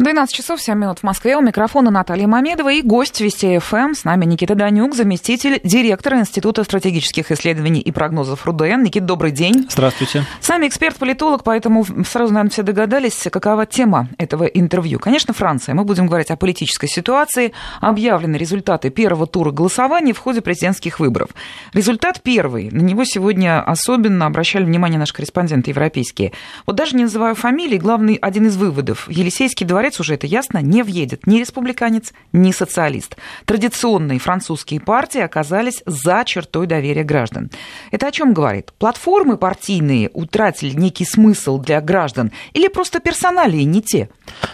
12 0.00 0.34
часов 0.34 0.62
7 0.62 0.78
минут 0.78 1.00
в 1.00 1.02
Москве. 1.02 1.36
У 1.36 1.42
микрофона 1.42 1.90
Наталья 1.90 2.26
Мамедова 2.26 2.72
и 2.72 2.80
гость 2.80 3.20
Вести 3.20 3.58
ФМ. 3.58 3.92
С 3.92 4.04
нами 4.04 4.24
Никита 4.24 4.54
Данюк, 4.54 4.94
заместитель 4.94 5.60
директора 5.62 6.18
Института 6.18 6.64
стратегических 6.64 7.30
исследований 7.30 7.80
и 7.80 7.92
прогнозов 7.92 8.46
РУДН. 8.46 8.82
Никита, 8.82 9.04
добрый 9.04 9.30
день. 9.30 9.66
Здравствуйте. 9.68 10.24
С 10.40 10.48
нами 10.48 10.68
эксперт-политолог, 10.68 11.44
поэтому 11.44 11.84
сразу, 12.06 12.32
наверное, 12.32 12.50
все 12.50 12.62
догадались, 12.62 13.28
какова 13.30 13.66
тема 13.66 14.08
этого 14.16 14.44
интервью. 14.44 14.98
Конечно, 14.98 15.34
Франция. 15.34 15.74
Мы 15.74 15.84
будем 15.84 16.06
говорить 16.06 16.30
о 16.30 16.36
политической 16.36 16.86
ситуации. 16.86 17.52
Объявлены 17.82 18.36
результаты 18.36 18.88
первого 18.88 19.26
тура 19.26 19.50
голосования 19.50 20.14
в 20.14 20.18
ходе 20.18 20.40
президентских 20.40 20.98
выборов. 20.98 21.28
Результат 21.74 22.22
первый. 22.22 22.70
На 22.70 22.80
него 22.80 23.04
сегодня 23.04 23.60
особенно 23.60 24.24
обращали 24.24 24.64
внимание 24.64 24.98
наши 24.98 25.12
корреспонденты 25.12 25.72
европейские. 25.72 26.32
Вот 26.64 26.76
даже 26.76 26.96
не 26.96 27.02
называю 27.02 27.34
фамилии, 27.34 27.76
главный 27.76 28.14
один 28.14 28.46
из 28.46 28.56
выводов. 28.56 29.06
Елисейский 29.10 29.66
дворец 29.66 29.89
дворец 29.90 30.00
уже 30.00 30.14
это 30.14 30.26
ясно, 30.26 30.58
не 30.58 30.82
въедет 30.82 31.26
ни 31.26 31.38
республиканец, 31.38 32.12
ни 32.32 32.52
социалист. 32.52 33.16
Традиционные 33.44 34.18
французские 34.18 34.80
партии 34.80 35.20
оказались 35.20 35.82
за 35.86 36.22
чертой 36.24 36.66
доверия 36.66 37.02
граждан. 37.02 37.50
Это 37.90 38.06
о 38.06 38.12
чем 38.12 38.32
говорит? 38.32 38.72
Платформы 38.78 39.36
партийные 39.36 40.10
утратили 40.12 40.72
некий 40.76 41.04
смысл 41.04 41.58
для 41.58 41.80
граждан 41.80 42.30
или 42.52 42.68
просто 42.68 43.00
персоналии 43.00 43.62
не 43.62 43.82
те? 43.82 44.08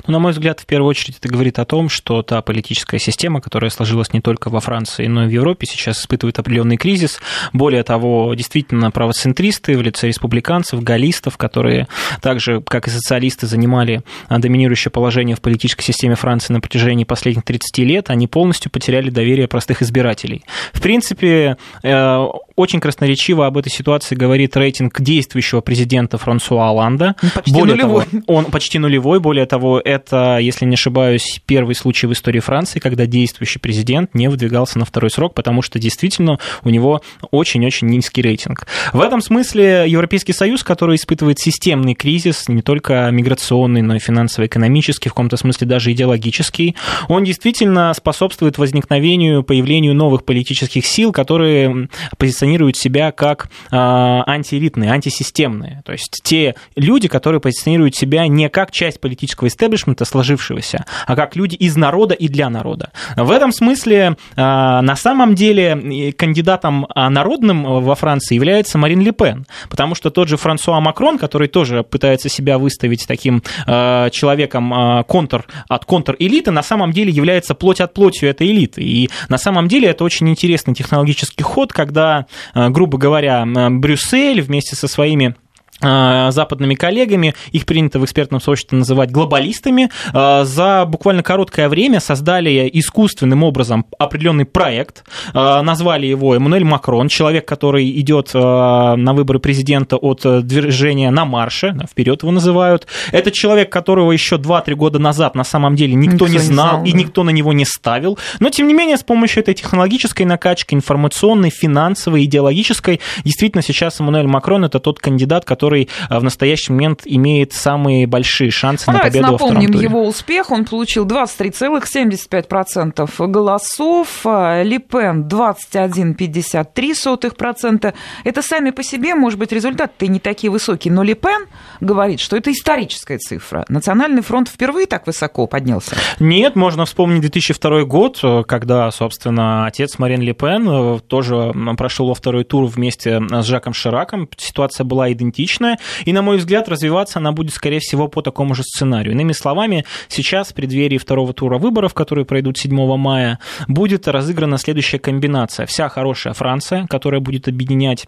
Ну, 0.06 0.12
на 0.14 0.18
мой 0.18 0.32
взгляд, 0.32 0.60
в 0.60 0.66
первую 0.66 0.88
очередь 0.88 1.18
это 1.18 1.28
говорит 1.28 1.59
о 1.59 1.64
том, 1.64 1.88
что 1.88 2.23
та 2.23 2.40
политическая 2.40 2.98
система, 2.98 3.40
которая 3.40 3.70
сложилась 3.70 4.12
не 4.12 4.20
только 4.20 4.48
во 4.48 4.60
Франции, 4.60 5.06
но 5.06 5.24
и 5.24 5.28
в 5.28 5.30
Европе, 5.30 5.66
сейчас 5.66 6.00
испытывает 6.00 6.38
определенный 6.38 6.76
кризис. 6.76 7.20
Более 7.52 7.82
того, 7.82 8.32
действительно, 8.34 8.90
правоцентристы 8.90 9.76
в 9.76 9.82
лице 9.82 10.09
республиканцев, 10.09 10.82
галлистов, 10.82 11.37
которые 11.37 11.88
также, 12.23 12.62
как 12.62 12.88
и 12.88 12.90
социалисты, 12.90 13.46
занимали 13.46 14.02
доминирующее 14.30 14.90
положение 14.90 15.25
положение 15.26 15.36
в 15.36 15.40
политической 15.40 15.82
системе 15.82 16.14
Франции 16.14 16.52
на 16.52 16.60
протяжении 16.60 17.04
последних 17.04 17.44
30 17.44 17.78
лет, 17.78 18.10
они 18.10 18.26
полностью 18.26 18.70
потеряли 18.70 19.10
доверие 19.10 19.48
простых 19.48 19.82
избирателей. 19.82 20.42
В 20.73 20.80
принципе, 20.80 21.56
э, 21.82 22.26
очень 22.57 22.80
красноречиво 22.80 23.46
об 23.46 23.59
этой 23.59 23.71
ситуации 23.71 24.15
говорит 24.15 24.57
рейтинг 24.57 25.01
действующего 25.01 25.60
президента 25.60 26.18
Франсуа 26.18 26.68
Оланда. 26.68 27.15
Он 27.23 27.30
почти 27.30 27.52
более 27.52 27.76
нулевой. 27.76 28.04
Того, 28.07 28.23
он 28.26 28.45
почти 28.46 28.79
нулевой. 28.79 29.21
Более 29.21 29.46
того, 29.46 29.80
это, 29.85 30.38
если 30.38 30.65
не 30.65 30.74
ошибаюсь, 30.74 31.40
первый 31.46 31.74
случай 31.74 32.07
в 32.07 32.13
истории 32.13 32.40
Франции, 32.40 32.80
когда 32.80 33.07
действующий 33.07 33.59
президент 33.59 34.15
не 34.15 34.29
выдвигался 34.29 34.79
на 34.79 34.87
второй 34.87 35.10
срок, 35.10 35.35
потому 35.35 35.60
что 35.60 35.79
действительно 35.79 36.38
у 36.65 36.71
него 36.71 37.02
очень-очень 37.30 37.88
низкий 37.88 38.23
рейтинг. 38.23 38.66
В 38.93 39.01
этом 39.02 39.20
смысле 39.20 39.85
Европейский 39.87 40.32
Союз, 40.32 40.65
который 40.65 40.96
испытывает 40.96 41.38
системный 41.38 41.95
кризис, 41.95 42.48
не 42.48 42.63
только 42.63 43.10
миграционный, 43.10 43.82
но 43.82 43.96
и 43.96 43.98
финансово-экономический, 43.98 45.10
в 45.10 45.13
каком-то 45.13 45.37
смысле 45.37 45.66
даже 45.66 45.93
идеологический, 45.93 46.74
он 47.09 47.24
действительно 47.24 47.93
способствует 47.95 48.57
возникновению, 48.57 49.43
появлению 49.43 49.95
новых 49.95 50.24
политических 50.24 50.87
сил, 50.87 51.13
которые 51.13 51.88
позиционируют 52.16 52.45
позиционируют 52.46 52.76
себя 52.76 53.12
как 53.12 53.48
э, 53.70 53.76
антиэлитные, 53.76 54.90
антисистемные. 54.90 55.82
То 55.84 55.92
есть 55.92 56.20
те 56.22 56.54
люди, 56.76 57.08
которые 57.08 57.40
позиционируют 57.40 57.96
себя 57.96 58.26
не 58.28 58.48
как 58.48 58.70
часть 58.70 59.00
политического 59.00 59.48
истеблишмента 59.48 60.04
сложившегося, 60.04 60.84
а 61.06 61.16
как 61.16 61.36
люди 61.36 61.56
из 61.56 61.76
народа 61.76 62.14
и 62.14 62.28
для 62.28 62.48
народа. 62.48 62.92
В 63.16 63.30
этом 63.30 63.52
смысле 63.52 64.16
э, 64.36 64.36
на 64.36 64.97
самом 64.97 65.34
деле 65.34 66.12
кандидатом 66.12 66.86
народным 66.94 67.64
во 67.64 67.94
Франции 67.94 68.34
является 68.34 68.78
Марин 68.78 69.00
Ле 69.00 69.12
Пен, 69.12 69.47
потому 69.69 69.94
что 69.94 70.10
тот 70.10 70.28
же 70.28 70.36
Франсуа 70.36 70.80
Макрон, 70.80 71.19
который 71.19 71.48
тоже 71.48 71.82
пытается 71.82 72.28
себя 72.28 72.58
выставить 72.58 73.06
таким 73.06 73.42
человеком 73.66 75.04
контр, 75.04 75.47
от 75.69 75.84
контр-элиты, 75.84 76.50
на 76.50 76.62
самом 76.62 76.92
деле 76.92 77.10
является 77.10 77.54
плоть 77.54 77.80
от 77.80 77.94
плотью 77.94 78.28
этой 78.28 78.48
элиты. 78.48 78.82
И 78.82 79.10
на 79.28 79.38
самом 79.38 79.69
деле 79.69 79.88
это 79.88 80.04
очень 80.04 80.28
интересный 80.28 80.74
технологический 80.74 81.42
ход, 81.42 81.72
когда 81.72 82.26
грубо 82.54 82.98
говоря, 82.98 83.44
Брюссель 83.70 84.42
вместе 84.42 84.76
со 84.76 84.88
своими 84.88 85.34
Э, 85.36 85.45
западными 85.81 86.75
коллегами, 86.75 87.34
их 87.53 87.66
принято 87.66 87.98
в 87.98 88.04
экспертном 88.04 88.41
сообществе 88.41 88.78
называть 88.78 89.10
глобалистами, 89.10 89.91
э, 90.12 90.44
за 90.44 90.84
буквально 90.87 91.22
короткое 91.22 91.69
время 91.69 92.00
создали 92.00 92.69
искусственным 92.72 93.42
образом 93.42 93.84
определенный 93.98 94.44
проект, 94.47 95.04
э, 95.34 95.60
назвали 95.62 96.06
его 96.06 96.34
Эммануэль 96.34 96.65
Макрон, 96.65 97.09
человек, 97.09 97.47
который 97.47 97.91
идет 98.00 98.32
на 98.34 99.12
выборы 99.12 99.38
президента 99.38 99.97
от 99.97 100.22
движения 100.47 101.10
на 101.10 101.25
марше, 101.25 101.76
вперед 101.91 102.22
его 102.22 102.32
называют. 102.32 102.86
Это 103.12 103.31
человек, 103.31 103.70
которого 103.70 104.12
еще 104.12 104.36
2-3 104.36 104.75
года 104.75 104.98
назад 104.98 105.34
на 105.34 105.44
самом 105.44 105.76
деле 105.76 105.94
никто, 105.94 106.26
никто 106.26 106.28
не 106.28 106.38
знал, 106.38 106.66
не 106.66 106.72
знал 106.72 106.84
и 106.84 106.92
никто 106.92 107.22
на 107.22 107.31
него 107.31 107.53
не 107.53 107.65
ставил, 107.65 108.19
но 108.41 108.50
тем 108.50 108.69
не 108.69 108.75
менее 108.75 108.97
с 108.97 109.03
помощью 109.03 109.42
этой 109.42 109.54
технологической 109.54 110.26
накачки, 110.26 110.75
информационной, 110.75 111.50
финансовой, 111.50 112.25
идеологической, 112.25 113.00
действительно 113.25 113.62
сейчас 113.62 114.00
Эммануэль 114.00 114.26
Макрон 114.26 114.65
это 114.65 114.81
тот 114.81 114.98
кандидат, 114.98 115.44
который 115.44 115.66
который 115.66 115.88
э, 116.09 116.19
в 116.19 116.22
настоящий 116.22 116.72
момент 116.72 117.03
имеет 117.04 117.53
самые 117.53 118.06
большие 118.06 118.53
шансы 118.53 118.84
ну, 118.87 118.93
на 118.94 119.00
победу 119.00 119.32
во 119.32 119.38
втором 119.38 119.66
туре. 119.66 119.84
его 119.84 120.06
успех. 120.06 120.53
Он 120.53 120.65
получил 120.65 121.04
23,75% 121.06 123.27
голосов, 123.27 124.21
э, 124.25 124.62
Ли 124.62 124.78
Пен 124.78 125.27
21,53%. 125.27 127.94
Это 128.25 128.43
сами 128.43 128.71
по 128.71 128.84
себе, 128.84 129.15
может 129.15 129.38
быть, 129.38 129.53
результаты 129.53 130.06
не 130.06 130.21
такие 130.21 130.50
высокие, 130.50 130.93
но 130.93 131.03
Ли 131.03 131.15
Пен 131.15 131.47
говорит, 131.81 132.21
что 132.21 132.37
это 132.37 132.53
историческая 132.53 133.16
цифра. 133.19 133.65
Национальный 133.69 134.22
фронт 134.22 134.48
впервые 134.48 134.87
так 134.87 135.04
высоко 135.06 135.47
поднялся? 135.48 135.97
Нет, 136.21 136.54
можно 136.54 136.84
вспомнить 136.84 137.22
2002 137.22 137.83
год, 137.84 138.21
э, 138.22 138.44
когда, 138.47 138.93
собственно, 138.93 139.66
отец 139.66 139.98
Марин 139.98 140.21
Ли 140.21 140.33
Пен 140.33 141.00
тоже 141.09 141.53
прошел 141.77 142.06
во 142.09 142.15
второй 142.15 142.44
тур 142.44 142.66
вместе 142.66 143.21
с 143.28 143.44
Жаком 143.44 143.75
Шираком. 143.75 144.28
Ситуация 144.37 144.84
была 144.84 145.10
идентична 145.12 145.55
логичная, 145.56 145.78
и, 146.04 146.12
на 146.12 146.22
мой 146.22 146.36
взгляд, 146.38 146.68
развиваться 146.68 147.18
она 147.18 147.32
будет, 147.32 147.52
скорее 147.52 147.80
всего, 147.80 148.08
по 148.08 148.22
такому 148.22 148.54
же 148.54 148.62
сценарию. 148.62 149.12
Иными 149.12 149.32
словами, 149.32 149.84
сейчас, 150.08 150.48
в 150.48 150.54
преддверии 150.54 150.98
второго 150.98 151.32
тура 151.32 151.58
выборов, 151.58 151.94
которые 151.94 152.24
пройдут 152.24 152.58
7 152.58 152.96
мая, 152.96 153.38
будет 153.68 154.08
разыграна 154.08 154.58
следующая 154.58 154.98
комбинация. 154.98 155.66
Вся 155.66 155.88
хорошая 155.88 156.34
Франция, 156.34 156.86
которая 156.86 157.20
будет 157.20 157.48
объединять 157.48 158.06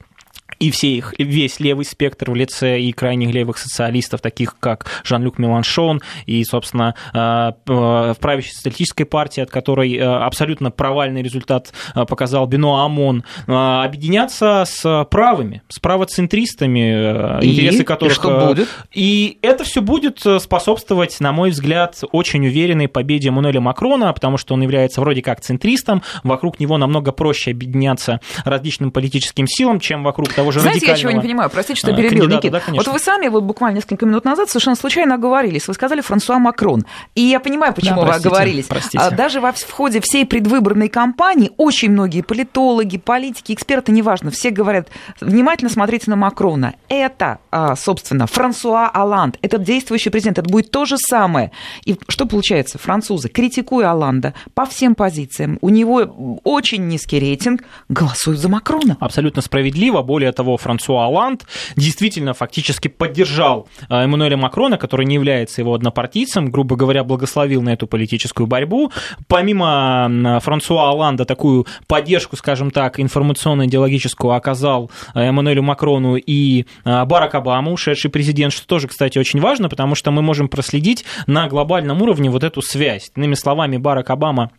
и 0.59 0.71
все 0.71 0.89
их, 0.89 1.15
весь 1.19 1.61
левый 1.61 1.85
спектр 1.85 2.31
в 2.31 2.35
лице 2.35 2.81
и 2.81 2.93
крайних 2.93 3.33
левых 3.33 3.59
социалистов, 3.59 4.21
таких 4.21 4.57
как 4.59 4.87
Жан-Люк 5.05 5.39
Меланшон 5.39 6.03
и, 6.27 6.43
собственно, 6.45 6.95
э, 7.13 7.53
в 7.67 8.17
правящей 8.21 8.53
социалистической 8.53 9.07
партии, 9.07 9.41
от 9.41 9.51
которой 9.51 9.95
э, 9.95 10.03
абсолютно 10.03 10.71
провальный 10.71 11.23
результат 11.23 11.73
э, 11.95 12.05
показал 12.07 12.47
Бено 12.47 12.85
Амон, 12.85 13.25
объединяться 13.47 14.65
с 14.67 15.07
правыми, 15.11 15.63
с 15.69 15.79
правоцентристами, 15.79 17.41
и? 17.43 17.51
интересы 17.51 17.85
которых... 17.85 18.13
И 18.13 18.17
что 18.17 18.47
будет? 18.47 18.69
И 18.93 19.39
это 19.43 19.65
все 19.65 19.81
будет 19.81 20.25
способствовать, 20.41 21.21
на 21.21 21.33
мой 21.33 21.51
взгляд, 21.51 22.01
очень 22.13 22.47
уверенной 22.47 22.89
победе 22.89 23.29
Эммануэля 23.29 23.61
Макрона, 23.61 24.13
потому 24.13 24.39
что 24.39 24.55
он 24.55 24.63
является 24.63 25.01
вроде 25.01 25.23
как 25.23 25.41
центристом, 25.41 26.03
вокруг 26.25 26.59
него 26.59 26.79
намного 26.79 27.13
проще 27.13 27.53
объединяться 27.53 28.21
различным 28.45 28.91
политическим 28.91 29.47
силам, 29.47 29.81
чем 29.81 30.03
вокруг 30.03 30.38
того 30.39 30.53
же 30.53 30.61
Знаете, 30.61 30.87
я 30.87 30.95
чего 30.95 31.11
не 31.11 31.21
понимаю, 31.21 31.51
простите, 31.51 31.79
что 31.81 31.95
перебил, 31.95 32.29
Никит. 32.29 32.53
Да, 32.53 32.63
вот 32.69 32.87
вы 32.87 32.99
сами 32.99 33.29
вот 33.29 33.43
буквально 33.43 33.77
несколько 33.77 34.07
минут 34.07 34.25
назад 34.25 34.49
совершенно 34.49 34.77
случайно 34.77 35.17
оговорились. 35.17 35.67
Вы 35.67 35.75
сказали 35.75 36.01
Франсуа 36.01 36.39
Макрон. 36.39 36.85
И 37.15 37.23
я 37.23 37.41
понимаю, 37.41 37.75
почему 37.75 38.01
да, 38.01 38.07
простите, 38.07 38.29
вы 38.29 38.37
оговорились. 38.37 38.67
Простите. 38.67 38.99
А 38.99 39.11
даже 39.11 39.41
во, 39.41 39.53
в 39.53 39.71
ходе 39.71 40.01
всей 40.01 40.25
предвыборной 40.25 40.89
кампании 40.89 41.51
очень 41.57 41.91
многие 41.91 42.23
политологи, 42.23 42.99
политики, 42.99 43.53
эксперты, 43.53 43.93
неважно, 43.93 44.31
все 44.31 44.51
говорят, 44.51 44.89
внимательно 45.21 45.71
смотрите 45.71 46.11
на 46.11 46.17
Макрона. 46.17 46.75
Это, 46.89 47.39
а, 47.51 47.75
собственно, 47.75 48.27
Франсуа 48.27 48.89
Оланд, 48.89 49.39
этот 49.43 49.63
действующий 49.63 50.11
президент, 50.11 50.39
это 50.39 50.49
будет 50.49 50.71
то 50.71 50.85
же 50.85 50.97
самое. 50.99 51.51
И 51.85 51.97
что 52.09 52.27
получается? 52.27 52.79
Французы, 52.79 53.29
критикуя 53.29 53.91
Оланда 53.91 54.35
по 54.55 54.67
всем 54.67 54.95
позициям, 54.95 55.59
у 55.61 55.69
него 55.69 56.41
очень 56.45 56.87
низкий 56.87 57.19
рейтинг, 57.19 57.63
голосуют 57.89 58.39
за 58.39 58.49
Макрона. 58.49 58.97
Абсолютно 59.01 59.43
справедливо. 59.43 60.03
Более 60.03 60.28
более 60.29 60.35
того, 60.35 60.57
Франсуа 60.59 61.07
Оланд 61.07 61.47
действительно 61.77 62.35
фактически 62.35 62.89
поддержал 62.89 63.67
э, 63.89 63.95
Эммануэля 64.05 64.37
Макрона, 64.37 64.77
который 64.77 65.07
не 65.07 65.15
является 65.15 65.63
его 65.63 65.73
однопартийцем, 65.75 66.51
грубо 66.51 66.77
говоря, 66.77 67.03
благословил 67.03 67.63
на 67.63 67.71
эту 67.71 67.87
политическую 67.87 68.47
борьбу. 68.47 68.93
Помимо 69.27 70.39
Франсуа 70.43 70.91
Оланда 70.91 71.25
такую 71.25 71.67
поддержку, 71.87 72.37
скажем 72.37 72.71
так, 72.71 73.01
информационно-идеологическую 73.01 74.33
оказал 74.33 74.91
э, 75.15 75.21
Эммануэлю 75.21 75.63
Макрону 75.63 76.17
и 76.17 76.67
э, 76.85 77.05
Барак 77.05 77.35
Обама, 77.35 77.73
ушедший 77.73 78.11
президент, 78.11 78.53
что 78.53 78.67
тоже, 78.67 78.89
кстати, 78.89 79.19
очень 79.19 79.41
важно, 79.41 79.69
потому 79.69 79.95
что 79.95 80.11
мы 80.11 80.21
можем 80.21 80.49
проследить 80.49 81.05
на 81.27 81.49
глобальном 81.49 82.03
уровне 82.03 82.29
вот 82.29 82.45
эту 82.45 82.61
связь. 82.61 83.11
Иными 83.17 83.35
словами, 83.35 83.79
Барак 83.79 84.11
Обама 84.11 84.51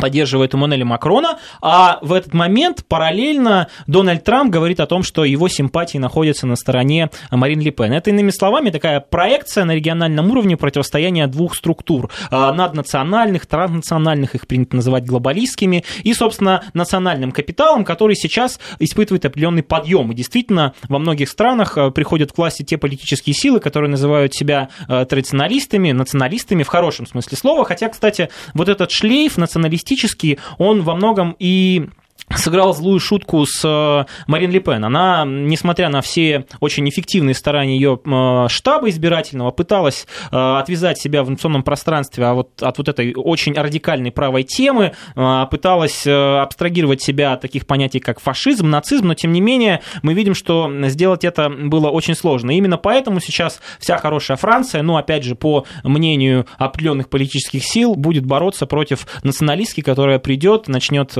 поддерживает 0.00 0.54
Эммануэля 0.54 0.84
Макрона, 0.84 1.38
а 1.60 1.98
в 2.02 2.12
этот 2.12 2.34
момент 2.34 2.84
параллельно 2.86 3.68
Дональд 3.86 4.24
Трамп 4.24 4.50
говорит 4.50 4.80
о 4.80 4.86
том, 4.86 5.02
что 5.02 5.24
его 5.24 5.48
симпатии 5.48 5.98
находятся 5.98 6.46
на 6.46 6.56
стороне 6.56 7.10
Марин 7.30 7.60
Ле 7.60 7.70
Пен. 7.70 7.92
Это, 7.92 8.10
иными 8.10 8.30
словами, 8.30 8.70
такая 8.70 9.00
проекция 9.00 9.64
на 9.64 9.74
региональном 9.74 10.30
уровне 10.30 10.56
противостояния 10.56 11.26
двух 11.26 11.54
структур, 11.54 12.10
а, 12.30 12.52
наднациональных, 12.52 13.46
транснациональных, 13.46 14.34
их 14.34 14.46
принято 14.46 14.76
называть 14.76 15.04
глобалистскими, 15.06 15.84
и, 16.02 16.14
собственно, 16.14 16.64
национальным 16.74 17.32
капиталом, 17.32 17.84
который 17.84 18.16
сейчас 18.16 18.58
испытывает 18.78 19.24
определенный 19.24 19.62
подъем. 19.62 20.12
И 20.12 20.14
действительно, 20.14 20.74
во 20.88 20.98
многих 20.98 21.28
странах 21.28 21.76
а, 21.76 21.90
приходят 21.90 22.32
к 22.32 22.38
власти 22.38 22.62
те 22.62 22.78
политические 22.78 23.34
силы, 23.34 23.60
которые 23.60 23.90
называют 23.90 24.34
себя 24.34 24.68
а, 24.88 25.04
традиционалистами, 25.04 25.92
националистами 25.92 26.62
в 26.62 26.68
хорошем 26.68 27.06
смысле 27.06 27.36
слова, 27.36 27.64
хотя, 27.64 27.88
кстати, 27.88 28.28
вот 28.54 28.68
этот 28.68 28.90
шлейф 28.90 29.36
националистический 29.36 29.83
стилистически 29.84 30.38
он 30.58 30.82
во 30.82 30.94
многом 30.94 31.36
и 31.38 31.88
сыграл 32.36 32.74
злую 32.74 33.00
шутку 33.00 33.44
с 33.46 33.62
э, 33.64 34.04
Марин 34.26 34.50
Ле 34.50 34.60
Пен. 34.60 34.84
Она, 34.84 35.24
несмотря 35.26 35.88
на 35.88 36.00
все 36.00 36.46
очень 36.60 36.88
эффективные 36.88 37.34
старания 37.34 37.76
ее 37.76 37.98
э, 38.04 38.46
штаба 38.48 38.88
избирательного, 38.88 39.50
пыталась 39.50 40.06
э, 40.30 40.36
отвязать 40.36 40.98
себя 40.98 41.22
в 41.22 41.28
информационном 41.28 41.62
пространстве 41.62 42.32
вот 42.32 42.62
от 42.62 42.78
вот 42.78 42.88
этой 42.88 43.12
очень 43.14 43.54
радикальной 43.54 44.10
правой 44.10 44.44
темы, 44.44 44.92
пыталась 45.14 46.06
абстрагировать 46.06 47.02
себя 47.02 47.32
от 47.32 47.40
таких 47.40 47.66
понятий, 47.66 48.00
как 48.00 48.20
фашизм, 48.20 48.70
нацизм, 48.70 49.08
но 49.08 49.14
тем 49.14 49.32
не 49.32 49.40
менее 49.40 49.80
мы 50.02 50.14
видим, 50.14 50.34
что 50.34 50.70
сделать 50.88 51.24
это 51.24 51.48
было 51.48 51.90
очень 51.90 52.14
сложно. 52.14 52.50
И 52.50 52.56
именно 52.56 52.78
поэтому 52.78 53.20
сейчас 53.20 53.60
вся 53.78 53.98
хорошая 53.98 54.36
Франция, 54.36 54.82
ну, 54.82 54.96
опять 54.96 55.24
же, 55.24 55.34
по 55.34 55.66
мнению 55.82 56.46
определенных 56.58 57.08
политических 57.08 57.64
сил, 57.64 57.94
будет 57.94 58.24
бороться 58.24 58.66
против 58.66 59.06
националистки, 59.22 59.80
которая 59.80 60.18
придет, 60.18 60.68
начнет 60.68 61.16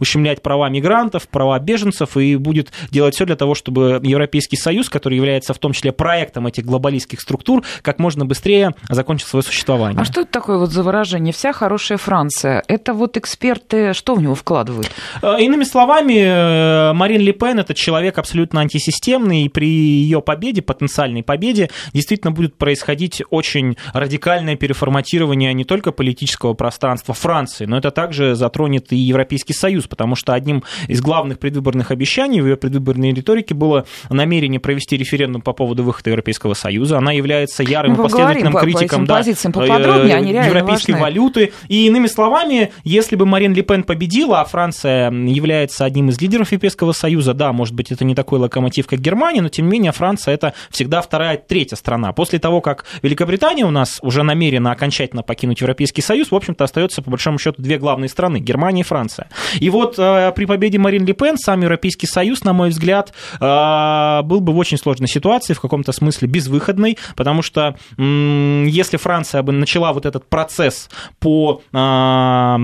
ущемлять 0.00 0.42
права 0.44 0.68
мигрантов, 0.68 1.26
права 1.26 1.58
беженцев 1.58 2.16
и 2.16 2.36
будет 2.36 2.70
делать 2.92 3.16
все 3.16 3.24
для 3.24 3.34
того, 3.34 3.56
чтобы 3.56 4.00
Европейский 4.02 4.56
Союз, 4.56 4.88
который 4.88 5.16
является 5.16 5.54
в 5.54 5.58
том 5.58 5.72
числе 5.72 5.90
проектом 5.90 6.46
этих 6.46 6.64
глобалистских 6.64 7.20
структур, 7.20 7.64
как 7.82 7.98
можно 7.98 8.24
быстрее 8.24 8.74
закончил 8.88 9.26
свое 9.26 9.42
существование. 9.42 10.00
А 10.00 10.04
что 10.04 10.20
это 10.20 10.30
такое 10.30 10.58
вот 10.58 10.70
за 10.70 10.82
выражение 10.82 11.32
«вся 11.32 11.52
хорошая 11.52 11.98
Франция»? 11.98 12.62
Это 12.68 12.92
вот 12.92 13.16
эксперты 13.16 13.94
что 13.94 14.14
в 14.14 14.22
него 14.22 14.34
вкладывают? 14.34 14.90
Э, 15.22 15.40
иными 15.40 15.64
словами, 15.64 16.90
э, 16.90 16.92
Марин 16.92 17.22
Ле 17.22 17.32
Пен– 17.32 17.58
это 17.60 17.72
человек 17.74 18.18
абсолютно 18.18 18.60
антисистемный, 18.60 19.44
и 19.44 19.48
при 19.48 19.66
ее 19.66 20.20
победе, 20.20 20.60
потенциальной 20.60 21.22
победе, 21.22 21.70
действительно 21.94 22.32
будет 22.32 22.56
происходить 22.56 23.22
очень 23.30 23.76
радикальное 23.92 24.56
переформатирование 24.56 25.54
не 25.54 25.64
только 25.64 25.90
политического 25.90 26.52
пространства 26.52 27.14
Франции, 27.14 27.64
но 27.64 27.78
это 27.78 27.90
также 27.90 28.34
затронет 28.34 28.92
и 28.92 28.96
Европейский 28.96 29.54
Союз, 29.54 29.86
потому 29.86 30.16
что 30.16 30.33
что 30.34 30.44
одним 30.44 30.64
из 30.88 31.00
главных 31.00 31.38
предвыборных 31.38 31.90
обещаний 31.90 32.40
в 32.40 32.46
ее 32.46 32.56
предвыборной 32.56 33.12
риторике 33.12 33.54
было 33.54 33.86
намерение 34.10 34.60
провести 34.60 34.96
референдум 34.96 35.42
по 35.42 35.52
поводу 35.52 35.84
выхода 35.84 36.10
Европейского 36.10 36.54
Союза. 36.54 36.98
Она 36.98 37.12
является 37.12 37.62
ярым 37.62 37.94
и 37.94 37.96
последовательным 37.96 38.54
критиком 38.54 39.06
по, 39.06 39.14
по 39.14 39.66
да, 39.66 40.16
они 40.16 40.32
европейской 40.32 40.92
важны. 40.92 41.02
валюты. 41.02 41.52
И 41.68 41.86
иными 41.86 42.06
словами, 42.06 42.72
если 42.84 43.16
бы 43.16 43.26
Марин 43.26 43.54
Ле 43.54 43.62
Пен 43.62 43.84
победила, 43.84 44.40
а 44.40 44.44
Франция 44.44 45.10
является 45.10 45.84
одним 45.84 46.08
из 46.08 46.20
лидеров 46.20 46.52
Европейского 46.52 46.92
Союза, 46.92 47.34
да, 47.34 47.52
может 47.52 47.74
быть, 47.74 47.92
это 47.92 48.04
не 48.04 48.14
такой 48.14 48.38
локомотив, 48.38 48.86
как 48.86 49.00
Германия, 49.00 49.42
но 49.42 49.48
тем 49.48 49.66
не 49.66 49.72
менее 49.72 49.92
Франция 49.92 50.34
это 50.34 50.54
всегда 50.70 51.00
вторая, 51.00 51.36
третья 51.36 51.76
страна. 51.76 52.12
После 52.12 52.38
того, 52.38 52.60
как 52.60 52.84
Великобритания 53.02 53.64
у 53.64 53.70
нас 53.70 53.98
уже 54.02 54.22
намерена 54.22 54.72
окончательно 54.72 55.22
покинуть 55.22 55.60
Европейский 55.60 56.02
Союз, 56.02 56.30
в 56.30 56.34
общем-то, 56.34 56.64
остается 56.64 57.02
по 57.02 57.10
большому 57.10 57.38
счету 57.38 57.62
две 57.62 57.78
главные 57.78 58.08
страны, 58.08 58.38
Германия 58.38 58.80
и 58.80 58.84
Франция. 58.84 59.28
И 59.60 59.70
вот 59.70 59.98
э, 59.98 60.13
Э, 60.13 60.13
при 60.34 60.44
победе 60.46 60.78
Марин 60.78 61.04
Ле 61.04 61.12
Пен 61.12 61.36
сам 61.36 61.60
Европейский 61.62 62.06
Союз, 62.06 62.44
на 62.44 62.52
мой 62.52 62.70
взгляд, 62.70 63.12
э, 63.40 64.22
был 64.22 64.40
бы 64.40 64.52
в 64.52 64.58
очень 64.58 64.78
сложной 64.78 65.08
ситуации, 65.08 65.54
в 65.54 65.60
каком-то 65.60 65.92
смысле 65.92 66.28
безвыходной, 66.28 66.98
потому 67.16 67.42
что 67.42 67.76
если 67.96 68.96
Франция 68.96 69.42
бы 69.42 69.52
начала 69.52 69.92
вот 69.92 70.06
этот 70.06 70.28
процесс 70.28 70.88
по 71.18 71.62
э, 71.72 72.56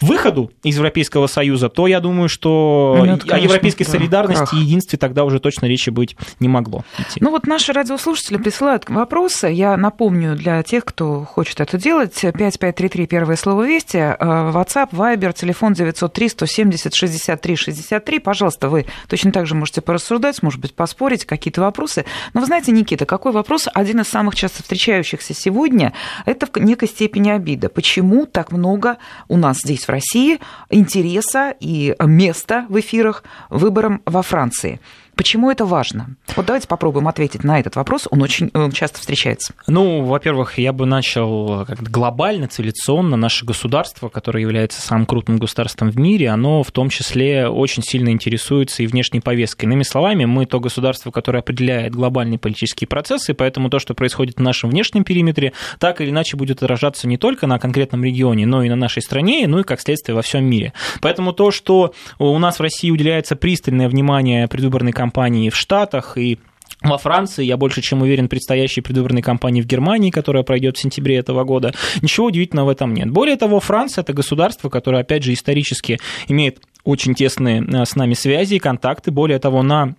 выходу 0.00 0.50
из 0.62 0.76
Европейского 0.76 1.26
Союза, 1.26 1.68
то 1.68 1.86
я 1.86 2.00
думаю, 2.00 2.28
что 2.28 2.94
ну, 2.98 3.04
конечно, 3.04 3.34
о 3.34 3.38
европейской 3.38 3.84
да, 3.84 3.90
солидарности 3.90 4.50
крах. 4.50 4.54
и 4.54 4.64
единстве 4.64 4.98
тогда 4.98 5.24
уже 5.24 5.40
точно 5.40 5.66
речи 5.66 5.90
быть 5.90 6.16
не 6.40 6.48
могло. 6.48 6.84
Идти. 6.98 7.18
Ну 7.20 7.30
вот 7.30 7.46
наши 7.46 7.72
радиослушатели 7.72 8.36
присылают 8.36 8.88
вопросы. 8.88 9.48
Я 9.48 9.76
напомню 9.76 10.36
для 10.36 10.62
тех, 10.62 10.84
кто 10.84 11.24
хочет 11.24 11.60
это 11.60 11.78
делать, 11.78 12.14
5533, 12.20 13.06
первое 13.06 13.36
слово 13.36 13.66
«Вести», 13.66 13.98
WhatsApp, 13.98 14.90
Viber, 14.92 15.32
телефон 15.32 15.72
903 15.74 16.28
107 16.28 16.61
70 16.62 16.94
63 16.94 17.56
63. 17.56 18.18
Пожалуйста, 18.20 18.68
вы 18.68 18.86
точно 19.08 19.32
так 19.32 19.46
же 19.46 19.54
можете 19.54 19.80
порассуждать, 19.80 20.42
может 20.42 20.60
быть, 20.60 20.74
поспорить, 20.74 21.24
какие-то 21.24 21.60
вопросы. 21.60 22.04
Но 22.34 22.40
вы 22.40 22.46
знаете, 22.46 22.72
Никита, 22.72 23.04
какой 23.04 23.32
вопрос, 23.32 23.68
один 23.72 24.00
из 24.00 24.08
самых 24.08 24.36
часто 24.36 24.62
встречающихся 24.62 25.34
сегодня, 25.34 25.92
это 26.24 26.46
в 26.46 26.56
некой 26.58 26.88
степени 26.88 27.30
обида. 27.30 27.68
Почему 27.68 28.26
так 28.26 28.52
много 28.52 28.98
у 29.28 29.36
нас 29.36 29.58
здесь, 29.58 29.84
в 29.84 29.88
России, 29.88 30.38
интереса 30.70 31.54
и 31.58 31.96
места 32.00 32.66
в 32.68 32.78
эфирах 32.78 33.24
выборам 33.50 34.02
во 34.04 34.22
Франции? 34.22 34.80
Почему 35.14 35.50
это 35.50 35.64
важно? 35.64 36.16
Вот 36.36 36.46
давайте 36.46 36.66
попробуем 36.66 37.06
ответить 37.06 37.44
на 37.44 37.60
этот 37.60 37.76
вопрос. 37.76 38.08
Он 38.10 38.22
очень 38.22 38.50
часто 38.72 38.98
встречается. 38.98 39.54
Ну, 39.66 40.04
во-первых, 40.04 40.58
я 40.58 40.72
бы 40.72 40.86
начал 40.86 41.64
как 41.66 41.82
глобально, 41.82 42.48
цивилизационно. 42.48 43.16
Наше 43.16 43.44
государство, 43.44 44.08
которое 44.08 44.40
является 44.40 44.80
самым 44.80 45.06
крупным 45.06 45.38
государством 45.38 45.90
в 45.90 45.98
мире, 45.98 46.30
оно 46.30 46.62
в 46.62 46.70
том 46.70 46.88
числе 46.88 47.48
очень 47.48 47.82
сильно 47.82 48.08
интересуется 48.08 48.82
и 48.82 48.86
внешней 48.86 49.20
повесткой. 49.20 49.66
Иными 49.66 49.82
словами, 49.82 50.24
мы 50.24 50.46
то 50.46 50.60
государство, 50.60 51.10
которое 51.10 51.40
определяет 51.40 51.94
глобальные 51.94 52.38
политические 52.38 52.88
процессы, 52.88 53.34
поэтому 53.34 53.68
то, 53.70 53.78
что 53.78 53.94
происходит 53.94 54.36
в 54.36 54.42
нашем 54.42 54.70
внешнем 54.70 55.04
периметре, 55.04 55.52
так 55.78 56.00
или 56.00 56.10
иначе 56.10 56.36
будет 56.36 56.62
отражаться 56.62 57.06
не 57.06 57.18
только 57.18 57.46
на 57.46 57.58
конкретном 57.58 58.02
регионе, 58.02 58.46
но 58.46 58.62
и 58.62 58.68
на 58.68 58.76
нашей 58.76 59.02
стране, 59.02 59.46
ну 59.46 59.60
и, 59.60 59.62
как 59.62 59.80
следствие, 59.80 60.16
во 60.16 60.22
всем 60.22 60.44
мире. 60.44 60.72
Поэтому 61.00 61.32
то, 61.32 61.50
что 61.50 61.94
у 62.18 62.38
нас 62.38 62.58
в 62.58 62.62
России 62.62 62.90
уделяется 62.90 63.36
пристальное 63.36 63.88
внимание 63.88 64.48
предвыборной 64.48 64.92
кампании 65.02 65.50
в 65.50 65.56
Штатах 65.56 66.16
и 66.16 66.38
во 66.80 66.96
Франции, 66.96 67.44
я 67.44 67.56
больше 67.56 67.82
чем 67.82 68.02
уверен, 68.02 68.28
предстоящей 68.28 68.82
предвыборной 68.82 69.22
кампании 69.22 69.60
в 69.60 69.66
Германии, 69.66 70.10
которая 70.10 70.44
пройдет 70.44 70.76
в 70.76 70.80
сентябре 70.80 71.16
этого 71.16 71.42
года. 71.44 71.74
Ничего 72.02 72.26
удивительного 72.26 72.66
в 72.66 72.70
этом 72.70 72.94
нет. 72.94 73.10
Более 73.10 73.36
того, 73.36 73.58
Франция– 73.58 74.02
это 74.04 74.12
государство, 74.12 74.68
которое, 74.68 75.02
опять 75.02 75.24
же, 75.24 75.32
исторически 75.32 75.98
имеет 76.28 76.60
очень 76.84 77.14
тесные 77.14 77.62
э, 77.62 77.84
с 77.84 77.96
нами 77.96 78.14
связи 78.14 78.54
и 78.54 78.58
контакты. 78.60 79.10
Более 79.10 79.38
того, 79.38 79.62
на 79.62 79.94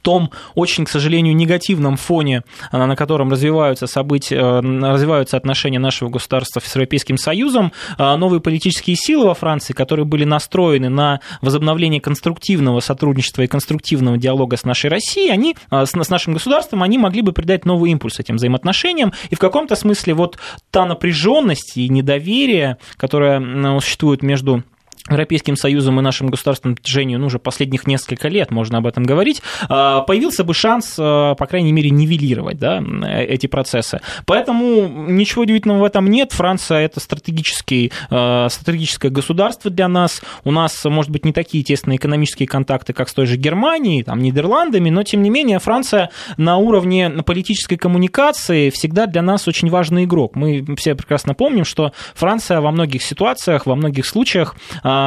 том 0.00 0.30
очень, 0.54 0.84
к 0.84 0.88
сожалению, 0.88 1.34
негативном 1.36 1.96
фоне, 1.96 2.42
э, 2.72 2.76
на 2.76 2.96
котором 2.96 3.30
развиваются 3.30 3.86
события, 3.86 4.36
э, 4.36 4.60
развиваются 4.60 5.36
отношения 5.36 5.78
нашего 5.78 6.08
государства 6.08 6.60
с 6.60 6.74
Европейским 6.74 7.16
Союзом, 7.16 7.72
э, 7.98 8.16
новые 8.16 8.40
политические 8.40 8.96
силы 8.96 9.26
во 9.26 9.34
Франции, 9.34 9.72
которые 9.72 10.06
были 10.06 10.24
настроены 10.24 10.88
на 10.88 11.20
возобновление 11.40 12.00
конструктивного 12.00 12.80
сотрудничества 12.80 13.42
и 13.42 13.46
конструктивного 13.46 14.18
диалога 14.18 14.56
с 14.56 14.64
нашей 14.64 14.90
Россией, 14.90 15.30
они, 15.30 15.56
с 15.70 16.08
нашим 16.10 16.34
государством, 16.34 16.82
они 16.82 16.98
могли 16.98 17.22
бы 17.22 17.32
придать 17.32 17.64
новый 17.64 17.90
импульс 17.90 18.18
этим 18.20 18.36
взаимоотношениям, 18.36 19.12
и 19.30 19.34
в 19.34 19.38
каком-то 19.38 19.76
смысле 19.76 20.14
вот 20.14 20.38
та 20.70 20.86
напряженность 20.86 21.76
и 21.76 21.88
недоверие, 21.88 22.78
которое 22.96 23.80
существует 23.80 24.22
между 24.22 24.62
Европейским 25.10 25.54
Союзом 25.56 26.00
и 26.00 26.02
нашим 26.02 26.28
государством 26.28 26.70
на 26.70 26.76
протяжении 26.76 27.16
ну, 27.16 27.26
уже 27.26 27.38
последних 27.38 27.86
несколько 27.86 28.28
лет, 28.28 28.50
можно 28.50 28.78
об 28.78 28.86
этом 28.86 29.04
говорить, 29.04 29.42
а, 29.68 30.00
появился 30.00 30.44
бы 30.44 30.54
шанс, 30.54 30.96
а, 30.98 31.34
по 31.34 31.46
крайней 31.46 31.72
мере, 31.72 31.90
нивелировать 31.90 32.58
да, 32.58 32.82
эти 33.18 33.46
процессы. 33.46 34.00
Поэтому 34.24 34.88
ничего 34.88 35.42
удивительного 35.42 35.80
в 35.80 35.84
этом 35.84 36.08
нет. 36.08 36.32
Франция– 36.32 36.78
это 36.86 37.00
стратегический, 37.00 37.92
а, 38.08 38.48
стратегическое 38.48 39.10
государство 39.10 39.70
для 39.70 39.88
нас. 39.88 40.22
У 40.42 40.50
нас, 40.50 40.82
может 40.86 41.10
быть, 41.10 41.26
не 41.26 41.34
такие 41.34 41.62
тесные 41.62 41.96
экономические 41.96 42.48
контакты, 42.48 42.94
как 42.94 43.10
с 43.10 43.14
той 43.14 43.26
же 43.26 43.36
Германией, 43.36 44.04
там, 44.04 44.20
Нидерландами, 44.20 44.88
но, 44.88 45.02
тем 45.02 45.22
не 45.22 45.28
менее, 45.28 45.58
Франция 45.58 46.10
на 46.38 46.56
уровне 46.56 47.10
политической 47.10 47.76
коммуникации 47.76 48.70
всегда 48.70 49.04
для 49.04 49.20
нас 49.20 49.46
очень 49.48 49.68
важный 49.68 50.04
игрок. 50.04 50.34
Мы 50.34 50.64
все 50.78 50.94
прекрасно 50.94 51.34
помним, 51.34 51.66
что 51.66 51.92
Франция 52.14 52.62
во 52.62 52.70
многих 52.70 53.02
ситуациях, 53.02 53.66
во 53.66 53.76
многих 53.76 54.06
случаях 54.06 54.56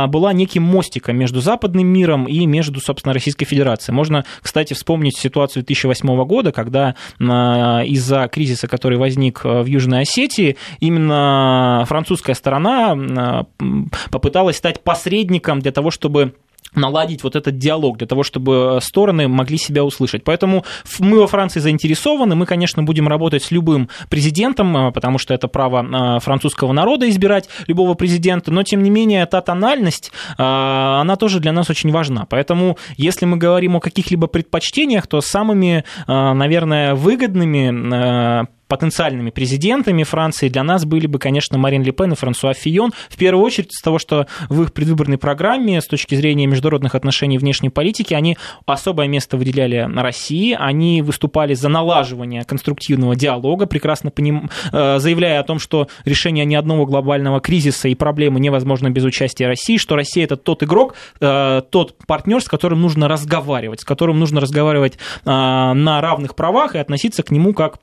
была 0.08 0.34
неким 0.34 0.64
мостиком 0.64 1.18
между 1.18 1.42
западным 1.42 1.88
миром 1.88 2.26
и 2.26 2.46
между, 2.46 2.80
собственно, 2.80 3.14
Российской 3.14 3.46
Федерацией. 3.46 3.96
Можно, 3.96 4.26
кстати, 4.42 4.74
вспомнить 4.74 5.18
ситуацию 5.18 5.64
2008 5.64 6.26
года, 6.26 6.52
когда 6.52 6.96
а, 7.20 7.84
из-за 7.86 8.28
кризиса, 8.28 8.68
который 8.68 8.98
возник 8.98 9.42
а, 9.44 9.64
в 9.64 9.66
Южной 9.66 10.02
Осетии, 10.02 10.58
именно 10.80 11.86
французская 11.88 12.36
сторона 12.36 13.46
попыталась 14.12 14.58
стать 14.58 14.84
посредником 14.84 15.60
для 15.60 15.72
того, 15.72 15.92
чтобы 15.92 16.34
наладить 16.78 17.24
вот 17.24 17.36
этот 17.36 17.58
диалог 17.58 17.98
для 17.98 18.08
того, 18.08 18.24
чтобы 18.24 18.80
стороны 18.82 19.28
могли 19.28 19.58
себя 19.58 19.84
услышать. 19.84 20.24
Поэтому 20.24 20.64
мы 21.00 21.20
во 21.20 21.28
Франции 21.28 21.60
заинтересованы, 21.60 22.36
мы, 22.36 22.46
конечно, 22.46 22.84
будем 22.84 23.08
работать 23.08 23.44
с 23.44 23.52
любым 23.52 23.90
президентом, 24.10 24.76
э, 24.78 24.92
потому 24.92 25.18
что 25.18 25.34
это 25.34 25.48
право 25.48 26.18
э, 26.18 26.20
французского 26.20 26.74
народа 26.74 27.10
избирать 27.10 27.50
любого 27.68 27.94
президента, 27.96 28.52
но, 28.52 28.64
тем 28.64 28.84
не 28.84 28.90
менее, 28.90 29.26
та 29.26 29.42
тональность, 29.42 30.12
э, 30.38 30.44
она 30.44 31.16
тоже 31.16 31.40
для 31.40 31.52
нас 31.52 31.70
очень 31.70 31.92
важна. 31.92 32.26
Поэтому, 32.30 32.78
если 32.96 33.26
мы 33.26 33.38
говорим 33.38 33.76
о 33.76 33.80
каких-либо 33.80 34.28
предпочтениях, 34.28 35.08
то 35.08 35.22
самыми, 35.22 35.84
наверное, 36.08 36.96
выгодными 36.96 38.48
потенциальными 38.68 39.30
президентами 39.30 40.04
Франции 40.04 40.50
для 40.50 40.64
нас 40.64 40.86
были 40.86 41.08
бы, 41.08 41.20
конечно, 41.20 41.58
Марин 41.58 41.84
Ле 41.84 41.92
Пен 41.92 42.14
и 42.14 42.16
Франсуа 42.16 42.54
Фион. 42.54 42.92
В 43.10 43.18
первую 43.18 43.46
очередь 43.46 43.74
из 43.74 43.82
того, 43.82 44.00
что 44.00 44.28
в 44.50 44.62
их 44.64 44.74
предвыборной 44.74 45.18
программе 45.18 45.82
с 45.82 45.88
точки 45.88 46.16
зрения 46.16 46.48
международных 46.48 46.96
отношений 46.96 47.36
и 47.36 47.40
внешней 47.40 47.70
политики 47.70 48.14
они 48.14 48.38
особое 48.66 49.08
место 49.08 49.38
выделяли 49.38 49.88
России, 49.96 50.56
они 50.58 51.02
выступали 51.02 51.54
за 51.54 51.70
налаживание 51.70 52.44
конструктивного 52.44 53.16
диалога, 53.16 53.66
прекрасно 53.66 54.12
поним... 54.12 54.50
Э, 54.72 55.00
заявляя 55.00 55.40
о 55.40 55.44
том, 55.44 55.60
что 55.60 55.88
решение 56.06 56.46
ни 56.46 56.56
одного 56.56 56.86
глобального 56.86 57.40
кризиса 57.40 57.88
и 57.88 57.96
проблемы 57.96 58.40
невозможно 58.40 58.90
без 58.90 59.04
участия 59.04 59.48
России, 59.48 59.78
что 59.78 59.96
Россия 59.96 60.26
это 60.26 60.38
тот 60.38 60.64
игрок, 60.64 60.96
э, 61.20 61.62
тот 61.70 61.96
партнер, 62.06 62.42
с 62.42 62.46
которым 62.46 62.82
нужно 62.82 63.08
разговаривать, 63.08 63.82
с 63.82 63.86
которым 63.86 64.20
нужно 64.20 64.42
разговаривать 64.42 64.94
э, 64.94 65.30
на 65.30 66.02
равных 66.02 66.36
правах 66.36 66.76
и 66.76 66.80
относиться 66.80 67.24
к 67.24 67.32
нему 67.32 67.54
как 67.54 67.80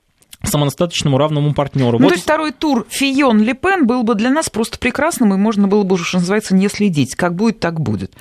самодостаточному 0.48 1.18
равному 1.18 1.54
партнеру. 1.54 1.98
Ну, 1.98 2.04
вот... 2.04 2.08
то 2.08 2.14
есть 2.14 2.24
второй 2.24 2.52
тур 2.52 2.86
Фион 2.88 3.42
Лепен 3.42 3.86
был 3.86 4.02
бы 4.02 4.14
для 4.14 4.30
нас 4.30 4.50
просто 4.50 4.78
прекрасным, 4.78 5.34
и 5.34 5.36
можно 5.36 5.68
было 5.68 5.82
бы, 5.82 5.98
что 5.98 6.18
называется, 6.18 6.54
не 6.54 6.68
следить. 6.68 7.14
Как 7.14 7.34
будет, 7.34 7.60
так 7.60 7.80
будет. 7.80 8.12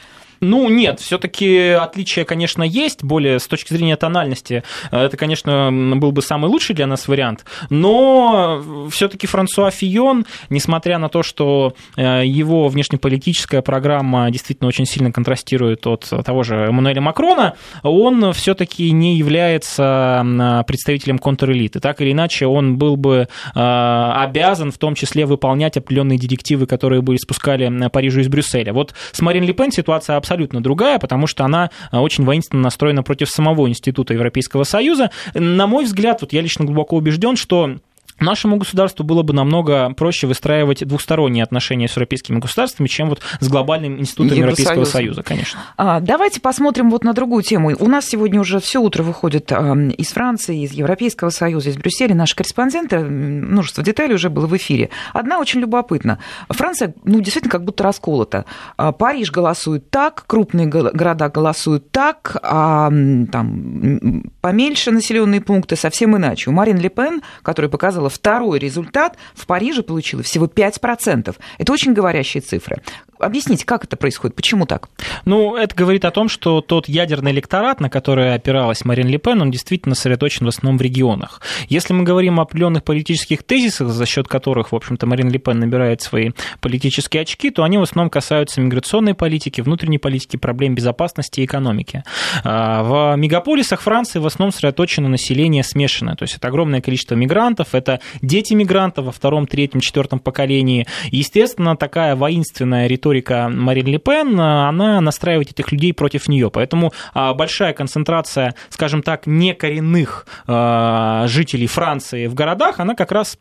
Ну, 0.44 0.68
нет, 0.68 1.00
все-таки 1.00 1.70
отличия, 1.70 2.26
конечно, 2.26 2.64
есть, 2.64 3.02
более 3.02 3.40
с 3.40 3.48
точки 3.48 3.74
зрения 3.74 3.96
тональности. 3.96 4.64
Это, 4.92 5.16
конечно, 5.16 5.70
был 5.72 6.12
бы 6.12 6.22
самый 6.22 6.48
лучший 6.48 6.76
для 6.76 6.86
нас 6.86 7.08
вариант. 7.08 7.46
Но 7.70 8.62
все-таки 8.92 9.26
Франсуа 9.26 9.72
Фион, 9.72 10.26
несмотря 10.50 10.98
на 10.98 11.08
то, 11.08 11.24
что 11.24 11.76
э, 11.96 12.24
его 12.26 12.68
внешнеполитическая 12.68 13.62
программа 13.62 14.30
действительно 14.32 14.68
очень 14.68 14.86
сильно 14.86 15.14
контрастирует 15.14 15.88
от 15.88 16.12
того 16.26 16.44
же 16.44 16.56
Эммануэля 16.56 17.00
Макрона, 17.00 17.54
он 17.82 18.34
все-таки 18.34 18.92
не 18.92 19.16
является 19.16 20.26
представителем 20.68 21.20
контрэлиты. 21.20 21.80
Так 21.80 22.02
или 22.02 22.12
иначе, 22.12 22.48
он 22.48 22.78
был 22.78 22.98
бы 22.98 23.30
э, 23.56 24.12
обязан 24.16 24.74
в 24.74 24.78
том 24.78 24.94
числе 24.96 25.26
выполнять 25.26 25.78
определенные 25.78 26.20
директивы, 26.20 26.66
которые 26.68 27.02
были 27.02 27.16
спускали 27.16 27.88
Парижу 27.88 28.20
из 28.20 28.28
Брюсселя. 28.28 28.74
Вот 28.74 28.94
с 29.14 29.22
Марин 29.22 29.46
Ле 29.46 29.54
Пен 29.54 29.72
ситуация 29.72 30.18
абсолютно 30.18 30.33
абсолютно 30.34 30.62
другая, 30.62 31.00
потому 31.00 31.28
что 31.28 31.46
она 31.46 31.70
а, 31.92 32.02
очень 32.02 32.24
воинственно 32.24 32.63
настроена 32.63 33.04
против 33.04 33.30
самого 33.30 33.70
Института 33.70 34.13
Европейского 34.13 34.63
Союза. 34.63 35.12
На 35.34 35.68
мой 35.68 35.86
взгляд, 35.86 36.22
вот 36.22 36.34
я 36.34 36.42
лично 36.42 36.66
глубоко 36.66 36.98
убежден, 36.98 37.36
что 37.36 37.78
Нашему 38.20 38.58
государству 38.58 39.03
было 39.03 39.24
бы 39.24 39.34
намного 39.34 39.93
проще 39.93 40.27
выстраивать 40.27 40.86
двухсторонние 40.86 41.43
отношения 41.43 41.88
с 41.88 41.91
европейскими 41.91 42.39
государствами, 42.39 42.88
чем 42.88 43.10
вот 43.10 43.22
с 43.39 43.48
глобальным 43.48 44.00
институтом 44.00 44.38
Европейского 44.38 44.86
Союза, 44.86 45.24
конечно. 45.24 45.60
А, 45.77 46.00
давайте 46.00 46.39
посмотрим 46.39 46.89
вот 46.89 47.03
на 47.03 47.13
другую 47.13 47.43
тему. 47.43 47.75
У 47.79 47.88
нас 47.88 48.05
сегодня 48.05 48.39
уже 48.39 48.60
все 48.60 48.82
утро 48.82 49.03
выходит 49.03 49.51
из 49.51 50.08
Франции, 50.10 50.63
из 50.63 50.72
Европейского 50.72 51.29
Союза, 51.29 51.70
из 51.70 51.77
Брюсселя. 51.77 52.15
Наши 52.15 52.36
корреспонденты, 52.36 53.00
множество 53.00 53.84
деталей 53.84 54.15
уже 54.15 54.29
было 54.29 54.48
в 54.48 54.55
эфире. 54.55 54.89
Одна 55.13 55.39
очень 55.39 55.60
любопытна. 55.60 56.20
Франция, 56.50 56.93
ну, 57.03 57.20
действительно, 57.20 57.51
как 57.51 57.63
будто 57.63 57.84
расколота. 57.84 58.46
А, 58.77 58.91
Париж 58.91 59.32
голосует 59.32 59.89
так, 59.89 60.24
крупные 60.27 60.67
города 60.67 61.29
голосуют 61.29 61.91
так, 61.91 62.38
а 62.43 62.89
там 63.32 64.24
поменьше 64.41 64.91
населенные 64.91 65.41
пункты 65.41 65.75
совсем 65.75 66.15
иначе. 66.15 66.50
У 66.50 66.53
Марин 66.53 66.77
Ле 66.77 66.89
Пен, 66.89 67.22
которая 67.41 67.70
показала 67.70 68.03
показывала 68.04 68.10
второй 68.10 68.60
результат, 68.60 69.18
в 69.36 69.46
Париже 69.46 69.84
получила 69.84 70.24
всего 70.24 70.46
5%. 70.46 71.36
Это 71.58 71.74
очень 71.74 71.94
говорящие 71.94 72.42
цифры. 72.42 72.82
Объясните, 73.20 73.66
как 73.66 73.86
это 73.86 73.96
происходит, 73.96 74.36
почему 74.36 74.66
так? 74.66 74.90
Ну, 75.26 75.56
это 75.56 75.76
говорит 75.76 76.04
о 76.06 76.12
том, 76.12 76.30
что 76.30 76.62
тот 76.62 76.90
ядерный 76.90 77.32
электорат, 77.32 77.80
на 77.80 77.90
который 77.90 78.34
опиралась 78.34 78.86
Марин 78.86 79.08
Ле 79.08 79.18
Пен, 79.18 79.42
он 79.42 79.52
действительно 79.52 79.96
сосредоточен 79.96 80.46
в 80.46 80.50
основном 80.50 80.78
в 80.78 80.82
регионах. 80.82 81.42
Если 81.70 81.94
мы 81.94 82.04
говорим 82.04 82.40
о 82.40 82.44
определенных 82.44 82.84
политических 82.84 83.44
тезисах, 83.44 83.90
за 83.90 84.06
счет 84.06 84.28
которых, 84.28 84.72
в 84.72 84.76
общем-то, 84.76 85.06
Марин 85.08 85.30
Ле 85.30 85.40
Пен 85.40 85.60
набирает 85.60 86.02
свои 86.02 86.32
политические 86.60 87.22
очки, 87.22 87.50
то 87.50 87.64
они 87.64 87.78
в 87.78 87.84
основном 87.84 88.10
касаются 88.10 88.62
миграционной 88.62 89.14
политики, 89.14 89.62
внутренней 89.62 90.00
политики, 90.00 90.38
проблем 90.38 90.76
безопасности 90.76 91.42
и 91.42 91.46
экономики. 91.46 92.04
А, 92.44 92.84
в 92.84 93.16
мегаполисах 93.16 93.82
Франции 93.82 94.20
в 94.20 94.26
основном 94.26 94.52
сосредоточено 94.52 95.08
население 95.08 95.64
смешанное, 95.64 96.16
то 96.16 96.24
есть 96.24 96.36
это 96.36 96.48
огромное 96.48 96.82
количество 96.82 97.16
мигрантов, 97.16 97.74
это 97.74 97.93
дети 98.22 98.54
мигрантов 98.54 99.06
во 99.06 99.12
втором, 99.12 99.48
третьем, 99.48 99.82
четвертом 99.82 100.20
поколении. 100.20 100.88
Естественно, 101.12 101.76
такая 101.76 102.16
воинственная 102.16 102.88
риторика 102.88 103.14
риторика 103.14 103.50
Марин 103.50 103.88
Ле 103.88 104.00
Пен, 104.00 104.40
она 104.40 105.02
настраивает 105.02 105.52
этих 105.52 105.72
людей 105.72 105.94
против 105.94 106.28
нее. 106.28 106.50
Поэтому 106.50 106.94
а, 107.14 107.34
большая 107.34 107.74
концентрация, 107.74 108.56
скажем 108.70 109.04
так, 109.04 109.28
некоренных 109.28 110.26
а, 110.48 111.28
жителей 111.28 111.68
Франции 111.68 112.28
в 112.28 112.34
городах, 112.34 112.80
она 112.80 112.96
как 112.96 113.12
раз 113.12 113.38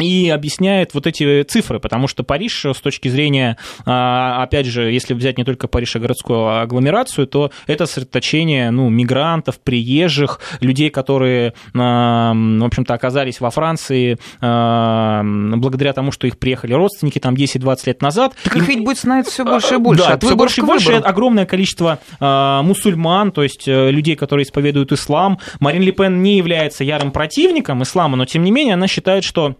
и 0.00 0.30
объясняет 0.30 0.94
вот 0.94 1.06
эти 1.06 1.42
цифры, 1.42 1.78
потому 1.78 2.08
что 2.08 2.24
Париж 2.24 2.64
с 2.64 2.80
точки 2.80 3.08
зрения, 3.08 3.58
а, 3.84 4.42
опять 4.42 4.66
же, 4.66 4.90
если 4.90 5.12
взять 5.12 5.36
не 5.36 5.44
только 5.44 5.68
Париж, 5.68 5.96
а 5.96 5.98
городскую 5.98 6.60
агломерацию, 6.60 7.26
то 7.26 7.50
это 7.66 7.86
сосредоточение 7.86 8.70
ну, 8.70 8.88
мигрантов, 8.88 9.60
приезжих, 9.60 10.40
людей, 10.60 10.88
которые, 10.88 11.52
а, 11.74 12.32
в 12.34 12.64
общем-то, 12.64 12.94
оказались 12.94 13.40
во 13.40 13.50
Франции 13.50 14.18
а, 14.40 15.22
благодаря 15.22 15.92
тому, 15.92 16.10
что 16.10 16.26
их 16.26 16.38
приехали 16.38 16.72
родственники 16.72 17.18
там 17.18 17.34
10-20 17.34 17.78
лет 17.86 18.02
назад. 18.02 18.34
Так 18.44 18.56
их 18.56 18.68
ведь 18.68 18.84
будет 18.84 18.98
становиться 18.98 19.32
все 19.32 19.44
больше 19.44 19.74
и 19.74 19.78
больше. 19.78 20.04
Да, 20.04 20.18
все 20.18 20.36
больше 20.36 20.60
и 20.62 20.64
больше. 20.64 20.92
Огромное 20.92 21.46
количество 21.46 21.98
мусульман, 22.20 23.32
то 23.32 23.42
есть 23.42 23.68
э, 23.68 23.90
людей, 23.90 24.16
которые 24.16 24.44
исповедуют 24.44 24.92
ислам. 24.92 25.38
Марин 25.60 25.82
Ле 25.82 25.92
Пен 25.92 26.22
не 26.22 26.36
является 26.36 26.84
ярым 26.84 27.10
противником 27.10 27.82
ислама, 27.82 28.16
но 28.16 28.24
тем 28.24 28.42
не 28.44 28.50
менее 28.50 28.74
она 28.74 28.86
считает, 28.86 29.24
что 29.24 29.56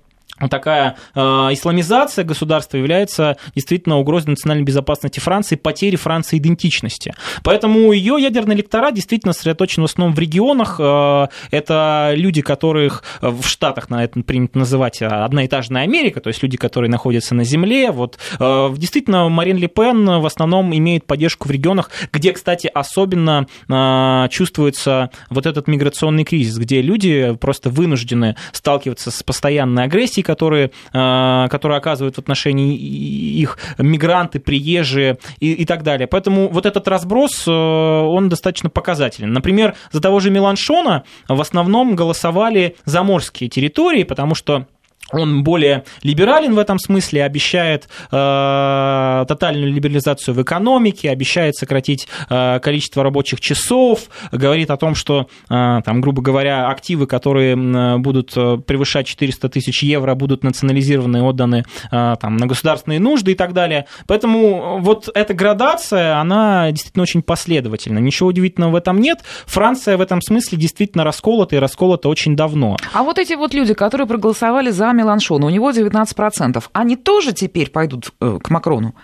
такая 0.49 0.97
э, 1.15 1.21
исламизация 1.21 2.25
государства 2.25 2.77
является 2.77 3.37
действительно 3.55 3.99
угрозой 3.99 4.31
национальной 4.31 4.65
безопасности 4.65 5.21
Франции, 5.21 5.57
потери 5.57 5.97
Франции 5.97 6.39
идентичности. 6.39 7.15
Поэтому 7.43 7.93
ее 7.93 8.17
ядерный 8.19 8.55
электорат 8.55 8.95
действительно 8.95 9.33
сосредоточен 9.33 9.83
в 9.83 9.87
основном 9.87 10.15
в 10.15 10.19
регионах. 10.19 10.77
Э, 10.79 11.29
это 11.51 12.13
люди, 12.15 12.43
которых 12.43 13.05
в 13.21 13.45
Штатах 13.47 13.91
на 13.91 14.05
это 14.05 14.23
принято 14.23 14.59
называть 14.59 15.03
одноэтажная 15.03 15.83
Америка, 15.83 16.21
то 16.21 16.29
есть 16.29 16.43
люди, 16.43 16.57
которые 16.57 16.91
находятся 16.91 17.35
на 17.35 17.45
земле. 17.45 17.91
Вот, 17.91 18.19
э, 18.39 18.75
действительно, 18.77 19.29
Марин 19.29 19.57
Ле 19.57 19.69
Пен 19.69 20.05
в 20.21 20.27
основном 20.27 20.75
имеет 20.77 21.07
поддержку 21.07 21.49
в 21.49 21.51
регионах, 21.51 21.91
где, 22.13 22.33
кстати, 22.33 22.71
особенно 22.73 23.47
э, 23.69 24.29
чувствуется 24.31 25.11
вот 25.31 25.47
этот 25.47 25.69
миграционный 25.69 26.25
кризис, 26.25 26.57
где 26.59 26.83
люди 26.83 27.37
просто 27.41 27.71
вынуждены 27.71 28.37
сталкиваться 28.53 29.11
с 29.11 29.23
постоянной 29.23 29.85
агрессией, 29.85 30.25
которые, 30.33 30.71
э, 30.95 31.49
которые 31.51 31.77
оказывают 31.77 32.17
в 32.17 32.19
отношении 32.19 32.75
их 32.75 33.59
мигранты, 33.77 34.41
приезжие 34.41 35.19
и, 35.41 35.53
и 35.53 35.65
так 35.67 35.83
далее. 35.83 36.07
Поэтому 36.07 36.49
вот 36.49 36.65
этот 36.65 36.89
разброс, 36.89 37.45
э, 37.47 37.51
он 37.51 38.31
достаточно 38.31 38.71
показателен. 38.71 39.33
Например, 39.33 39.75
за 39.91 40.01
того 40.01 40.21
же 40.21 40.31
Меланшона 40.31 41.03
в 41.29 41.41
основном 41.41 41.97
голосовали 41.97 42.77
заморские 42.87 43.51
территории, 43.51 44.05
потому 44.05 44.35
что 44.35 44.67
он 45.11 45.45
более 45.45 45.85
либерален 46.03 46.55
в 46.55 46.59
этом 46.59 46.79
смысле, 46.79 47.25
обещает 47.25 47.89
э, 48.11 49.25
тотальную 49.29 49.73
либерализацию 49.73 50.35
в 50.35 50.43
экономике, 50.43 51.11
обещает 51.11 51.55
сократить 51.55 52.09
э, 52.31 52.61
количество 52.61 53.03
рабочих 53.03 53.41
часов, 53.41 54.05
говорит 54.31 54.71
о 54.71 54.77
том, 54.77 54.95
что, 54.95 55.29
э, 55.51 55.81
там, 55.85 56.01
грубо 56.01 56.23
говоря, 56.23 56.69
активы, 56.69 57.07
которые 57.07 57.57
э, 57.57 57.99
будут 57.99 58.33
превышать 58.33 59.07
400 59.07 59.49
тысяч 59.49 59.83
евро, 59.83 60.15
будут 60.15 60.45
национализированы 60.45 61.19
и 61.19 61.21
отданы 61.21 61.65
э, 61.91 62.17
там, 62.21 62.37
на 62.37 62.47
государственные 62.47 63.01
нужды 63.01 63.33
и 63.33 63.35
так 63.35 63.53
далее. 63.53 63.87
Поэтому 64.07 64.79
вот 64.81 65.09
эта 65.15 65.35
градация, 65.35 66.19
она 66.19 66.71
действительно 66.71 67.03
очень 67.03 67.23
последовательна. 67.23 67.99
Ничего 67.99 68.31
удивительного 68.31 68.73
в 68.73 68.77
этом 68.77 69.01
нет. 69.01 69.21
Франция 69.47 69.97
в 69.97 70.01
этом 70.01 70.23
смысле 70.23 70.59
действительно 70.59 71.05
расколота 71.05 71.57
и 71.57 71.59
расколота 71.59 72.09
очень 72.09 72.37
давно. 72.37 72.77
А 72.93 73.03
вот 73.03 73.19
эти 73.19 73.35
вот 73.35 73.53
люди, 73.53 73.75
которые 73.75 74.07
проголосовали 74.07 74.71
за 74.71 74.92
за 74.93 74.97
Меланшона, 74.97 75.47
у 75.47 75.51
него 75.51 75.71
19%. 75.71 76.63
Они 76.73 76.97
тоже 76.97 77.33
теперь 77.33 77.71
пойдут 77.71 78.13
э, 78.21 78.39
к 78.43 78.51
Макрону? 78.51 78.95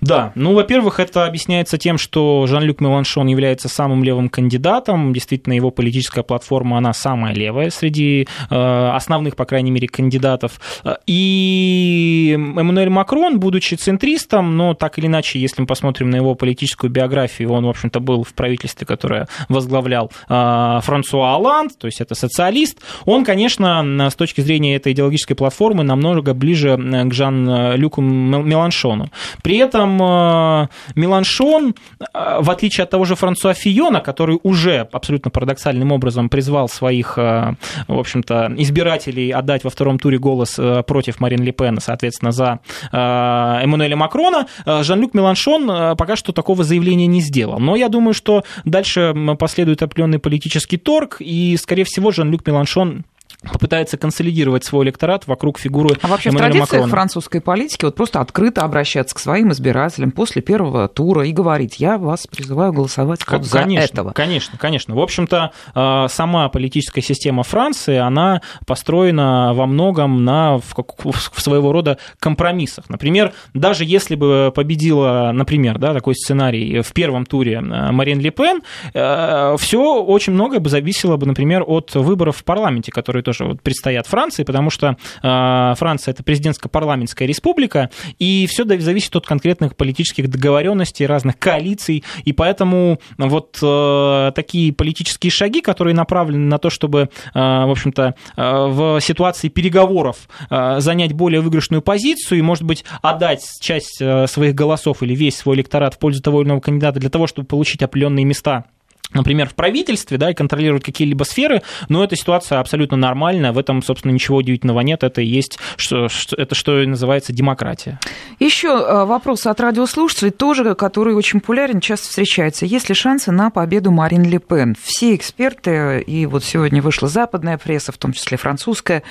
Да, 0.00 0.32
ну, 0.34 0.54
во-первых, 0.54 1.00
это 1.00 1.26
объясняется 1.26 1.78
тем, 1.78 1.98
что 1.98 2.46
Жан-Люк 2.46 2.80
Меланшон 2.80 3.26
является 3.26 3.68
самым 3.68 4.04
левым 4.04 4.28
кандидатом. 4.28 5.12
Действительно, 5.12 5.54
его 5.54 5.70
политическая 5.70 6.22
платформа, 6.22 6.78
она 6.78 6.92
самая 6.92 7.34
левая 7.34 7.70
среди 7.70 8.28
э, 8.50 8.90
основных, 8.94 9.36
по 9.36 9.44
крайней 9.44 9.70
мере, 9.70 9.88
кандидатов. 9.88 10.60
И 11.06 12.32
Эммануэль 12.34 12.90
Макрон, 12.90 13.40
будучи 13.40 13.74
центристом, 13.74 14.56
но 14.56 14.74
так 14.74 14.98
или 14.98 15.06
иначе, 15.06 15.38
если 15.38 15.62
мы 15.62 15.66
посмотрим 15.66 16.10
на 16.10 16.16
его 16.16 16.34
политическую 16.34 16.90
биографию, 16.90 17.50
он, 17.52 17.64
в 17.64 17.68
общем-то, 17.68 18.00
был 18.00 18.24
в 18.24 18.34
правительстве, 18.34 18.86
которое 18.86 19.28
возглавлял 19.48 20.10
э, 20.28 20.80
Франсуа 20.82 21.34
Оланд, 21.34 21.78
то 21.78 21.86
есть 21.86 22.00
это 22.00 22.14
социалист. 22.14 22.80
Он, 23.06 23.24
конечно, 23.24 24.10
с 24.10 24.14
точки 24.14 24.42
зрения 24.42 24.76
этой 24.76 24.92
идеологической 25.14 25.36
платформы 25.36 25.84
намного 25.84 26.34
ближе 26.34 26.76
к 26.76 27.12
Жан-Люку 27.12 28.00
Меланшону. 28.00 29.10
При 29.42 29.58
этом 29.58 30.00
э, 30.02 30.68
Меланшон, 30.94 31.74
э, 32.00 32.38
в 32.40 32.50
отличие 32.50 32.84
от 32.84 32.90
того 32.90 33.04
же 33.04 33.14
Франсуа 33.14 33.54
Фиона, 33.54 34.00
который 34.00 34.38
уже 34.42 34.88
абсолютно 34.92 35.30
парадоксальным 35.30 35.92
образом 35.92 36.28
призвал 36.28 36.68
своих, 36.68 37.18
э, 37.18 37.54
в 37.88 37.98
общем-то, 37.98 38.54
избирателей 38.58 39.30
отдать 39.30 39.64
во 39.64 39.70
втором 39.70 39.98
туре 39.98 40.18
голос 40.18 40.58
против 40.86 41.20
Марин 41.20 41.42
Ле 41.42 41.52
Пен, 41.52 41.78
соответственно, 41.80 42.32
за 42.32 42.60
Эммануэля 42.92 43.96
Макрона, 43.96 44.46
Жан-Люк 44.66 45.14
Меланшон 45.14 45.96
пока 45.96 46.16
что 46.16 46.32
такого 46.32 46.64
заявления 46.64 47.06
не 47.06 47.20
сделал. 47.20 47.58
Но 47.58 47.76
я 47.76 47.88
думаю, 47.88 48.14
что 48.14 48.44
дальше 48.64 49.14
последует 49.38 49.82
определенный 49.82 50.18
политический 50.18 50.76
торг, 50.76 51.16
и, 51.20 51.56
скорее 51.56 51.84
всего, 51.84 52.10
Жан-Люк 52.10 52.46
Меланшон 52.46 53.04
попытается 53.52 53.96
консолидировать 53.96 54.64
свой 54.64 54.84
электорат 54.84 55.26
вокруг 55.26 55.58
фигуры 55.58 55.96
А 56.02 56.08
вообще 56.08 56.30
Эммануэля 56.30 56.50
в 56.50 56.52
традициях 56.52 56.82
Макрона. 56.82 56.90
французской 56.90 57.40
политики 57.40 57.84
вот 57.84 57.96
просто 57.96 58.20
открыто 58.20 58.62
обращаться 58.62 59.14
к 59.14 59.18
своим 59.18 59.52
избирателям 59.52 60.10
после 60.10 60.42
первого 60.42 60.88
тура 60.88 61.26
и 61.26 61.32
говорить, 61.32 61.80
я 61.80 61.98
вас 61.98 62.26
призываю 62.26 62.72
голосовать 62.72 63.20
вот 63.26 63.44
за 63.44 63.58
конечно, 63.58 63.84
этого. 63.84 64.12
Конечно, 64.12 64.58
конечно. 64.58 64.94
В 64.94 65.00
общем-то, 65.00 65.52
э, 65.74 66.06
сама 66.08 66.48
политическая 66.48 67.02
система 67.02 67.42
Франции, 67.42 67.96
она 67.96 68.42
построена 68.66 69.52
во 69.54 69.66
многом 69.66 70.24
на 70.24 70.58
в, 70.58 71.40
своего 71.40 71.72
рода 71.72 71.98
компромиссах. 72.18 72.88
Например, 72.88 73.32
даже 73.52 73.84
если 73.84 74.14
бы 74.14 74.52
победила, 74.54 75.30
например, 75.32 75.78
да, 75.78 75.92
такой 75.92 76.14
сценарий 76.14 76.80
в 76.82 76.92
первом 76.92 77.26
туре 77.26 77.54
э, 77.54 77.60
Марин 77.60 78.20
Ле 78.20 78.30
Пен, 78.30 78.62
все 78.92 80.02
очень 80.02 80.32
многое 80.32 80.60
бы 80.60 80.68
зависело 80.68 81.16
бы, 81.16 81.26
например, 81.26 81.64
от 81.66 81.94
выборов 81.94 82.36
в 82.36 82.44
парламенте, 82.44 82.92
которые 82.92 83.22
тоже 83.22 83.33
вот 83.40 83.62
предстоят 83.62 84.06
Франции, 84.06 84.44
потому 84.44 84.70
что 84.70 84.96
э, 85.22 85.74
Франция 85.76 86.12
это 86.12 86.22
президентско-парламентская 86.22 87.26
республика, 87.26 87.90
и 88.18 88.46
все 88.48 88.64
зависит 88.64 89.16
от 89.16 89.26
конкретных 89.26 89.76
политических 89.76 90.28
договоренностей, 90.28 91.06
разных 91.06 91.38
коалиций, 91.38 92.04
и 92.24 92.32
поэтому 92.32 93.00
вот 93.18 93.58
э, 93.62 94.32
такие 94.34 94.72
политические 94.72 95.30
шаги, 95.30 95.60
которые 95.60 95.94
направлены 95.94 96.46
на 96.46 96.58
то, 96.58 96.70
чтобы, 96.70 97.00
э, 97.00 97.08
в 97.34 97.70
общем-то, 97.70 98.14
э, 98.36 98.66
в 98.66 99.00
ситуации 99.00 99.48
переговоров 99.48 100.28
занять 100.50 101.12
более 101.12 101.40
выигрышную 101.40 101.82
позицию 101.82 102.38
и, 102.38 102.42
может 102.42 102.64
быть, 102.64 102.84
отдать 103.02 103.42
часть 103.60 104.00
э, 104.00 104.26
своих 104.26 104.54
голосов 104.54 105.02
или 105.02 105.14
весь 105.14 105.36
свой 105.36 105.56
электорат 105.56 105.94
в 105.94 105.98
пользу 105.98 106.22
того 106.22 106.40
или 106.40 106.48
иного 106.48 106.60
кандидата 106.60 107.00
для 107.00 107.10
того, 107.10 107.26
чтобы 107.26 107.46
получить 107.46 107.82
определенные 107.82 108.24
места 108.24 108.64
например, 109.12 109.48
в 109.48 109.54
правительстве, 109.54 110.18
да, 110.18 110.30
и 110.30 110.34
контролировать 110.34 110.82
какие-либо 110.82 111.24
сферы, 111.24 111.62
но 111.88 112.02
эта 112.02 112.16
ситуация 112.16 112.60
абсолютно 112.60 112.96
нормальная, 112.96 113.52
в 113.52 113.58
этом, 113.58 113.82
собственно, 113.82 114.12
ничего 114.12 114.38
удивительного 114.38 114.80
нет, 114.80 115.04
это 115.04 115.20
и 115.20 115.26
есть, 115.26 115.58
что, 115.76 116.08
что, 116.08 116.36
это 116.36 116.54
что 116.54 116.72
называется 116.84 117.32
демократия. 117.32 117.98
Еще 118.38 118.68
э, 118.68 119.04
вопрос 119.04 119.46
от 119.46 119.60
радиослушателей, 119.60 120.30
тоже, 120.30 120.74
который 120.74 121.14
очень 121.14 121.40
популярен, 121.40 121.80
часто 121.80 122.08
встречается. 122.08 122.66
Есть 122.66 122.88
ли 122.88 122.94
шансы 122.94 123.30
на 123.30 123.50
победу 123.50 123.90
Марин 123.90 124.24
Ле 124.24 124.38
Пен? 124.38 124.76
Все 124.82 125.14
эксперты, 125.14 126.00
и 126.00 126.26
вот 126.26 126.44
сегодня 126.44 126.82
вышла 126.82 127.08
западная 127.08 127.58
пресса, 127.58 127.92
в 127.92 127.98
том 127.98 128.12
числе 128.12 128.36
французская, 128.36 129.02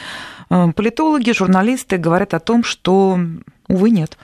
э, 0.49 0.71
политологи, 0.75 1.31
журналисты 1.31 1.97
говорят 1.97 2.33
о 2.33 2.39
том, 2.39 2.63
что, 2.63 3.19
увы, 3.67 3.89
нет. 3.89 4.17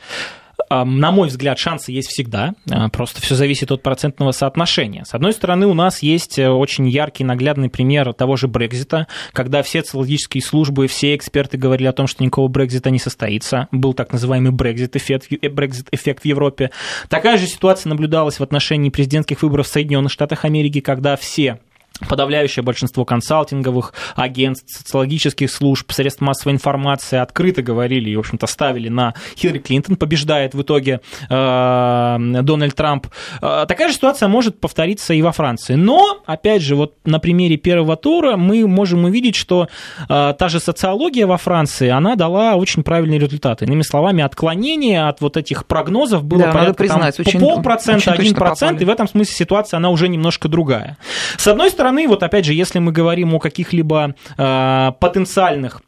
А, 0.69 0.85
На 0.85 1.11
мой 1.11 1.27
взгляд, 1.27 1.57
шансы 1.57 1.91
есть 1.91 2.09
всегда, 2.09 2.53
а, 2.69 2.89
просто 2.89 3.21
все 3.21 3.35
зависит 3.35 3.71
от 3.71 3.81
процентного 3.81 4.31
соотношения. 4.31 5.03
С 5.03 5.15
одной 5.15 5.33
стороны, 5.33 5.65
у 5.65 5.73
нас 5.73 6.03
есть 6.03 6.37
э, 6.37 6.47
очень 6.47 6.87
яркий, 6.87 7.23
наглядный 7.23 7.69
пример 7.69 8.13
того 8.13 8.35
же 8.35 8.47
Брекзита, 8.47 9.07
когда 9.33 9.63
все 9.63 9.83
социологические 9.83 10.43
службы, 10.43 10.87
все 10.87 11.15
эксперты 11.15 11.57
говорили 11.57 11.87
о 11.87 11.93
том, 11.93 12.05
что 12.05 12.23
никакого 12.23 12.47
Брекзита 12.47 12.91
не 12.91 12.99
состоится. 12.99 13.67
Был 13.71 13.93
так 13.93 14.13
называемый 14.13 14.51
Брекзит-эффект 14.51 15.31
Brexit 15.31 15.87
эффект 15.91 16.23
в 16.23 16.25
Европе. 16.25 16.69
Такая 17.09 17.37
же 17.37 17.47
ситуация 17.47 17.89
наблюдалась 17.89 18.39
в 18.39 18.43
отношении 18.43 18.89
президентских 18.89 19.41
выборов 19.41 19.67
в 19.67 19.71
Соединенных 19.71 20.11
Штатах 20.11 20.45
Америки, 20.45 20.81
когда 20.81 21.15
все 21.15 21.59
подавляющее 22.07 22.63
большинство 22.63 23.05
консалтинговых 23.05 23.93
агентств, 24.15 24.77
социологических 24.77 25.51
служб, 25.51 25.91
средств 25.91 26.21
массовой 26.21 26.53
информации 26.53 27.17
открыто 27.17 27.61
говорили 27.61 28.09
и, 28.09 28.15
в 28.15 28.19
общем-то, 28.19 28.47
ставили 28.47 28.89
на 28.89 29.13
Хиллари 29.37 29.59
Клинтон, 29.59 29.97
побеждает 29.97 30.53
в 30.53 30.61
итоге 30.61 31.01
э, 31.29 32.17
Дональд 32.19 32.75
Трамп. 32.75 33.07
Э, 33.41 33.65
такая 33.67 33.89
же 33.89 33.95
ситуация 33.95 34.29
может 34.29 34.59
повториться 34.59 35.13
и 35.13 35.21
во 35.21 35.31
Франции. 35.31 35.75
Но, 35.75 36.19
опять 36.25 36.61
же, 36.61 36.75
вот 36.75 36.95
на 37.05 37.19
примере 37.19 37.57
первого 37.57 37.95
тура 37.97 38.37
мы 38.37 38.65
можем 38.67 39.05
увидеть, 39.05 39.35
что 39.35 39.67
э, 40.07 40.33
та 40.37 40.49
же 40.49 40.59
социология 40.59 41.27
во 41.27 41.37
Франции, 41.37 41.89
она 41.89 42.15
дала 42.15 42.55
очень 42.55 42.83
правильные 42.83 43.19
результаты. 43.19 43.65
Иными 43.65 43.81
словами, 43.81 44.23
отклонение 44.23 45.07
от 45.07 45.19
вот 45.21 45.35
этих 45.35 45.65
прогнозов 45.65 46.23
было 46.23 46.43
Да, 46.43 46.51
порядка 46.51 46.73
там, 46.75 46.75
признать, 46.75 47.19
очень- 47.19 47.39
полпроцента, 47.39 47.97
очень 47.97 48.11
точно 48.11 48.23
один 48.23 48.35
процент, 48.35 48.81
и 48.81 48.85
в 48.85 48.89
этом 48.89 49.07
смысле 49.07 49.33
ситуация, 49.35 49.77
она 49.77 49.89
уже 49.89 50.07
немножко 50.07 50.47
другая. 50.47 50.97
С 51.37 51.47
одной 51.47 51.69
стороны, 51.69 51.78
вот 52.07 52.23
опять 52.23 52.45
же, 52.45 52.53
если 52.53 52.79
мы 52.79 52.91
говорим 52.91 53.33
о 53.33 53.39
каких-либо 53.39 54.15
э, 54.37 54.91
потенциальных 54.99 55.81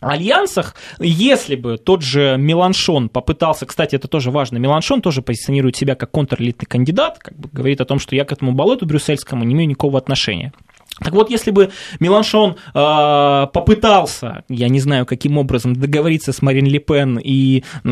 альянсах, 0.00 0.76
если 1.00 1.56
бы 1.56 1.76
тот 1.76 2.02
же 2.02 2.36
Меланшон 2.38 3.08
попытался, 3.08 3.66
кстати, 3.66 3.96
это 3.96 4.08
тоже 4.08 4.30
важно, 4.30 4.58
Меланшон 4.58 5.02
тоже 5.02 5.22
позиционирует 5.22 5.76
себя 5.76 5.94
как 5.94 6.10
контрэлитный 6.10 6.66
кандидат, 6.66 7.18
как 7.18 7.36
бы 7.36 7.48
говорит 7.52 7.80
о 7.80 7.84
том, 7.84 7.98
что 7.98 8.14
я 8.14 8.24
к 8.24 8.32
этому 8.32 8.52
болоту 8.52 8.86
брюссельскому 8.86 9.44
не 9.44 9.54
имею 9.54 9.68
никакого 9.68 9.98
отношения. 9.98 10.52
Так 11.00 11.12
вот, 11.12 11.30
если 11.30 11.50
бы 11.50 11.70
Меланшон 12.00 12.56
э, 12.74 13.46
попытался, 13.52 14.44
я 14.48 14.68
не 14.68 14.80
знаю, 14.80 15.06
каким 15.06 15.38
образом 15.38 15.74
договориться 15.74 16.32
с 16.32 16.42
Марин 16.42 16.66
Ле 16.66 16.78
Пен 16.78 17.18
и 17.22 17.62
э, 17.84 17.88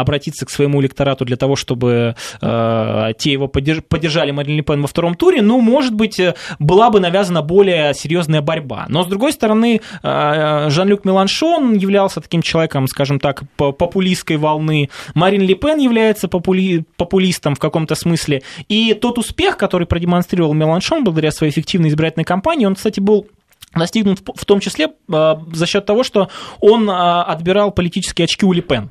обратиться 0.00 0.46
к 0.46 0.50
своему 0.50 0.80
электорату 0.80 1.24
для 1.24 1.36
того, 1.36 1.56
чтобы 1.56 2.14
э, 2.40 3.08
те 3.18 3.32
его 3.32 3.46
поддерж- 3.46 3.82
поддержали 3.82 4.30
Марин 4.30 4.56
Ле 4.56 4.62
Пен 4.62 4.82
во 4.82 4.86
втором 4.88 5.14
туре, 5.14 5.42
ну, 5.42 5.60
может 5.60 5.94
быть, 5.94 6.18
э, 6.20 6.34
была 6.58 6.90
бы 6.90 7.00
навязана 7.00 7.42
более 7.42 7.94
серьезная 7.94 8.40
борьба. 8.42 8.86
Но, 8.88 9.02
с 9.04 9.06
другой 9.06 9.32
стороны, 9.32 9.80
э, 10.02 10.66
Жан-Люк 10.70 11.04
Меланшон 11.04 11.74
являлся 11.74 12.20
таким 12.20 12.42
человеком, 12.42 12.86
скажем 12.88 13.18
так, 13.18 13.42
по- 13.56 13.72
популистской 13.72 14.36
волны. 14.36 14.90
Марин 15.14 15.42
Ле 15.42 15.54
Пен 15.54 15.78
является 15.78 16.28
попули- 16.28 16.84
популистом 16.96 17.54
в 17.54 17.58
каком-то 17.58 17.94
смысле. 17.94 18.42
И 18.68 18.94
тот 18.94 19.18
успех, 19.18 19.56
который 19.56 19.86
продемонстрировал 19.86 20.54
Меланшон 20.54 21.04
благодаря 21.04 21.30
своей 21.32 21.52
эффективной 21.52 21.88
избирательной 21.88 22.24
кампании, 22.24 22.43
он, 22.66 22.74
кстати, 22.74 23.00
был 23.00 23.26
достигнут 23.74 24.20
в- 24.20 24.44
том 24.44 24.60
числе 24.60 24.86
э, 25.12 25.34
за 25.52 25.66
счет 25.66 25.84
того, 25.86 26.04
что 26.04 26.28
он 26.60 26.88
э, 26.88 26.92
отбирал 26.92 27.72
политические 27.72 28.24
очки 28.24 28.46
у 28.46 28.52
Ле 28.52 28.62
Пен. 28.62 28.90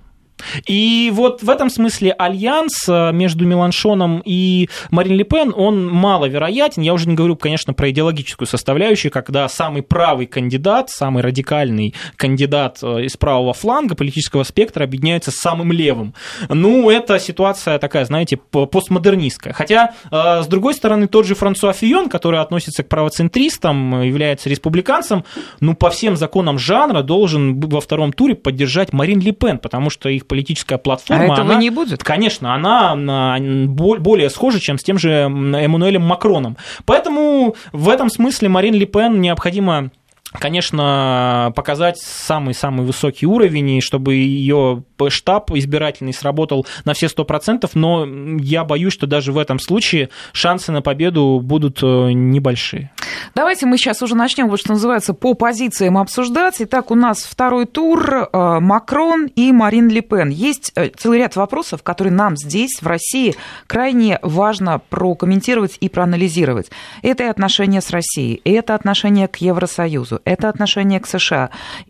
И 0.65 1.11
вот 1.13 1.43
в 1.43 1.49
этом 1.49 1.69
смысле 1.69 2.11
альянс 2.11 2.87
э, 2.87 3.11
между 3.11 3.45
Меланшоном 3.45 4.21
и 4.25 4.69
Марин 4.91 5.15
Ле 5.15 5.23
Пен, 5.23 5.53
он 5.55 5.87
маловероятен. 5.87 6.81
Я 6.81 6.93
уже 6.93 7.07
не 7.07 7.15
говорю, 7.15 7.35
конечно, 7.35 7.73
про 7.73 7.89
идеологическую 7.89 8.47
составляющую, 8.47 9.11
когда 9.11 9.47
самый 9.49 9.81
правый 9.81 10.25
кандидат, 10.25 10.89
самый 10.89 11.23
радикальный 11.23 11.93
кандидат 12.15 12.79
э, 12.81 13.03
из 13.03 13.17
правого 13.17 13.53
фланга 13.53 13.95
политического 13.95 14.43
спектра 14.43 14.83
объединяется 14.83 15.31
с 15.31 15.35
самым 15.35 15.71
левым. 15.71 16.13
Ну, 16.49 16.89
это 16.89 17.19
ситуация 17.19 17.79
такая, 17.79 18.05
знаете, 18.05 18.37
по- 18.37 18.65
постмодернистская. 18.65 19.53
Хотя, 19.53 19.93
э, 20.11 20.41
с 20.43 20.47
другой 20.47 20.73
стороны, 20.73 21.07
тот 21.07 21.25
же 21.25 21.35
Франсуа 21.35 21.73
Фион, 21.73 22.09
который 22.09 22.39
относится 22.39 22.83
к 22.83 22.89
правоцентристам, 22.89 24.01
является 24.01 24.49
республиканцем, 24.49 25.23
ну, 25.59 25.75
по 25.75 25.89
всем 25.89 26.17
законам 26.17 26.59
жанра 26.59 27.01
должен 27.01 27.59
во 27.59 27.81
втором 27.81 28.13
туре 28.13 28.35
поддержать 28.35 28.93
Марин 28.93 29.19
Ле 29.19 29.31
Пен, 29.31 29.59
потому 29.59 29.89
что 29.89 30.09
их 30.09 30.27
политическая 30.33 30.79
платформа... 30.79 31.21
А 31.21 31.25
этого 31.25 31.51
она- 31.51 31.55
не 31.61 31.69
будет? 31.69 32.03
Конечно, 32.03 32.55
она 32.55 32.95
на- 32.95 33.37
бо- 33.67 33.99
более 33.99 34.31
схожа, 34.31 34.59
чем 34.59 34.79
с 34.79 34.83
тем 34.83 34.97
же 34.97 35.09
Эммануэлем 35.11 36.01
Макроном. 36.01 36.57
Поэтому 36.85 37.55
в 37.71 37.87
этом 37.87 38.09
смысле 38.09 38.49
Марин 38.49 38.73
Ле 38.73 38.87
Пен 38.87 39.21
необходимо 39.21 39.91
конечно, 40.39 41.51
показать 41.55 41.97
самый-самый 41.99 42.85
высокий 42.85 43.25
уровень, 43.25 43.77
и 43.77 43.81
чтобы 43.81 44.15
ее 44.15 44.83
штаб 45.09 45.51
избирательный 45.51 46.13
сработал 46.13 46.65
на 46.85 46.93
все 46.93 47.07
100%, 47.07 47.69
но 47.73 48.05
я 48.39 48.63
боюсь, 48.63 48.93
что 48.93 49.07
даже 49.07 49.31
в 49.31 49.37
этом 49.37 49.59
случае 49.59 50.09
шансы 50.31 50.71
на 50.71 50.81
победу 50.81 51.41
будут 51.43 51.79
э, 51.83 52.11
небольшие. 52.11 52.91
Давайте 53.35 53.65
мы 53.65 53.77
сейчас 53.77 54.01
уже 54.01 54.15
начнем, 54.15 54.49
вот 54.49 54.59
что 54.59 54.71
называется, 54.71 55.13
по 55.13 55.33
позициям 55.33 55.97
обсуждать. 55.97 56.55
Итак, 56.59 56.91
у 56.91 56.95
нас 56.95 57.23
второй 57.23 57.65
тур 57.65 58.29
э, 58.31 58.59
Макрон 58.59 59.25
и 59.27 59.51
Марин 59.51 59.89
Ле 59.89 60.01
Пен. 60.01 60.29
Есть 60.29 60.71
э, 60.75 60.89
целый 60.89 61.19
ряд 61.19 61.35
вопросов, 61.35 61.83
которые 61.83 62.13
нам 62.13 62.37
здесь, 62.37 62.81
в 62.81 62.87
России, 62.87 63.35
крайне 63.67 64.19
важно 64.21 64.79
прокомментировать 64.89 65.77
и 65.79 65.89
проанализировать. 65.89 66.69
Это 67.01 67.23
и 67.23 67.27
отношения 67.27 67.81
с 67.81 67.89
Россией, 67.91 68.41
это 68.45 68.75
отношение 68.75 69.27
к 69.27 69.37
Евросоюзу, 69.37 70.21
это 70.25 70.49
отношение 70.49 70.99
к 70.99 71.07
США, 71.07 71.49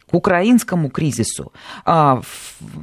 к 0.10 0.14
украинскому 0.14 0.90
кризису. 0.90 1.52
А, 1.86 2.22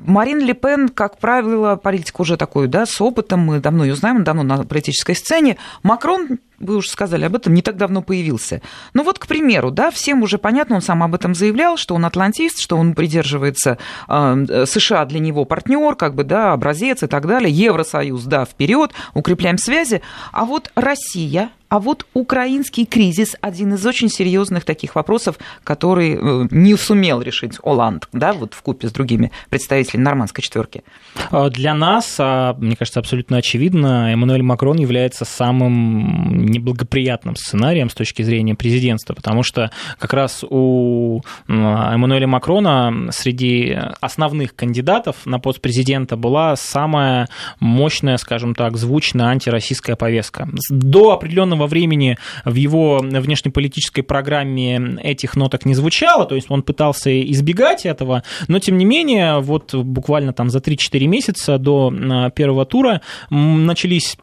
Марин 0.06 0.40
Ле 0.40 0.54
Пен, 0.54 0.88
как 0.88 1.18
правило, 1.18 1.76
политик 1.76 2.20
уже 2.20 2.36
такой, 2.36 2.68
да, 2.68 2.86
с 2.86 3.00
опытом, 3.00 3.40
мы 3.40 3.60
давно 3.60 3.84
ее 3.84 3.94
знаем, 3.94 4.24
давно 4.24 4.42
на 4.42 4.64
политической 4.64 5.14
сцене. 5.14 5.56
Макрон 5.82 6.38
вы 6.60 6.76
уже 6.76 6.90
сказали 6.90 7.24
об 7.24 7.34
этом, 7.34 7.54
не 7.54 7.62
так 7.62 7.76
давно 7.76 8.02
появился. 8.02 8.60
Ну 8.92 9.02
вот, 9.02 9.18
к 9.18 9.26
примеру, 9.26 9.70
да, 9.70 9.90
всем 9.90 10.22
уже 10.22 10.38
понятно, 10.38 10.76
он 10.76 10.82
сам 10.82 11.02
об 11.02 11.14
этом 11.14 11.34
заявлял, 11.34 11.76
что 11.76 11.94
он 11.94 12.04
атлантист, 12.04 12.60
что 12.60 12.76
он 12.76 12.94
придерживается 12.94 13.78
э, 14.08 14.64
США 14.66 15.06
для 15.06 15.20
него 15.20 15.46
партнер, 15.46 15.96
как 15.96 16.14
бы, 16.14 16.22
да, 16.22 16.52
образец 16.52 17.02
и 17.02 17.06
так 17.06 17.26
далее, 17.26 17.50
Евросоюз, 17.50 18.24
да, 18.24 18.44
вперед, 18.44 18.92
укрепляем 19.14 19.56
связи. 19.56 20.02
А 20.32 20.44
вот 20.44 20.70
Россия, 20.74 21.50
а 21.70 21.78
вот 21.78 22.04
украинский 22.14 22.84
кризис– 22.84 23.36
один 23.40 23.74
из 23.74 23.86
очень 23.86 24.08
серьезных 24.08 24.64
таких 24.64 24.96
вопросов, 24.96 25.38
который 25.62 26.18
э, 26.20 26.48
не 26.50 26.74
сумел 26.74 27.22
решить 27.22 27.58
Оланд, 27.62 28.08
да, 28.12 28.32
вот 28.32 28.54
в 28.54 28.62
купе 28.62 28.88
с 28.88 28.92
другими 28.92 29.30
представителями 29.50 30.02
нормандской 30.02 30.42
четверки. 30.42 30.82
А 31.30 31.48
для 31.48 31.72
нас, 31.74 32.16
а, 32.18 32.54
мне 32.54 32.74
кажется, 32.74 32.98
абсолютно 32.98 33.36
очевидно, 33.36 34.12
Эммануэль 34.12 34.42
Макрон 34.42 34.78
является 34.78 35.24
самым 35.24 36.44
неблагоприятным 36.44 37.36
сценарием 37.36 37.88
с 37.88 37.94
точки 37.94 38.22
зрения 38.22 38.56
президентства, 38.56 39.14
потому 39.14 39.44
что 39.44 39.70
как 40.00 40.12
раз 40.12 40.42
у 40.42 41.20
Эммануэля 41.46 42.26
Макрона 42.26 43.12
среди 43.12 43.78
основных 44.00 44.56
кандидатов 44.56 45.24
на 45.24 45.38
пост 45.38 45.60
президента 45.60 46.16
была 46.16 46.56
самая 46.56 47.28
мощная, 47.60 48.16
скажем 48.16 48.56
так, 48.56 48.76
звучная 48.76 49.26
антироссийская 49.26 49.94
повестка. 49.94 50.48
До 50.68 51.12
определенного 51.12 51.59
определенного 51.60 51.66
времени 51.66 52.16
в 52.44 52.54
его 52.54 52.98
внешнеполитической 52.98 54.02
программе 54.02 54.98
этих 55.02 55.36
ноток 55.36 55.66
не 55.66 55.74
звучало, 55.74 56.26
то 56.26 56.34
есть 56.34 56.50
он 56.50 56.62
пытался 56.62 57.10
избегать 57.30 57.86
этого, 57.86 58.22
но 58.48 58.58
тем 58.58 58.78
не 58.78 58.84
менее, 58.84 59.40
вот 59.40 59.74
буквально 59.74 60.32
там 60.32 60.50
за 60.50 60.58
3-4 60.58 61.06
месяца 61.06 61.58
до 61.58 61.92
а, 61.92 62.30
первого 62.30 62.64
тура 62.64 63.00
начались 63.30 64.16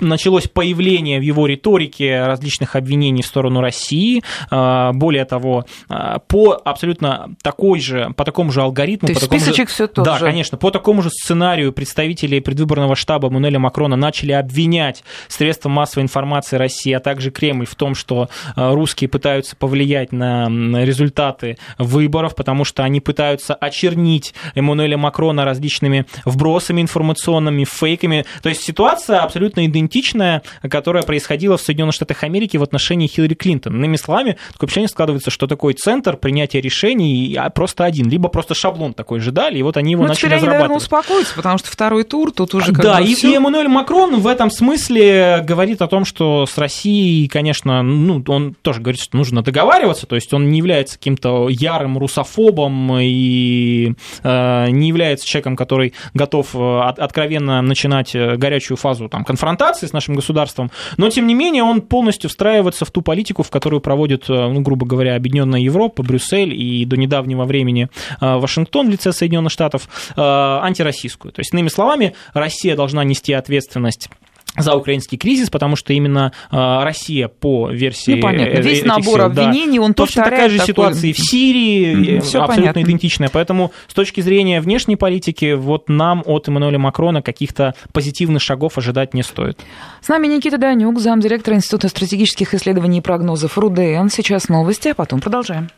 началось 0.00 0.48
появление 0.48 1.18
в 1.18 1.22
его 1.22 1.46
риторике 1.46 2.24
различных 2.24 2.76
обвинений 2.76 3.22
в 3.22 3.26
сторону 3.26 3.60
России. 3.60 4.22
А, 4.50 4.92
более 4.92 5.24
того, 5.24 5.64
а, 5.88 6.18
по 6.18 6.60
абсолютно 6.64 7.30
такой 7.42 7.80
же, 7.80 8.12
по 8.16 8.24
такому 8.24 8.52
же 8.52 8.62
алгоритму... 8.62 9.08
То 9.08 9.14
по 9.14 9.20
списочек 9.20 9.68
же, 9.68 9.74
все 9.74 9.86
тот 9.86 10.04
Да, 10.04 10.18
же. 10.18 10.24
конечно. 10.24 10.58
По 10.58 10.70
такому 10.70 11.02
же 11.02 11.10
сценарию 11.10 11.72
представители 11.72 12.40
предвыборного 12.40 12.96
штаба 12.96 13.30
Мануэля 13.30 13.58
Макрона 13.58 13.96
начали 13.96 14.32
обвинять 14.32 15.04
средства 15.28 15.68
массовой 15.68 16.02
информации 16.02 16.56
России, 16.56 16.92
а 16.92 17.00
также 17.00 17.30
Кремль 17.30 17.66
в 17.66 17.74
том, 17.74 17.94
что 17.94 18.28
а, 18.56 18.74
русские 18.74 19.08
пытаются 19.08 19.56
повлиять 19.56 20.12
на 20.12 20.48
результаты 20.84 21.56
выборов, 21.78 22.34
потому 22.34 22.64
что 22.64 22.82
они 22.84 23.00
пытаются 23.00 23.54
очернить 23.54 24.34
Эммануэля 24.54 24.98
Макрона 24.98 25.44
различными 25.44 26.06
вбросами 26.24 26.82
информационными, 26.82 27.64
фейками. 27.64 27.93
То 27.96 28.48
есть 28.48 28.62
ситуация 28.62 29.20
абсолютно 29.20 29.64
идентична 29.66 29.84
идентичная, 29.84 30.42
которая 30.68 31.02
происходила 31.02 31.56
в 31.56 31.60
Соединенных 31.60 31.94
Штатах 31.94 32.22
Америки 32.24 32.56
в 32.56 32.62
отношении 32.62 33.06
Хиллари 33.06 33.34
Клинтон. 33.34 33.76
Иными 33.76 33.96
словами, 33.96 34.36
такое 34.52 34.66
впечатление 34.66 34.88
складывается, 34.88 35.30
что 35.30 35.46
такой 35.46 35.74
центр 35.74 36.16
принятия 36.16 36.60
решений 36.60 37.36
а, 37.38 37.50
просто 37.50 37.84
один, 37.84 38.08
либо 38.08 38.28
просто 38.28 38.54
шаблон 38.54 38.94
такой 38.94 39.20
же 39.20 39.30
дали, 39.30 39.58
и 39.58 39.62
вот 39.62 39.76
они 39.76 39.92
его 39.92 40.02
ну, 40.02 40.08
начали 40.08 40.20
теперь 40.20 40.32
они, 40.32 40.46
разрабатывать. 40.46 40.70
наверное, 40.70 41.00
успокоятся, 41.00 41.34
потому 41.36 41.58
что 41.58 41.70
второй 41.70 42.04
тур 42.04 42.32
тут 42.32 42.54
уже 42.54 42.72
как 42.72 42.82
Да, 42.82 43.00
и, 43.00 43.14
всё. 43.14 43.30
и 43.30 43.34
Эммануэль 43.34 43.68
Макрон 43.68 44.20
в 44.20 44.26
этом 44.26 44.50
смысле 44.50 45.44
говорит 45.46 45.82
о 45.82 45.86
том, 45.88 46.04
что 46.04 46.46
с 46.46 46.56
Россией, 46.58 47.28
конечно, 47.28 47.82
ну, 47.82 48.22
он 48.28 48.54
тоже 48.62 48.80
говорит, 48.80 49.00
что 49.00 49.16
нужно 49.16 49.42
договариваться, 49.42 50.06
то 50.06 50.14
есть 50.16 50.32
он 50.32 50.50
не 50.50 50.58
является 50.58 50.98
каким-то 50.98 51.48
ярым 51.48 51.98
русофобом 51.98 52.98
и 53.00 53.92
э, 54.22 54.70
не 54.70 54.88
является 54.88 55.26
человеком, 55.26 55.56
который 55.56 55.94
готов 56.14 56.54
э, 56.54 56.80
от- 56.80 56.98
откровенно 56.98 57.60
начинать 57.62 57.83
э, 58.14 58.36
горячую 58.36 58.76
фазу 58.76 59.08
там, 59.08 59.24
конфронтации 59.24 59.86
с 59.86 59.92
нашим 59.92 60.14
государством, 60.14 60.70
но 60.96 61.10
тем 61.10 61.26
не 61.26 61.34
менее 61.34 61.62
он 61.62 61.80
полностью 61.80 62.30
встраивается 62.30 62.84
в 62.84 62.90
ту 62.90 63.02
политику, 63.02 63.42
в 63.42 63.50
которую 63.50 63.80
проводит, 63.80 64.28
э, 64.28 64.32
ну, 64.32 64.60
грубо 64.60 64.86
говоря, 64.86 65.16
Объединенная 65.16 65.60
Европа, 65.60 66.02
Брюссель 66.02 66.54
и 66.54 66.84
до 66.84 66.96
недавнего 66.96 67.44
времени 67.44 67.88
э, 68.20 68.36
Вашингтон 68.36 68.88
в 68.88 68.90
лице 68.90 69.12
Соединенных 69.12 69.52
Штатов, 69.52 69.88
антироссийскую. 70.16 71.32
То 71.32 71.40
есть, 71.40 71.52
иными 71.52 71.68
словами, 71.68 72.14
Россия 72.32 72.76
должна 72.76 73.04
нести 73.04 73.32
ответственность 73.32 74.08
за 74.56 74.74
украинский 74.74 75.18
кризис, 75.18 75.50
потому 75.50 75.76
что 75.76 75.92
именно 75.92 76.32
э, 76.50 76.56
Россия 76.82 77.28
по 77.28 77.70
версии 77.70 78.12
Ну, 78.14 78.22
понятно. 78.22 78.52
э, 78.52 78.62
Весь 78.62 78.78
этих 78.78 78.86
набор 78.86 79.04
сил, 79.04 79.30
да, 79.30 79.48
обвинений, 79.48 79.78
он 79.80 79.94
точно 79.94 80.24
такая 80.24 80.48
же 80.48 80.58
такой- 80.58 80.66
ситуация 80.72 81.10
и 81.10 81.12
в 81.12 81.18
Сирии, 81.18 82.20
всё 82.20 82.40
абсолютно 82.42 82.54
понятно. 82.56 82.82
идентичная. 82.82 83.28
Поэтому 83.32 83.72
с 83.88 83.94
точки 83.94 84.20
зрения 84.20 84.60
внешней 84.60 84.96
политики, 84.96 85.54
вот 85.54 85.88
нам 85.88 86.22
от 86.26 86.48
Эммануэля 86.48 86.78
Макрона 86.78 87.22
каких-то 87.22 87.74
позитивных 87.92 88.42
шагов 88.42 88.78
ожидать 88.78 89.14
не 89.14 89.22
стоит. 89.22 89.58
С 90.00 90.08
нами 90.08 90.26
Никита 90.26 90.58
Данюк, 90.58 90.98
замдиректора 91.00 91.56
Института 91.56 91.88
стратегических 91.88 92.54
исследований 92.54 92.98
и 92.98 93.00
прогнозов 93.00 93.58
РУДН. 93.58 94.08
Сейчас 94.10 94.48
новости, 94.48 94.88
а 94.88 94.94
потом 94.94 95.20
продолжаем. 95.20 95.68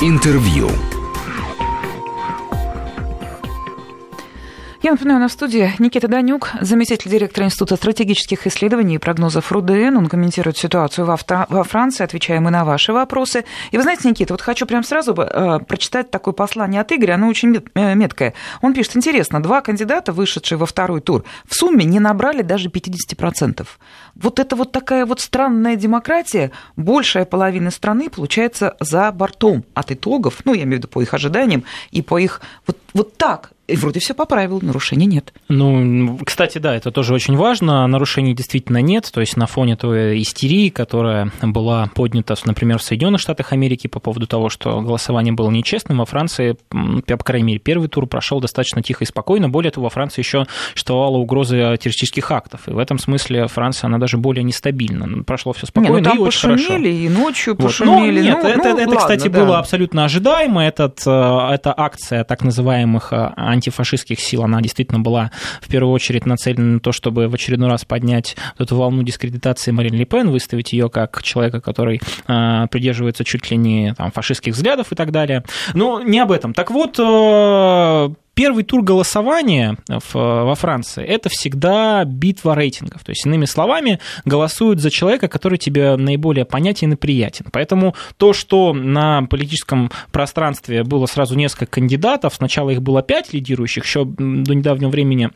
Интервью. 0.00 0.68
Я 4.82 4.90
напоминаю, 4.90 5.20
на 5.20 5.28
студии 5.28 5.72
Никита 5.78 6.08
Данюк, 6.08 6.50
заместитель 6.60 7.08
директора 7.08 7.46
Института 7.46 7.76
стратегических 7.76 8.48
исследований 8.48 8.96
и 8.96 8.98
прогнозов 8.98 9.52
РУДН. 9.52 9.96
Он 9.96 10.08
комментирует 10.08 10.58
ситуацию 10.58 11.06
во, 11.06 11.16
Фра- 11.16 11.46
во 11.48 11.62
Франции, 11.62 12.02
отвечаем 12.02 12.48
и 12.48 12.50
на 12.50 12.64
ваши 12.64 12.92
вопросы. 12.92 13.44
И 13.70 13.76
вы 13.76 13.84
знаете, 13.84 14.08
Никита, 14.08 14.34
вот 14.34 14.40
хочу 14.40 14.66
прям 14.66 14.82
сразу 14.82 15.14
э, 15.14 15.60
прочитать 15.60 16.10
такое 16.10 16.34
послание 16.34 16.80
от 16.80 16.90
Игоря, 16.90 17.14
оно 17.14 17.28
очень 17.28 17.62
э, 17.74 17.94
меткое. 17.94 18.34
Он 18.60 18.74
пишет, 18.74 18.96
интересно, 18.96 19.40
два 19.40 19.60
кандидата, 19.60 20.12
вышедшие 20.12 20.58
во 20.58 20.66
второй 20.66 21.00
тур, 21.00 21.22
в 21.46 21.54
сумме 21.54 21.84
не 21.84 22.00
набрали 22.00 22.42
даже 22.42 22.68
50%. 22.68 23.64
Вот 24.16 24.40
это 24.40 24.56
вот 24.56 24.72
такая 24.72 25.06
вот 25.06 25.20
странная 25.20 25.76
демократия, 25.76 26.50
большая 26.74 27.24
половина 27.24 27.70
страны 27.70 28.10
получается 28.10 28.74
за 28.80 29.12
бортом 29.12 29.64
от 29.74 29.92
итогов, 29.92 30.40
ну, 30.44 30.54
я 30.54 30.64
имею 30.64 30.78
в 30.78 30.78
виду 30.78 30.88
по 30.88 31.00
их 31.00 31.14
ожиданиям 31.14 31.62
и 31.92 32.02
по 32.02 32.18
их... 32.18 32.40
Вот, 32.66 32.78
вот 32.94 33.16
так. 33.16 33.52
И 33.68 33.76
вроде 33.76 34.00
все 34.00 34.12
по 34.12 34.24
правилам, 34.24 34.66
нарушений 34.66 35.06
нет. 35.06 35.32
Ну, 35.48 36.18
кстати, 36.24 36.58
да, 36.58 36.74
это 36.74 36.90
тоже 36.90 37.14
очень 37.14 37.36
важно. 37.36 37.86
Нарушений 37.86 38.34
действительно 38.34 38.78
нет. 38.78 39.08
То 39.12 39.20
есть 39.20 39.36
на 39.36 39.46
фоне 39.46 39.76
той 39.76 40.20
истерии, 40.20 40.68
которая 40.68 41.30
была 41.40 41.88
поднята, 41.94 42.34
например, 42.44 42.78
в 42.78 42.82
Соединенных 42.82 43.20
Штатах 43.20 43.52
Америки 43.52 43.86
по 43.86 44.00
поводу 44.00 44.26
того, 44.26 44.48
что 44.48 44.80
голосование 44.80 45.32
было 45.32 45.50
нечестным, 45.50 45.98
во 45.98 46.06
Франции, 46.06 46.56
по 46.70 47.16
крайней 47.18 47.46
мере, 47.46 47.58
первый 47.60 47.88
тур 47.88 48.06
прошел 48.06 48.40
достаточно 48.40 48.82
тихо 48.82 49.04
и 49.04 49.06
спокойно. 49.06 49.48
Более 49.48 49.70
того, 49.70 49.84
во 49.84 49.90
Франции 49.90 50.22
еще 50.22 50.46
существовала 50.72 51.16
угроза 51.18 51.76
террористических 51.76 52.30
актов. 52.30 52.68
И 52.68 52.72
в 52.72 52.78
этом 52.78 52.98
смысле 52.98 53.46
Франция, 53.46 53.88
она 53.88 53.98
даже 53.98 54.18
более 54.18 54.42
нестабильна. 54.42 55.22
Прошло 55.22 55.52
все 55.52 55.66
Не, 55.66 55.68
спокойно 55.68 55.98
ну 55.98 56.04
там 56.04 56.18
и 56.18 56.20
очень 56.20 56.50
пошумели, 56.50 56.66
хорошо. 56.66 56.84
и 56.86 57.08
ночью 57.08 57.54
Вот. 57.54 57.66
пошумели. 57.66 58.20
Но 58.20 58.24
нет, 58.24 58.38
ну, 58.42 58.48
это, 58.48 58.58
ну, 58.58 58.64
это, 58.64 58.78
ладно, 58.80 58.96
кстати, 58.96 59.28
да. 59.28 59.40
было 59.40 59.58
абсолютно 59.58 60.04
ожидаемо. 60.04 60.64
Этот, 60.64 61.02
э, 61.06 61.48
эта 61.52 61.74
акция 61.76 62.24
так 62.24 62.42
называемых 62.42 63.12
э, 63.12 63.32
антифашистских 63.52 64.20
сил, 64.20 64.42
она 64.42 64.60
действительно 64.60 65.00
была 65.00 65.30
в 65.60 65.68
первую 65.68 65.92
очередь 65.92 66.26
нацелена 66.26 66.74
на 66.74 66.80
то, 66.80 66.92
чтобы 66.92 67.28
в 67.28 67.34
очередной 67.34 67.68
раз 67.68 67.84
поднять 67.84 68.36
эту 68.58 68.76
волну 68.76 69.02
дискредитации 69.02 69.70
Марин 69.70 69.94
Ле 69.94 70.04
Пен, 70.04 70.30
выставить 70.30 70.72
ее 70.72 70.90
как 70.90 71.22
человека, 71.22 71.60
который 71.60 72.00
э, 72.26 72.66
придерживается 72.70 73.24
чуть 73.24 73.50
ли 73.50 73.56
не 73.56 73.94
там, 73.94 74.10
фашистских 74.10 74.54
взглядов 74.54 74.92
и 74.92 74.94
так 74.94 75.10
далее. 75.10 75.44
Но 75.74 76.02
не 76.02 76.18
об 76.18 76.32
этом. 76.32 76.54
Так 76.54 76.70
вот, 76.70 76.98
э, 76.98 78.14
Первый 78.34 78.64
тур 78.64 78.82
голосования 78.82 79.76
в- 79.88 80.14
во 80.14 80.54
Франции– 80.54 81.04
это 81.06 81.28
всегда 81.28 82.04
битва 82.04 82.54
рейтингов. 82.54 83.04
То 83.04 83.12
есть, 83.12 83.26
иными 83.26 83.44
словами, 83.44 83.98
голосуют 84.24 84.80
за 84.80 84.90
человека, 84.90 85.28
который 85.28 85.58
тебе 85.58 85.96
наиболее 85.96 86.46
понятен 86.46 86.92
и 86.92 86.96
приятен. 86.96 87.46
Поэтому 87.52 87.94
то, 88.16 88.32
что 88.32 88.72
на 88.72 89.22
политическом 89.26 89.90
пространстве 90.12 90.82
было 90.82 91.04
сразу 91.06 91.34
несколько 91.36 91.66
кандидатов, 91.66 92.34
сначала 92.34 92.70
их 92.70 92.80
было 92.80 93.02
пять 93.02 93.34
лидирующих, 93.34 93.84
еще 93.84 94.04
до 94.06 94.54
недавнего 94.54 94.88
времени 94.88 95.30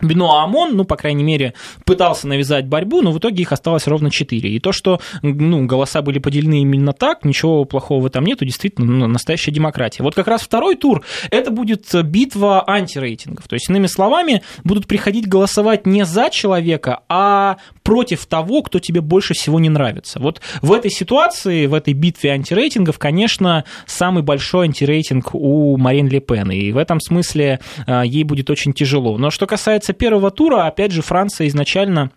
Бенуа 0.00 0.44
Амон, 0.44 0.76
ну, 0.76 0.84
по 0.84 0.96
крайней 0.96 1.24
мере, 1.24 1.54
пытался 1.84 2.28
навязать 2.28 2.66
борьбу, 2.66 3.02
но 3.02 3.12
в 3.12 3.18
итоге 3.18 3.42
их 3.42 3.52
осталось 3.52 3.86
ровно 3.86 4.10
4. 4.10 4.48
И 4.48 4.58
то, 4.60 4.72
что 4.72 5.00
ну, 5.22 5.66
голоса 5.66 6.02
были 6.02 6.18
поделены 6.18 6.62
именно 6.62 6.92
так, 6.92 7.24
ничего 7.24 7.64
плохого 7.64 8.02
в 8.02 8.06
этом 8.06 8.24
нету, 8.24 8.44
действительно, 8.44 8.86
ну, 8.86 9.06
настоящая 9.06 9.52
демократия. 9.52 10.02
Вот 10.02 10.14
как 10.14 10.28
раз 10.28 10.42
второй 10.42 10.76
тур, 10.76 11.04
это 11.30 11.50
будет 11.50 11.86
битва 12.04 12.64
антирейтингов. 12.68 13.48
То 13.48 13.54
есть, 13.54 13.68
иными 13.68 13.86
словами, 13.86 14.42
будут 14.64 14.86
приходить 14.86 15.28
голосовать 15.28 15.86
не 15.86 16.04
за 16.04 16.30
человека, 16.30 17.00
а 17.08 17.56
против 17.82 18.26
того, 18.26 18.62
кто 18.62 18.78
тебе 18.78 19.00
больше 19.00 19.34
всего 19.34 19.58
не 19.58 19.68
нравится. 19.68 20.20
Вот 20.20 20.40
в 20.60 20.72
этой 20.72 20.90
ситуации, 20.90 21.66
в 21.66 21.74
этой 21.74 21.94
битве 21.94 22.32
антирейтингов, 22.32 22.98
конечно, 22.98 23.64
самый 23.86 24.22
большой 24.22 24.66
антирейтинг 24.66 25.34
у 25.34 25.76
Марин 25.76 26.08
Ле 26.08 26.20
Пен. 26.20 26.50
И 26.50 26.72
в 26.72 26.76
этом 26.76 27.00
смысле 27.00 27.60
э, 27.86 28.02
ей 28.04 28.24
будет 28.24 28.50
очень 28.50 28.72
тяжело. 28.72 29.16
Но 29.18 29.30
что 29.30 29.46
касается 29.46 29.87
касается 29.88 29.92
первого 29.92 30.30
тура, 30.30 30.66
опять 30.66 30.92
же, 30.92 31.02
Франция 31.02 31.48
изначально 31.48 32.10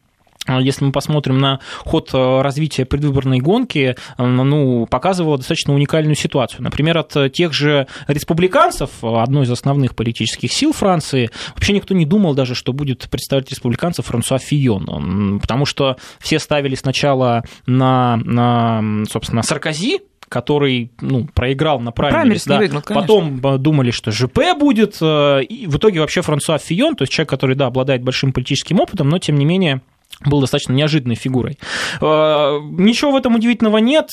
а, 0.47 0.59
если 0.59 0.85
мы 0.85 0.91
посмотрим 0.91 1.37
на 1.37 1.59
ход 1.85 2.09
э, 2.13 2.41
развития 2.41 2.83
предвыборной 2.83 3.39
гонки, 3.39 3.95
э, 4.17 4.25
ну, 4.25 4.87
показывала 4.87 5.37
достаточно 5.37 5.75
уникальную 5.75 6.15
ситуацию. 6.15 6.63
Например, 6.63 6.97
от 6.97 7.31
тех 7.31 7.53
же 7.53 7.85
республиканцев, 8.07 8.89
одной 9.03 9.45
из 9.45 9.51
основных 9.51 9.95
политических 9.95 10.51
сил 10.51 10.73
Франции, 10.73 11.29
вообще 11.53 11.73
никто 11.73 11.93
не 11.93 12.07
думал 12.07 12.33
даже, 12.33 12.55
что 12.55 12.73
будет 12.73 13.07
представить 13.11 13.51
республиканцев 13.51 14.07
Франсуа 14.07 14.39
Фион, 14.39 15.39
потому 15.39 15.67
что 15.67 15.97
все 16.19 16.39
ставили 16.39 16.73
сначала 16.73 17.43
на, 17.67 18.17
на 18.17 19.05
собственно, 19.07 19.43
Саркози, 19.43 19.99
который 20.31 20.91
ну, 21.01 21.27
проиграл 21.33 21.81
на 21.81 21.91
праймерис, 21.91 22.45
да, 22.45 22.57
выиграл, 22.57 22.81
потом 22.81 23.45
э, 23.45 23.57
думали, 23.57 23.91
что 23.91 24.11
ЖП 24.11 24.39
будет, 24.57 24.97
э, 25.01 25.43
и 25.43 25.67
в 25.67 25.75
итоге 25.75 25.99
вообще 25.99 26.21
Франсуа 26.21 26.57
Фион, 26.57 26.95
то 26.95 27.01
есть 27.01 27.11
человек, 27.11 27.29
который, 27.29 27.57
да, 27.57 27.65
обладает 27.65 28.01
большим 28.01 28.31
политическим 28.31 28.79
опытом, 28.79 29.09
но 29.09 29.19
тем 29.19 29.35
не 29.35 29.43
менее 29.43 29.81
был 30.25 30.39
достаточно 30.39 30.71
неожиданной 30.71 31.15
фигурой. 31.15 31.59
Э, 31.99 32.59
ничего 32.63 33.11
в 33.11 33.17
этом 33.17 33.35
удивительного 33.35 33.79
нет 33.79 34.11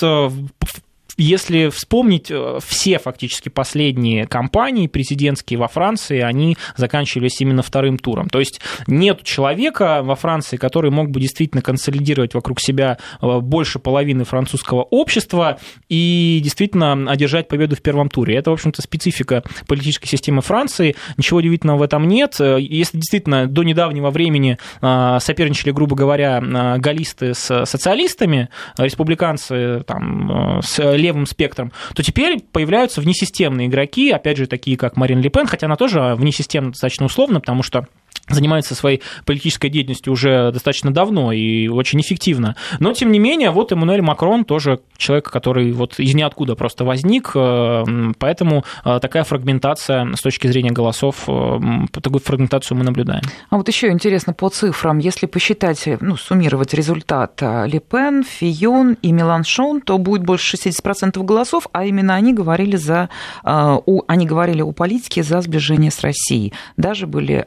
если 1.18 1.68
вспомнить 1.68 2.30
э, 2.30 2.60
все 2.64 2.98
фактически 3.00 3.48
последние 3.48 4.26
кампании 4.26 4.86
президентские 4.86 5.58
во 5.58 5.66
Франции, 5.66 6.20
они 6.20 6.56
заканчивались 6.76 7.40
именно 7.40 7.62
вторым 7.62 7.98
туром. 7.98 8.28
То 8.28 8.38
есть 8.38 8.60
нет 8.86 9.24
человека 9.24 10.02
во 10.04 10.14
Франции, 10.14 10.56
который 10.56 10.92
мог 10.92 11.10
бы 11.10 11.20
действительно 11.20 11.60
консолидировать 11.60 12.34
вокруг 12.34 12.60
себя 12.60 12.98
э, 13.20 13.40
больше 13.40 13.80
половины 13.80 14.24
французского 14.24 14.82
общества 14.82 15.58
и 15.88 16.40
действительно 16.42 17.10
одержать 17.10 17.48
победу 17.48 17.74
в 17.74 17.82
первом 17.82 18.08
туре. 18.08 18.36
Это, 18.36 18.50
в 18.50 18.54
общем-то, 18.54 18.80
специфика 18.80 19.42
политической 19.66 20.06
системы 20.06 20.40
Франции. 20.40 20.94
Ничего 21.16 21.38
удивительного 21.38 21.78
в 21.78 21.82
этом 21.82 22.06
нет. 22.06 22.36
Э, 22.38 22.58
если 22.60 22.98
действительно 22.98 23.48
до 23.48 23.64
недавнего 23.64 24.10
времени 24.10 24.56
соперничали, 24.80 25.72
грубо 25.72 25.96
говоря, 25.96 26.40
галлисты 26.78 27.34
с 27.34 27.64
социалистами, 27.66 28.48
республиканцы 28.76 29.82
там, 29.86 30.60
с 30.62 30.78
левым 30.78 31.07
спектром, 31.26 31.72
то 31.94 32.02
теперь 32.02 32.40
появляются 32.40 33.00
внесистемные 33.00 33.68
игроки, 33.68 34.10
опять 34.10 34.36
же, 34.36 34.46
такие 34.46 34.76
как 34.76 34.96
Марин 34.96 35.20
Ле 35.20 35.30
Пен, 35.30 35.46
хотя 35.46 35.66
она 35.66 35.76
тоже 35.76 36.14
внесистемно 36.14 36.70
достаточно 36.70 37.06
условно, 37.06 37.40
потому 37.40 37.62
что 37.62 37.86
занимается 38.28 38.74
своей 38.74 39.02
политической 39.24 39.68
деятельностью 39.68 40.12
уже 40.12 40.50
достаточно 40.52 40.92
давно 40.92 41.32
и 41.32 41.68
очень 41.68 42.00
эффективно. 42.00 42.56
Но, 42.78 42.92
тем 42.92 43.12
не 43.12 43.18
менее, 43.18 43.50
вот 43.50 43.72
Эммануэль 43.72 44.02
Макрон 44.02 44.44
тоже 44.44 44.80
человек, 44.96 45.30
который 45.30 45.72
вот 45.72 45.98
из 45.98 46.14
ниоткуда 46.14 46.54
просто 46.54 46.84
возник, 46.84 47.32
э, 47.34 47.84
поэтому 48.18 48.64
э, 48.84 48.98
такая 49.00 49.24
фрагментация 49.24 50.14
с 50.14 50.20
точки 50.20 50.46
зрения 50.46 50.70
голосов, 50.70 51.24
э, 51.26 51.58
такую 51.92 52.20
фрагментацию 52.20 52.76
мы 52.76 52.84
наблюдаем. 52.84 53.22
А 53.50 53.56
вот 53.56 53.68
еще 53.68 53.90
интересно 53.90 54.32
по 54.32 54.48
цифрам, 54.48 54.98
если 54.98 55.26
посчитать, 55.26 55.88
ну, 56.00 56.16
суммировать 56.16 56.74
результат 56.74 57.40
Ле 57.40 57.80
Пен, 57.80 58.24
Фион 58.24 58.96
и 59.02 59.12
Меланшон, 59.12 59.80
то 59.80 59.98
будет 59.98 60.24
больше 60.24 60.56
60% 60.56 61.22
голосов, 61.22 61.66
а 61.72 61.84
именно 61.84 62.14
они 62.14 62.34
говорили 62.34 62.76
за, 62.76 63.08
они 63.42 64.26
говорили 64.26 64.62
о 64.62 64.72
политике 64.72 65.22
за 65.22 65.40
сближение 65.40 65.90
с 65.90 66.00
Россией. 66.00 66.52
Даже 66.76 67.06
были 67.06 67.46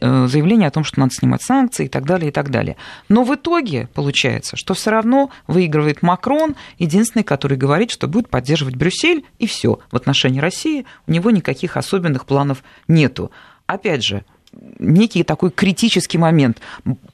заявление 0.00 0.68
о 0.68 0.70
том, 0.70 0.84
что 0.84 1.00
надо 1.00 1.14
снимать 1.14 1.42
санкции 1.42 1.86
и 1.86 1.88
так 1.88 2.04
далее, 2.04 2.28
и 2.28 2.32
так 2.32 2.50
далее. 2.50 2.76
Но 3.08 3.24
в 3.24 3.34
итоге 3.34 3.88
получается, 3.94 4.56
что 4.56 4.74
все 4.74 4.90
равно 4.90 5.30
выигрывает 5.46 6.02
Макрон, 6.02 6.56
единственный, 6.78 7.22
который 7.22 7.56
говорит, 7.56 7.90
что 7.90 8.08
будет 8.08 8.28
поддерживать 8.28 8.76
Брюссель, 8.76 9.24
и 9.38 9.46
все. 9.46 9.78
В 9.90 9.96
отношении 9.96 10.40
России 10.40 10.86
у 11.06 11.12
него 11.12 11.30
никаких 11.30 11.76
особенных 11.76 12.26
планов 12.26 12.62
нету. 12.88 13.30
Опять 13.66 14.04
же, 14.04 14.24
некий 14.78 15.22
такой 15.22 15.50
критический 15.50 16.18
момент. 16.18 16.58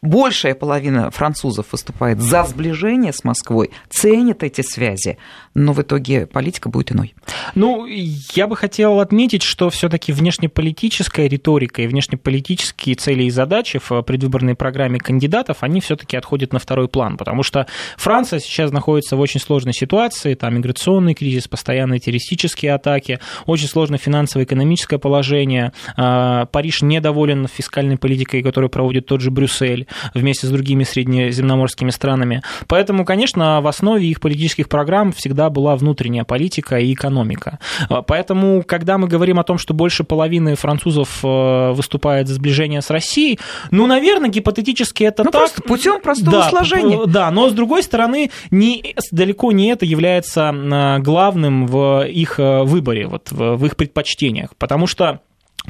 Большая 0.01 0.55
половина 0.55 1.11
французов 1.11 1.67
выступает 1.73 2.21
за 2.21 2.45
сближение 2.45 3.13
с 3.13 3.25
Москвой, 3.25 3.71
ценит 3.91 4.43
эти 4.43 4.63
связи, 4.63 5.19
но 5.55 5.73
в 5.73 5.83
итоге 5.83 6.27
политика 6.27 6.69
будет 6.69 6.93
иной. 6.93 7.15
Ну, 7.55 7.87
я 7.87 8.47
бы 8.47 8.57
хотел 8.57 9.01
отметить, 9.01 9.43
что 9.43 9.71
все-таки 9.71 10.13
внешнеполитическая 10.13 11.29
риторика 11.29 11.83
и 11.83 11.87
внешнеполитические 11.87 12.95
цели 12.95 13.25
и 13.25 13.31
задачи 13.31 13.79
в 13.79 14.03
предвыборной 14.03 14.55
программе 14.55 14.99
кандидатов, 14.99 15.59
они 15.61 15.81
все-таки 15.81 16.17
отходят 16.17 16.53
на 16.53 16.59
второй 16.59 16.89
план, 16.89 17.17
потому 17.17 17.43
что 17.43 17.67
Франция 17.97 18.39
сейчас 18.41 18.71
находится 18.73 19.17
в 19.17 19.21
очень 19.21 19.41
сложной 19.41 19.75
ситуации, 19.75 20.35
там 20.35 20.55
миграционный 20.55 21.15
кризис, 21.15 21.49
постоянные 21.49 22.01
террористические 22.01 22.75
атаки, 22.75 23.21
очень 23.47 23.69
сложное 23.69 23.99
финансово-экономическое 23.99 24.99
положение, 24.99 25.73
а, 25.97 26.47
Париж 26.47 26.83
недоволен 26.83 27.32
недоволен 27.33 27.49
фискальной 27.49 27.97
политикой, 27.97 28.43
которую 28.43 28.71
проводит 28.71 29.07
тот 29.07 29.21
же 29.21 29.31
Брюссель 29.31 29.87
вместе 30.15 30.47
с 30.47 30.51
другими 30.51 30.85
среднеземноморскими 30.85 31.91
странами. 31.91 32.43
Поэтому, 32.69 33.05
конечно, 33.05 33.61
в 33.61 33.67
основе 33.67 34.07
их 34.07 34.21
политических 34.21 34.69
программ 34.69 35.13
всегда 35.13 35.51
была 35.51 35.77
внутренняя 35.77 36.25
политика 36.25 36.79
и 36.79 36.93
экономика. 36.93 37.59
Поэтому, 38.07 38.63
когда 38.67 38.99
мы 38.99 39.09
говорим 39.09 39.39
о 39.39 39.45
том, 39.45 39.59
что 39.59 39.75
больше 39.75 40.05
половины 40.05 40.55
французов 40.55 41.21
э, 41.23 41.73
выступает 41.73 42.29
за 42.29 42.35
сближение 42.35 42.83
с 42.83 42.91
Россией, 42.91 43.39
ну, 43.71 43.87
наверное, 43.87 44.31
гипотетически 44.31 45.05
это 45.05 45.25
ну, 45.25 45.31
так. 45.31 45.43
Просто 45.43 45.63
путем 45.63 46.01
простого 46.01 46.31
да, 46.31 46.49
сложения. 46.49 47.07
Да, 47.07 47.31
но 47.31 47.49
с 47.49 47.53
другой 47.53 47.83
стороны, 47.83 48.31
не, 48.51 48.95
далеко 49.11 49.53
не 49.53 49.69
это 49.69 49.85
является 49.85 50.53
э, 50.53 50.99
главным 51.01 51.67
в 51.67 52.07
их 52.07 52.39
э, 52.39 52.63
выборе, 52.63 53.07
вот, 53.07 53.31
в 53.31 53.65
их 53.65 53.77
предпочтениях. 53.77 54.51
Потому 54.57 54.87
что 54.87 55.21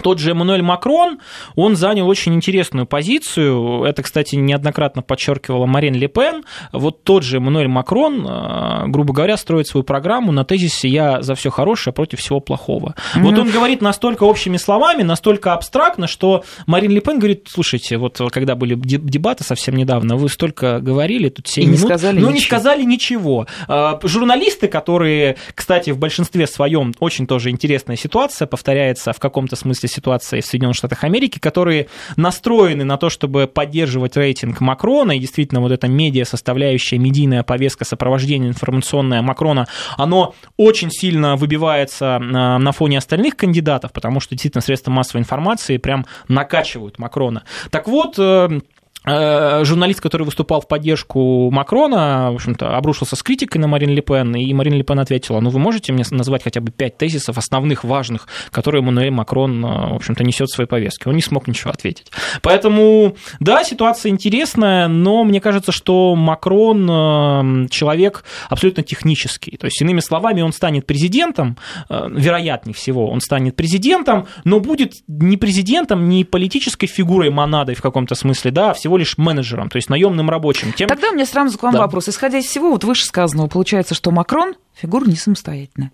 тот 0.03 0.19
же 0.19 0.31
Эммануэль 0.31 0.63
Макрон, 0.63 1.19
он 1.55 1.77
занял 1.77 2.09
очень 2.09 2.35
интересную 2.35 2.87
позицию. 2.87 3.85
Это, 3.85 4.03
кстати, 4.03 4.37
неоднократно 4.37 5.03
подчеркивала 5.03 5.67
Марин 5.67 5.95
Ле 5.95 6.09
Пен. 6.09 6.45
Вот 6.73 7.05
тот 7.05 7.23
же 7.23 7.37
Эммануэль 7.37 7.69
Макрон, 7.69 8.27
э, 8.27 8.87
грубо 8.89 9.13
говоря, 9.13 9.37
строит 9.37 9.67
свою 9.67 9.85
программу 9.85 10.33
на 10.33 10.45
тезисе 10.45 10.89
«я 10.89 11.21
за 11.23 11.35
все 11.35 11.51
хорошее 11.51 11.93
против 11.93 12.21
всего 12.21 12.41
плохого». 12.41 12.95
Mm-hmm. 13.15 13.23
Вот 13.23 13.39
он 13.39 13.51
говорит 13.51 13.83
настолько 13.83 14.25
общими 14.25 14.57
словами, 14.57 15.03
настолько 15.03 15.53
абстрактно, 15.53 16.07
что 16.07 16.45
Марин 16.67 16.93
Ле 16.93 17.01
Пен 17.01 17.19
говорит, 17.19 17.49
слушайте, 17.51 17.99
вот 17.99 18.21
когда 18.31 18.55
были 18.55 18.75
дебаты 18.75 19.45
совсем 19.45 19.77
недавно, 19.77 20.17
вы 20.17 20.29
столько 20.29 20.81
говорили, 20.81 21.29
тут 21.29 21.49
7 21.49 21.63
И 21.63 21.67
минут, 21.67 21.81
не 21.81 21.87
сказали 21.87 22.15
но 22.15 22.21
ничего. 22.21 22.33
не 22.33 22.41
сказали 22.41 22.83
ничего. 22.85 23.47
Э, 23.69 23.99
журналисты, 24.03 24.69
которые, 24.69 25.37
кстати, 25.55 25.91
в 25.91 25.99
большинстве 25.99 26.47
своем 26.47 26.95
очень 27.01 27.27
тоже 27.27 27.51
интересная 27.51 27.97
ситуация, 27.97 28.47
повторяется 28.47 29.13
в 29.13 29.19
каком-то 29.19 29.57
смысле 29.57 29.82
смысле 29.83 29.89
ситуации 29.89 30.41
в 30.41 30.47
Соединенных 30.47 30.77
Штатах 30.77 31.05
Америки, 31.05 31.39
которые 31.39 31.89
настроены 32.17 32.85
на 32.85 32.97
то, 32.97 33.11
чтобы 33.11 33.47
поддерживать 33.47 34.17
рейтинг 34.17 34.61
Макрона, 34.61 35.13
и 35.13 35.19
действительно 35.19 35.61
вот 35.61 35.73
эта 35.73 35.89
медиа 35.89 36.25
составляющая, 36.25 36.99
медийная 36.99 37.43
повестка, 37.43 37.85
сопровождение 37.85 38.49
информационное 38.49 39.23
Макрона, 39.23 39.67
оно 39.97 40.35
очень 40.57 40.91
сильно 40.91 41.37
выбивается 41.37 42.19
на 42.19 42.73
фоне 42.73 42.99
остальных 42.99 43.37
кандидатов, 43.37 43.93
потому 43.93 44.21
что 44.21 44.35
действительно 44.35 44.63
средства 44.63 44.91
массовой 44.91 45.21
информации 45.21 45.77
прям 45.77 46.07
накачивают 46.29 46.99
Макрона. 46.99 47.45
Так 47.71 47.89
вот, 47.89 48.19
Э, 48.23 48.61
журналист, 49.05 50.01
который 50.01 50.25
выступал 50.25 50.61
в 50.61 50.69
поддержку 50.69 51.51
Макрона, 51.51 52.31
в 52.31 52.37
общем-то, 52.37 52.77
обрушился 52.77 53.17
с 53.17 53.23
критикой 53.23 53.61
на 53.61 53.67
Марин 53.67 53.91
Ле 53.91 54.03
Пен, 54.03 54.35
и 54.35 54.53
Марин 54.55 54.75
Ле 54.75 54.83
Пен 54.83 54.99
ответила, 54.99 55.41
ну 55.41 55.51
вы 55.51 55.59
можете 55.59 55.93
мне 55.93 56.05
назвать 56.11 56.43
хотя 56.45 56.61
бы 56.61 56.71
пять 56.71 56.99
тезисов 56.99 57.39
основных, 57.39 57.85
важных, 57.85 58.29
которые 58.51 58.81
Эммануэль 58.83 59.11
Макрон, 59.11 59.65
э, 59.65 59.91
в 59.93 59.95
общем-то, 59.97 60.25
несет 60.25 60.49
в 60.49 60.55
своей 60.55 60.69
повестке. 60.69 61.09
Он 61.09 61.17
не 61.17 61.23
смог 61.23 61.49
ничего 61.49 61.71
ответить. 61.71 62.11
Поэтому, 62.43 63.17
да, 63.41 63.65
ситуация 63.65 64.11
интересная, 64.11 64.89
но 64.89 65.25
мне 65.25 65.41
кажется, 65.41 65.73
что 65.73 66.15
Макрон 66.15 67.65
э, 67.65 67.69
человек 67.71 68.25
абсолютно 68.49 68.83
технический. 68.83 69.57
То 69.57 69.67
есть, 69.67 69.81
иными 69.81 70.01
словами, 70.01 70.43
он 70.43 70.53
станет 70.53 70.87
президентом, 70.87 71.57
вероятнее 71.89 72.75
всего, 72.75 73.09
он 73.11 73.21
станет 73.21 73.57
президентом, 73.57 74.27
но 74.45 74.61
будет 74.61 74.95
не 75.09 75.37
президентом, 75.37 76.09
не 76.09 76.25
политической 76.25 76.87
фигурой 76.87 77.31
монадой 77.31 77.75
в 77.75 77.83
каком-то 77.83 78.15
смысле, 78.15 78.51
да, 78.51 78.71
а 78.71 78.75
всего 78.75 78.92
всего 78.93 78.99
лишь 78.99 79.17
менеджером, 79.17 79.71
то 79.71 79.77
есть 79.77 79.89
наемным 79.89 80.29
рабочим. 80.29 80.73
Тем... 80.73 80.89
Тогда 80.89 81.11
у 81.11 81.15
меня 81.15 81.25
сразу 81.25 81.57
к 81.59 81.63
вам 81.63 81.73
да. 81.73 81.81
вопрос. 81.81 82.09
Исходя 82.09 82.39
из 82.39 82.45
всего 82.45 82.71
вот 82.71 82.85
вышесказанного, 82.85 83.49
получается, 83.49 83.95
что 83.95 84.11
Макрон 84.11 84.55
фигура 84.75 85.07
не 85.07 85.17
самостоятельная. 85.17 85.93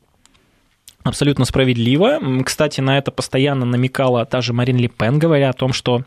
Абсолютно 1.04 1.44
справедливо. 1.44 2.18
Кстати, 2.44 2.80
на 2.80 2.98
это 2.98 3.12
постоянно 3.12 3.64
намекала 3.64 4.26
та 4.26 4.40
же 4.40 4.52
Марин 4.52 4.78
Ле 4.78 4.88
Пен, 4.88 5.18
говоря 5.18 5.50
о 5.50 5.52
том, 5.52 5.72
что 5.72 6.02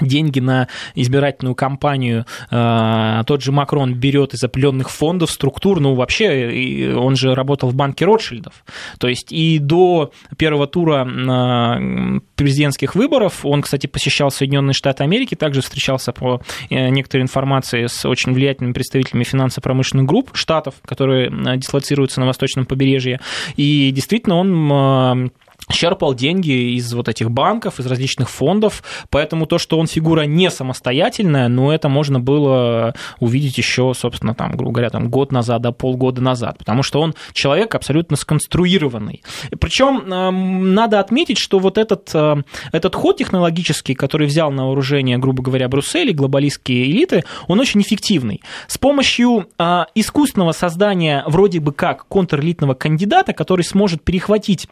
деньги 0.00 0.40
на 0.40 0.68
избирательную 0.94 1.54
кампанию 1.54 2.26
э, 2.50 3.22
тот 3.26 3.42
же 3.42 3.52
Макрон 3.52 3.94
берет 3.94 4.34
из 4.34 4.42
определенных 4.42 4.90
фондов, 4.90 5.30
структур, 5.30 5.80
ну 5.80 5.94
вообще 5.94 6.94
он 6.96 7.16
же 7.16 7.34
работал 7.34 7.70
в 7.70 7.74
банке 7.74 8.04
Ротшильдов. 8.04 8.64
То 8.98 9.08
есть 9.08 9.32
и 9.32 9.58
до 9.58 10.12
первого 10.36 10.66
тура 10.66 11.06
э, 11.06 12.20
президентских 12.36 12.94
выборов 12.94 13.44
он, 13.44 13.62
кстати, 13.62 13.86
посещал 13.86 14.30
Соединенные 14.30 14.74
Штаты 14.74 15.04
Америки, 15.04 15.34
также 15.34 15.60
встречался 15.60 16.12
по 16.12 16.40
э, 16.70 16.88
некоторой 16.88 17.22
информации 17.22 17.86
с 17.86 18.04
очень 18.06 18.32
влиятельными 18.32 18.72
представителями 18.72 19.24
финансово-промышленных 19.24 20.06
групп 20.06 20.30
штатов, 20.34 20.74
которые 20.84 21.30
дислоцируются 21.56 22.20
на 22.20 22.26
восточном 22.26 22.66
побережье. 22.66 23.20
И 23.56 23.90
действительно 23.92 24.36
он 24.36 25.30
черпал 25.70 26.14
деньги 26.14 26.76
из 26.76 26.92
вот 26.94 27.08
этих 27.08 27.30
банков, 27.30 27.78
из 27.78 27.86
различных 27.86 28.30
фондов, 28.30 28.82
поэтому 29.10 29.46
то, 29.46 29.58
что 29.58 29.78
он 29.78 29.86
фигура 29.86 30.22
не 30.22 30.50
самостоятельная, 30.50 31.48
но 31.48 31.72
это 31.72 31.88
можно 31.88 32.20
было 32.20 32.94
увидеть 33.20 33.58
еще, 33.58 33.92
собственно, 33.94 34.34
там, 34.34 34.52
грубо 34.52 34.72
говоря, 34.72 34.90
там, 34.90 35.08
год 35.08 35.32
назад, 35.32 35.62
да, 35.62 35.72
полгода 35.72 36.20
назад, 36.20 36.58
потому 36.58 36.82
что 36.82 37.00
он 37.00 37.14
человек 37.32 37.74
абсолютно 37.74 38.16
сконструированный. 38.16 39.22
Причем 39.60 40.12
эм, 40.12 40.74
надо 40.74 41.00
отметить, 41.00 41.38
что 41.38 41.58
вот 41.58 41.78
этот, 41.78 42.10
э, 42.14 42.36
этот 42.72 42.94
ход 42.94 43.18
технологический, 43.18 43.94
который 43.94 44.26
взял 44.26 44.50
на 44.50 44.66
вооружение, 44.66 45.18
грубо 45.18 45.42
говоря, 45.42 45.68
Брюссель 45.68 46.10
и 46.10 46.14
глобалистские 46.14 46.90
элиты, 46.90 47.24
он 47.46 47.60
очень 47.60 47.80
эффективный. 47.82 48.42
С 48.66 48.78
помощью 48.78 49.48
э, 49.58 49.84
искусственного 49.94 50.52
создания 50.52 51.24
вроде 51.26 51.60
бы 51.60 51.72
как 51.72 52.06
контрэлитного 52.08 52.74
кандидата, 52.74 53.32
который 53.32 53.62
сможет 53.62 54.02
перехватить 54.02 54.68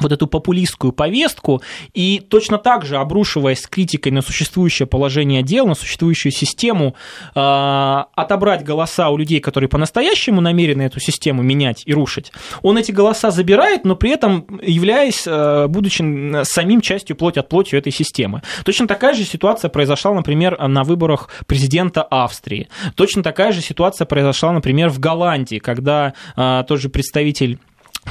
вот 0.00 0.12
эту 0.12 0.26
популистскую 0.26 0.92
повестку 0.92 1.62
и 1.94 2.20
точно 2.28 2.58
так 2.58 2.84
же, 2.84 2.96
обрушиваясь 2.96 3.60
с 3.60 3.66
критикой 3.66 4.12
на 4.12 4.22
существующее 4.22 4.86
положение 4.86 5.42
дел, 5.42 5.66
на 5.66 5.74
существующую 5.74 6.32
систему, 6.32 6.94
э, 7.34 7.40
отобрать 7.40 8.64
голоса 8.64 9.10
у 9.10 9.16
людей, 9.16 9.40
которые 9.40 9.68
по-настоящему 9.68 10.40
намерены 10.40 10.82
эту 10.82 11.00
систему 11.00 11.42
менять 11.42 11.82
и 11.86 11.94
рушить, 11.94 12.32
он 12.62 12.78
эти 12.78 12.92
голоса 12.92 13.30
забирает, 13.30 13.84
но 13.84 13.96
при 13.96 14.10
этом 14.10 14.46
являясь, 14.62 15.24
э, 15.26 15.66
будучи 15.68 16.00
самим 16.44 16.80
частью 16.80 17.16
плоть 17.16 17.36
от 17.36 17.48
плоти 17.48 17.76
этой 17.76 17.92
системы. 17.92 18.42
Точно 18.64 18.86
такая 18.86 19.14
же 19.14 19.24
ситуация 19.24 19.68
произошла, 19.68 20.12
например, 20.12 20.58
на 20.68 20.84
выборах 20.84 21.28
президента 21.46 22.02
Австрии. 22.02 22.68
Точно 22.94 23.22
такая 23.22 23.52
же 23.52 23.60
ситуация 23.60 24.06
произошла, 24.06 24.52
например, 24.52 24.88
в 24.88 24.98
Голландии, 24.98 25.58
когда 25.58 26.14
э, 26.36 26.64
тот 26.66 26.80
же 26.80 26.88
представитель 26.88 27.58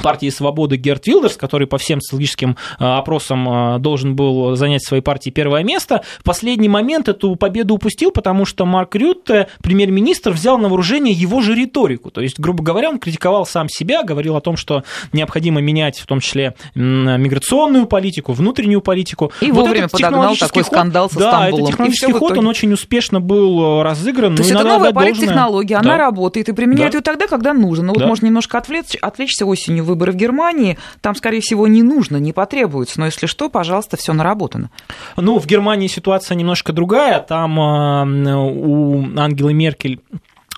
партии 0.01 0.29
«Свободы» 0.29 0.77
Герт 0.77 1.07
Вилдерс, 1.07 1.37
который 1.37 1.67
по 1.67 1.77
всем 1.77 2.01
социологическим 2.01 2.57
э, 2.79 2.83
опросам 2.83 3.75
э, 3.75 3.79
должен 3.79 4.15
был 4.15 4.55
занять 4.55 4.81
в 4.83 4.87
своей 4.87 5.03
партии 5.03 5.29
первое 5.29 5.63
место, 5.63 6.03
в 6.19 6.23
последний 6.23 6.69
момент 6.69 7.09
эту 7.09 7.35
победу 7.35 7.75
упустил, 7.75 8.11
потому 8.11 8.45
что 8.45 8.65
Марк 8.65 8.95
Рютте, 8.95 9.47
премьер-министр, 9.61 10.31
взял 10.31 10.57
на 10.57 10.67
вооружение 10.67 11.13
его 11.13 11.41
же 11.41 11.55
риторику. 11.55 12.11
То 12.11 12.21
есть, 12.21 12.39
грубо 12.39 12.63
говоря, 12.63 12.89
он 12.89 12.99
критиковал 12.99 13.45
сам 13.45 13.69
себя, 13.69 14.03
говорил 14.03 14.35
о 14.35 14.41
том, 14.41 14.57
что 14.57 14.83
необходимо 15.13 15.61
менять 15.61 15.99
в 15.99 16.05
том 16.05 16.19
числе 16.19 16.55
миграционную 16.75 17.85
политику, 17.85 18.33
внутреннюю 18.33 18.81
политику. 18.81 19.31
И 19.41 19.51
вот 19.51 19.61
вовремя 19.61 19.87
подогнал 19.87 20.35
такой 20.35 20.63
ход, 20.63 20.71
скандал 20.71 21.09
со 21.09 21.19
да, 21.19 21.29
Стамбулом. 21.29 21.55
Этот 21.55 21.67
технологический 21.71 22.13
ход, 22.13 22.37
он 22.37 22.47
очень 22.47 22.73
успешно 22.73 23.19
был 23.19 23.79
э, 23.79 23.83
разыгран. 23.83 24.35
То 24.35 24.43
есть 24.43 24.53
это 24.53 24.63
новая 24.63 24.93
политтехнология, 24.93 25.77
она 25.77 25.91
да. 25.91 25.97
работает 25.97 26.49
и 26.49 26.53
применяет 26.53 26.91
да. 26.91 26.97
ее 26.97 27.01
тогда, 27.01 27.27
когда 27.27 27.53
нужно. 27.53 27.87
Ну 27.87 27.93
вот 27.93 27.99
да. 27.99 28.07
можно 28.07 28.25
немножко 28.25 28.57
отвлечь, 28.57 28.95
отвлечься 28.95 29.45
осенью 29.45 29.83
выборы 29.89 30.11
в 30.11 30.15
Германии, 30.15 30.77
там, 31.01 31.15
скорее 31.15 31.41
всего, 31.41 31.67
не 31.67 31.83
нужно, 31.83 32.17
не 32.17 32.31
потребуется. 32.31 32.99
Но 32.99 33.05
если 33.05 33.25
что, 33.25 33.49
пожалуйста, 33.49 33.97
все 33.97 34.13
наработано. 34.13 34.69
Ну, 35.17 35.39
в 35.39 35.45
Германии 35.45 35.87
ситуация 35.87 36.35
немножко 36.35 36.71
другая. 36.71 37.19
Там 37.19 37.59
э, 37.59 38.35
у 38.35 39.19
Ангелы 39.19 39.53
Меркель 39.53 39.99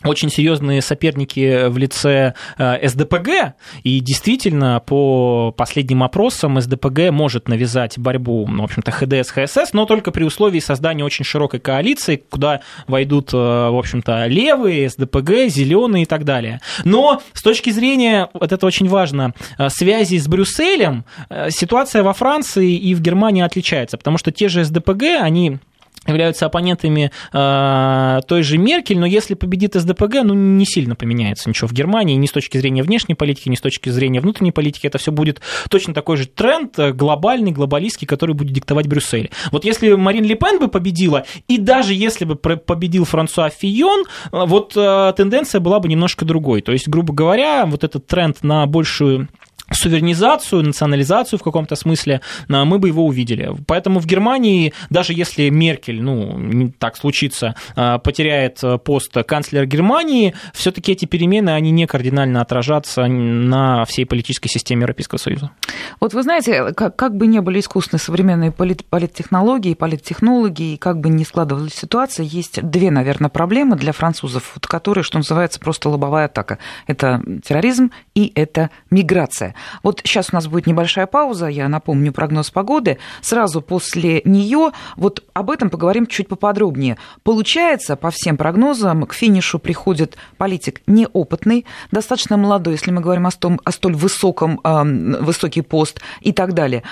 очень 0.03 0.29
серьезные 0.29 0.81
соперники 0.81 1.67
в 1.67 1.77
лице 1.77 2.33
э, 2.57 2.87
СДПГ, 2.87 3.53
и 3.83 3.99
действительно, 3.99 4.81
по 4.85 5.53
последним 5.55 6.03
опросам, 6.03 6.59
СДПГ 6.59 7.11
может 7.11 7.47
навязать 7.47 7.97
борьбу, 7.97 8.47
ну, 8.47 8.61
в 8.61 8.65
общем-то, 8.65 8.91
ХДС, 8.91 9.31
ХСС, 9.31 9.73
но 9.73 9.85
только 9.85 10.11
при 10.11 10.23
условии 10.23 10.59
создания 10.59 11.03
очень 11.03 11.25
широкой 11.25 11.59
коалиции, 11.59 12.23
куда 12.29 12.61
войдут, 12.87 13.33
э, 13.33 13.37
в 13.37 13.77
общем-то, 13.77 14.27
левые, 14.27 14.89
СДПГ, 14.89 15.47
зеленые 15.47 16.03
и 16.03 16.05
так 16.05 16.23
далее. 16.25 16.61
Но 16.83 17.21
с 17.33 17.41
точки 17.41 17.69
зрения, 17.69 18.29
вот 18.33 18.51
это 18.51 18.65
очень 18.65 18.87
важно, 18.87 19.33
э, 19.57 19.69
связи 19.69 20.17
с 20.17 20.27
Брюсселем, 20.27 21.05
ситуация 21.49 22.03
во 22.03 22.13
Франции 22.13 22.75
и 22.75 22.93
в 22.95 23.01
Германии 23.01 23.43
отличается, 23.43 23.97
потому 23.97 24.17
что 24.17 24.31
те 24.31 24.49
же 24.49 24.63
СДПГ, 24.63 25.03
они 25.21 25.59
являются 26.07 26.47
оппонентами 26.47 27.11
э, 27.31 28.19
той 28.27 28.43
же 28.43 28.57
Меркель, 28.57 28.97
но 28.97 29.05
если 29.05 29.35
победит 29.35 29.75
СДПГ, 29.75 30.23
ну, 30.23 30.33
не 30.33 30.65
сильно 30.65 30.95
поменяется 30.95 31.47
ничего 31.47 31.67
в 31.67 31.73
Германии, 31.73 32.15
ни 32.15 32.25
с 32.25 32.31
точки 32.31 32.57
зрения 32.57 32.81
внешней 32.81 33.13
политики, 33.13 33.49
ни 33.49 33.55
с 33.55 33.61
точки 33.61 33.89
зрения 33.89 34.19
внутренней 34.19 34.51
политики, 34.51 34.87
это 34.87 34.97
все 34.97 35.11
будет 35.11 35.41
точно 35.69 35.93
такой 35.93 36.17
же 36.17 36.25
тренд, 36.25 36.77
э, 36.79 36.91
глобальный, 36.91 37.51
глобалистский, 37.51 38.07
который 38.07 38.33
будет 38.33 38.53
диктовать 38.53 38.87
Брюссель. 38.87 39.29
Вот 39.51 39.63
если 39.63 39.93
Марин 39.93 40.23
Ле 40.23 40.35
Пен 40.35 40.59
бы 40.59 40.69
победила, 40.69 41.25
и 41.47 41.57
даже 41.57 41.93
если 41.93 42.25
бы 42.25 42.35
победил 42.35 43.05
Франсуа 43.05 43.49
Фийон, 43.49 44.05
э, 44.31 44.45
вот 44.45 44.73
э, 44.75 45.13
тенденция 45.15 45.61
была 45.61 45.79
бы 45.79 45.87
немножко 45.87 46.25
другой. 46.25 46.61
То 46.61 46.71
есть, 46.71 46.87
грубо 46.87 47.13
говоря, 47.13 47.65
вот 47.67 47.83
этот 47.83 48.07
тренд 48.07 48.41
на 48.41 48.65
большую 48.65 49.27
суверенизацию, 49.71 50.63
национализацию 50.63 51.39
в 51.39 51.43
каком-то 51.43 51.75
смысле, 51.75 52.21
а, 52.49 52.65
мы 52.65 52.79
бы 52.79 52.87
его 52.87 53.05
увидели. 53.05 53.51
Поэтому 53.67 53.99
в 53.99 54.05
Германии, 54.05 54.73
даже 54.89 55.13
если 55.13 55.49
Меркель, 55.49 56.01
ну, 56.01 56.71
так 56.77 56.97
случится, 56.97 57.55
а, 57.75 57.97
потеряет 57.97 58.61
пост 58.83 59.13
канцлера 59.25 59.65
Германии, 59.65 60.33
все-таки 60.53 60.91
эти 60.91 61.05
перемены, 61.05 61.51
они 61.51 61.71
не 61.71 61.87
кардинально 61.87 62.41
отражатся 62.41 63.07
на 63.07 63.85
всей 63.85 64.05
политической 64.05 64.49
системе 64.49 64.81
Европейского 64.81 65.17
Союза. 65.17 65.51
Вот 65.99 66.13
вы 66.13 66.23
знаете, 66.23 66.73
как, 66.73 66.95
как 66.95 67.15
бы 67.15 67.27
ни 67.27 67.39
были 67.39 67.59
искусственны 67.59 67.99
современные 67.99 68.51
полит, 68.51 68.85
политтехнологии, 68.85 69.73
политтехнологии, 69.73 70.75
как 70.77 70.99
бы 70.99 71.09
ни 71.09 71.23
складывалась 71.23 71.73
ситуация, 71.73 72.25
есть 72.25 72.61
две, 72.61 72.91
наверное, 72.91 73.29
проблемы 73.29 73.75
для 73.75 73.91
французов, 73.91 74.55
которые, 74.61 75.03
что 75.03 75.17
называется, 75.17 75.59
просто 75.59 75.89
лобовая 75.89 76.25
атака. 76.25 76.57
Это 76.87 77.21
терроризм 77.43 77.91
и 78.15 78.31
это 78.35 78.69
миграция. 78.89 79.55
Вот 79.83 80.01
сейчас 80.03 80.29
у 80.31 80.35
нас 80.35 80.47
будет 80.47 80.67
небольшая 80.67 81.07
пауза, 81.07 81.47
я 81.47 81.67
напомню 81.69 82.11
прогноз 82.11 82.49
погоды. 82.51 82.97
Сразу 83.21 83.61
после 83.61 84.21
нее 84.25 84.71
вот 84.97 85.23
об 85.33 85.51
этом 85.51 85.69
поговорим 85.69 86.07
чуть 86.07 86.27
поподробнее. 86.27 86.97
Получается, 87.23 87.95
по 87.95 88.11
всем 88.11 88.37
прогнозам, 88.37 89.05
к 89.05 89.13
финишу 89.13 89.59
приходит 89.59 90.17
политик 90.37 90.81
неопытный, 90.87 91.65
достаточно 91.91 92.37
молодой, 92.37 92.73
если 92.73 92.91
мы 92.91 93.01
говорим 93.01 93.27
о, 93.27 93.31
том, 93.31 93.59
о 93.63 93.71
столь 93.71 93.95
высоком, 93.95 94.59
э, 94.63 94.83
высокий 95.21 95.61
пост 95.61 96.01
и 96.21 96.31
так 96.31 96.53
далее. 96.53 96.83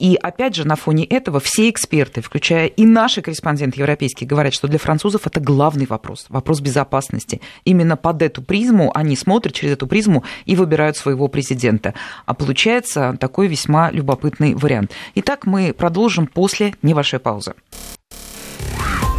И 0.00 0.16
опять 0.16 0.56
же, 0.56 0.66
на 0.66 0.76
фоне 0.76 1.04
этого 1.04 1.40
все 1.40 1.68
эксперты, 1.68 2.22
включая 2.22 2.66
и 2.66 2.86
наши 2.86 3.20
корреспонденты 3.20 3.78
европейские, 3.80 4.26
говорят, 4.26 4.54
что 4.54 4.66
для 4.66 4.78
французов 4.78 5.26
это 5.26 5.40
главный 5.40 5.84
вопрос, 5.86 6.24
вопрос 6.30 6.60
безопасности. 6.60 7.42
Именно 7.64 7.98
под 7.98 8.22
эту 8.22 8.40
призму 8.42 8.90
они 8.94 9.14
смотрят 9.14 9.54
через 9.54 9.74
эту 9.74 9.86
призму 9.86 10.24
и 10.46 10.56
выбирают 10.56 10.96
своего 10.96 11.28
президента. 11.28 11.92
А 12.24 12.32
получается 12.32 13.16
такой 13.20 13.46
весьма 13.46 13.90
любопытный 13.90 14.54
вариант. 14.54 14.92
Итак, 15.16 15.44
мы 15.44 15.74
продолжим 15.74 16.26
после 16.26 16.74
небольшой 16.82 17.20
паузы. 17.20 17.52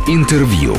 Интервью. 0.08 0.76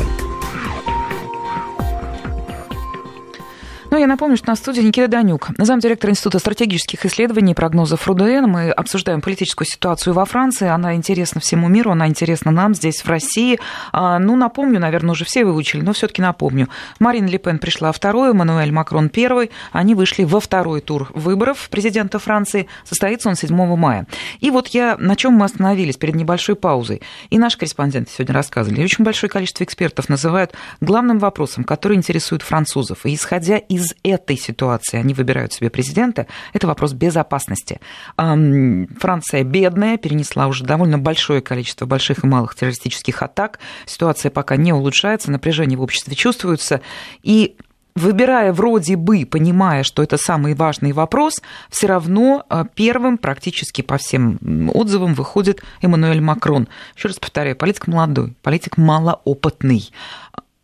Ну, 3.92 3.98
я 3.98 4.06
напомню, 4.06 4.38
что 4.38 4.48
на 4.48 4.56
студии 4.56 4.80
Никита 4.80 5.06
Данюк, 5.06 5.50
замдиректор 5.58 6.08
Института 6.08 6.38
стратегических 6.38 7.04
исследований 7.04 7.52
и 7.52 7.54
прогнозов 7.54 8.08
РУДН. 8.08 8.46
Мы 8.46 8.70
обсуждаем 8.70 9.20
политическую 9.20 9.68
ситуацию 9.68 10.14
во 10.14 10.24
Франции. 10.24 10.66
Она 10.66 10.94
интересна 10.94 11.42
всему 11.42 11.68
миру, 11.68 11.90
она 11.90 12.08
интересна 12.08 12.50
нам 12.50 12.74
здесь, 12.74 13.04
в 13.04 13.08
России. 13.10 13.60
А, 13.92 14.18
ну, 14.18 14.34
напомню, 14.34 14.80
наверное, 14.80 15.10
уже 15.10 15.26
все 15.26 15.44
выучили, 15.44 15.82
но 15.82 15.92
все 15.92 16.08
таки 16.08 16.22
напомню. 16.22 16.70
Марин 17.00 17.26
Ле 17.26 17.36
Пен 17.36 17.58
пришла 17.58 17.92
второй, 17.92 18.32
Мануэль 18.32 18.72
Макрон 18.72 19.10
первый. 19.10 19.50
Они 19.72 19.94
вышли 19.94 20.24
во 20.24 20.40
второй 20.40 20.80
тур 20.80 21.10
выборов 21.12 21.68
президента 21.68 22.18
Франции. 22.18 22.68
Состоится 22.84 23.28
он 23.28 23.34
7 23.34 23.54
мая. 23.76 24.06
И 24.40 24.50
вот 24.50 24.68
я, 24.68 24.96
на 24.98 25.16
чем 25.16 25.34
мы 25.34 25.44
остановились 25.44 25.98
перед 25.98 26.14
небольшой 26.14 26.56
паузой. 26.56 27.02
И 27.28 27.36
наши 27.36 27.58
корреспонденты 27.58 28.10
сегодня 28.10 28.32
рассказывали. 28.32 28.80
И 28.80 28.84
очень 28.84 29.04
большое 29.04 29.28
количество 29.28 29.64
экспертов 29.64 30.08
называют 30.08 30.52
главным 30.80 31.18
вопросом, 31.18 31.64
который 31.64 31.98
интересует 31.98 32.40
французов. 32.40 33.04
И 33.04 33.14
исходя 33.14 33.58
из 33.58 33.81
из 33.82 33.94
этой 34.02 34.36
ситуации 34.36 34.98
они 34.98 35.14
выбирают 35.14 35.52
себе 35.52 35.70
президента, 35.70 36.26
это 36.52 36.66
вопрос 36.66 36.92
безопасности. 36.92 37.80
Франция 38.16 39.44
бедная, 39.44 39.98
перенесла 39.98 40.46
уже 40.46 40.64
довольно 40.64 40.98
большое 40.98 41.40
количество 41.40 41.86
больших 41.86 42.24
и 42.24 42.26
малых 42.26 42.54
террористических 42.54 43.22
атак. 43.22 43.58
Ситуация 43.86 44.30
пока 44.30 44.56
не 44.56 44.72
улучшается, 44.72 45.30
напряжение 45.30 45.76
в 45.76 45.82
обществе 45.82 46.14
чувствуется. 46.14 46.80
И 47.22 47.56
выбирая 47.94 48.52
вроде 48.52 48.96
бы, 48.96 49.26
понимая, 49.26 49.82
что 49.82 50.02
это 50.02 50.16
самый 50.16 50.54
важный 50.54 50.92
вопрос, 50.92 51.42
все 51.68 51.86
равно 51.88 52.44
э, 52.48 52.64
первым 52.74 53.18
практически 53.18 53.82
по 53.82 53.98
всем 53.98 54.38
отзывам 54.72 55.14
выходит 55.14 55.62
Эммануэль 55.82 56.20
Макрон. 56.20 56.68
Еще 56.96 57.08
раз 57.08 57.18
повторяю, 57.18 57.56
политик 57.56 57.86
молодой, 57.88 58.34
политик 58.42 58.78
малоопытный. 58.78 59.90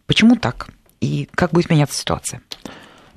Почему 0.06 0.36
так? 0.36 0.68
И 1.00 1.28
как 1.34 1.50
будет 1.52 1.70
меняться 1.70 1.98
ситуация? 1.98 2.40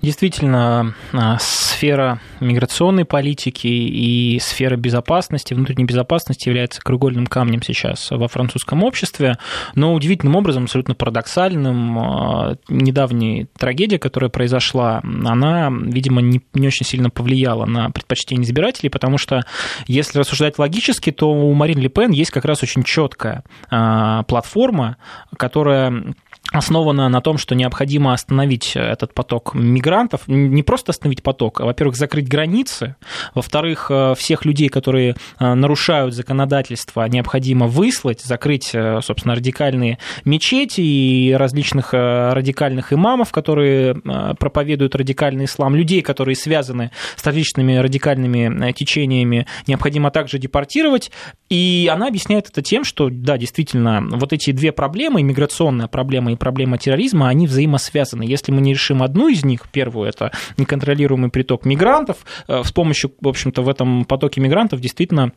Действительно, 0.02 0.96
а, 1.14 1.38
сфера 1.40 2.20
миграционной 2.40 3.06
политики 3.06 3.68
и 3.68 4.40
сфера 4.40 4.76
безопасности, 4.76 5.54
внутренней 5.54 5.86
безопасности 5.86 6.50
является 6.50 6.82
кругольным 6.82 7.28
камнем 7.28 7.62
сейчас 7.62 8.10
во 8.10 8.28
французском 8.28 8.84
обществе, 8.84 9.38
но 9.76 9.94
удивительным 9.94 10.36
образом, 10.36 10.64
абсолютно 10.64 10.96
парадоксальным, 10.96 12.00
а, 12.00 12.56
недавняя 12.68 13.48
трагедия, 13.58 14.00
которая 14.00 14.32
произошла, 14.32 15.02
она, 15.04 15.70
видимо, 15.72 16.22
не, 16.22 16.42
не 16.56 16.68
очень 16.68 16.86
сильно 16.86 17.12
повлияла 17.12 17.66
на 17.66 17.92
предпочтение 17.92 18.46
избирателей, 18.46 18.90
потому 18.90 19.20
что, 19.20 19.46
если 19.86 20.18
рассуждать 20.18 20.58
логически, 20.58 21.12
то 21.12 21.32
у 21.32 21.54
Марин 21.54 21.78
Ле 21.78 21.90
Пен 21.90 22.10
есть 22.10 22.32
как 22.32 22.46
раз 22.46 22.64
очень 22.64 22.84
четкая 22.84 23.44
а, 23.70 24.24
платформа, 24.24 24.98
которая 25.38 26.16
основана 26.52 27.08
на 27.08 27.22
том, 27.22 27.38
что 27.38 27.56
необходимо 27.56 28.14
остановить 28.14 28.74
этот 28.76 29.14
поток 29.14 29.54
мигрантов, 29.54 30.28
не 30.28 30.64
просто 30.64 30.92
остановить 30.92 31.24
поток, 31.24 31.62
а, 31.62 31.66
во-первых, 31.66 31.96
закрыть 31.96 32.28
границы, 32.28 32.96
во-вторых, 33.34 33.88
э, 33.90 34.14
всех 34.18 34.44
людей, 34.44 34.68
которые 34.68 35.16
э, 35.40 35.54
нарушают 35.54 36.14
законодательство, 36.14 37.06
необходимо 37.08 37.68
выслать, 37.68 38.22
закрыть, 38.22 38.72
э, 38.74 39.00
собственно, 39.02 39.36
радикальные 39.36 39.98
мечети 40.26 40.82
и 40.82 41.34
различных 41.34 41.94
радикальных 41.94 42.94
имамов, 42.94 43.32
которые 43.32 43.96
проповедуют 44.40 44.96
радикальный 44.96 45.46
ислам, 45.46 45.76
людей, 45.76 46.02
которые 46.02 46.36
связаны 46.36 46.92
с 47.16 47.26
различными 47.26 47.78
радикальными 47.78 48.72
течениями, 48.74 49.48
необходимо 49.68 50.12
также 50.12 50.38
депортировать. 50.38 51.12
И 51.50 51.90
она 51.92 52.08
объясняет 52.08 52.50
это 52.50 52.62
тем, 52.62 52.84
что, 52.84 53.10
да, 53.10 53.38
действительно, 53.38 54.04
вот 54.12 54.34
эти 54.34 54.52
две 54.52 54.72
проблемы, 54.72 55.22
иммиграционная 55.22 55.88
проблема 55.88 56.32
и 56.32 56.36
проблема 56.42 56.80
терроризма, 56.80 57.30
они 57.30 57.46
взаимосвязаны. 57.46 58.24
Если 58.24 58.52
мы 58.52 58.62
не 58.62 58.74
решим 58.74 59.04
одну 59.04 59.28
из 59.28 59.46
них, 59.46 59.70
первую, 59.72 60.10
это 60.10 60.32
неконтролируемый 60.58 61.30
приток 61.30 61.66
мигрантов, 61.66 62.18
э, 62.48 62.64
с 62.64 62.72
помощью, 62.72 63.12
в 63.22 63.28
общем-то, 63.28 63.62
в 63.62 63.70
этом 63.70 64.06
потоке 64.06 64.42
мигрантов 64.42 64.80
действительно 64.80 65.34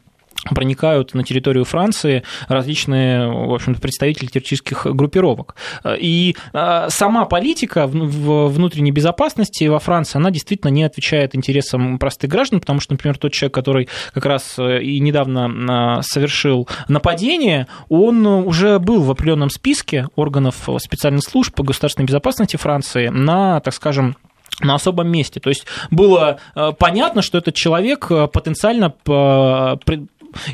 проникают 0.50 1.14
на 1.14 1.24
территорию 1.24 1.64
Франции 1.64 2.22
различные, 2.48 3.28
в 3.28 3.54
общем 3.54 3.74
представители 3.74 4.26
террористических 4.26 4.86
группировок. 4.86 5.56
И 5.98 6.36
а, 6.52 6.88
сама 6.90 7.24
политика 7.24 7.86
внутренней 7.86 8.92
безопасности 8.92 9.64
во 9.64 9.78
Франции, 9.78 10.18
она 10.18 10.30
действительно 10.30 10.70
не 10.70 10.84
отвечает 10.84 11.34
интересам 11.34 11.98
простых 11.98 12.30
граждан, 12.30 12.60
потому 12.60 12.80
что, 12.80 12.92
например, 12.92 13.16
тот 13.18 13.32
человек, 13.32 13.54
который 13.54 13.88
как 14.12 14.26
раз 14.26 14.58
э, 14.58 14.82
и 14.82 15.00
недавно 15.00 15.98
а, 15.98 16.02
совершил 16.02 16.68
нападение, 16.88 17.66
он 17.88 18.26
уже 18.26 18.78
был 18.78 19.02
в 19.02 19.10
определенном 19.10 19.50
списке 19.50 20.08
органов 20.16 20.68
специальных 20.78 21.24
служб 21.24 21.54
по 21.54 21.62
государственной 21.62 22.06
безопасности 22.06 22.56
Франции 22.56 23.08
на, 23.08 23.60
так 23.60 23.74
скажем, 23.74 24.16
на 24.60 24.74
особом 24.76 25.08
месте. 25.08 25.40
То 25.40 25.48
есть 25.50 25.66
было 25.90 26.38
э, 26.54 26.72
понятно, 26.78 27.22
что 27.22 27.38
этот 27.38 27.54
человек 27.54 28.06
э, 28.10 28.28
потенциально 28.28 28.94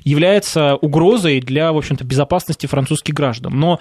является 0.04 0.76
угрозой 0.76 1.40
для, 1.40 1.72
в 1.72 1.76
общем-то, 1.76 2.04
безопасности 2.04 2.66
французских 2.66 3.14
граждан. 3.14 3.58
Но 3.58 3.80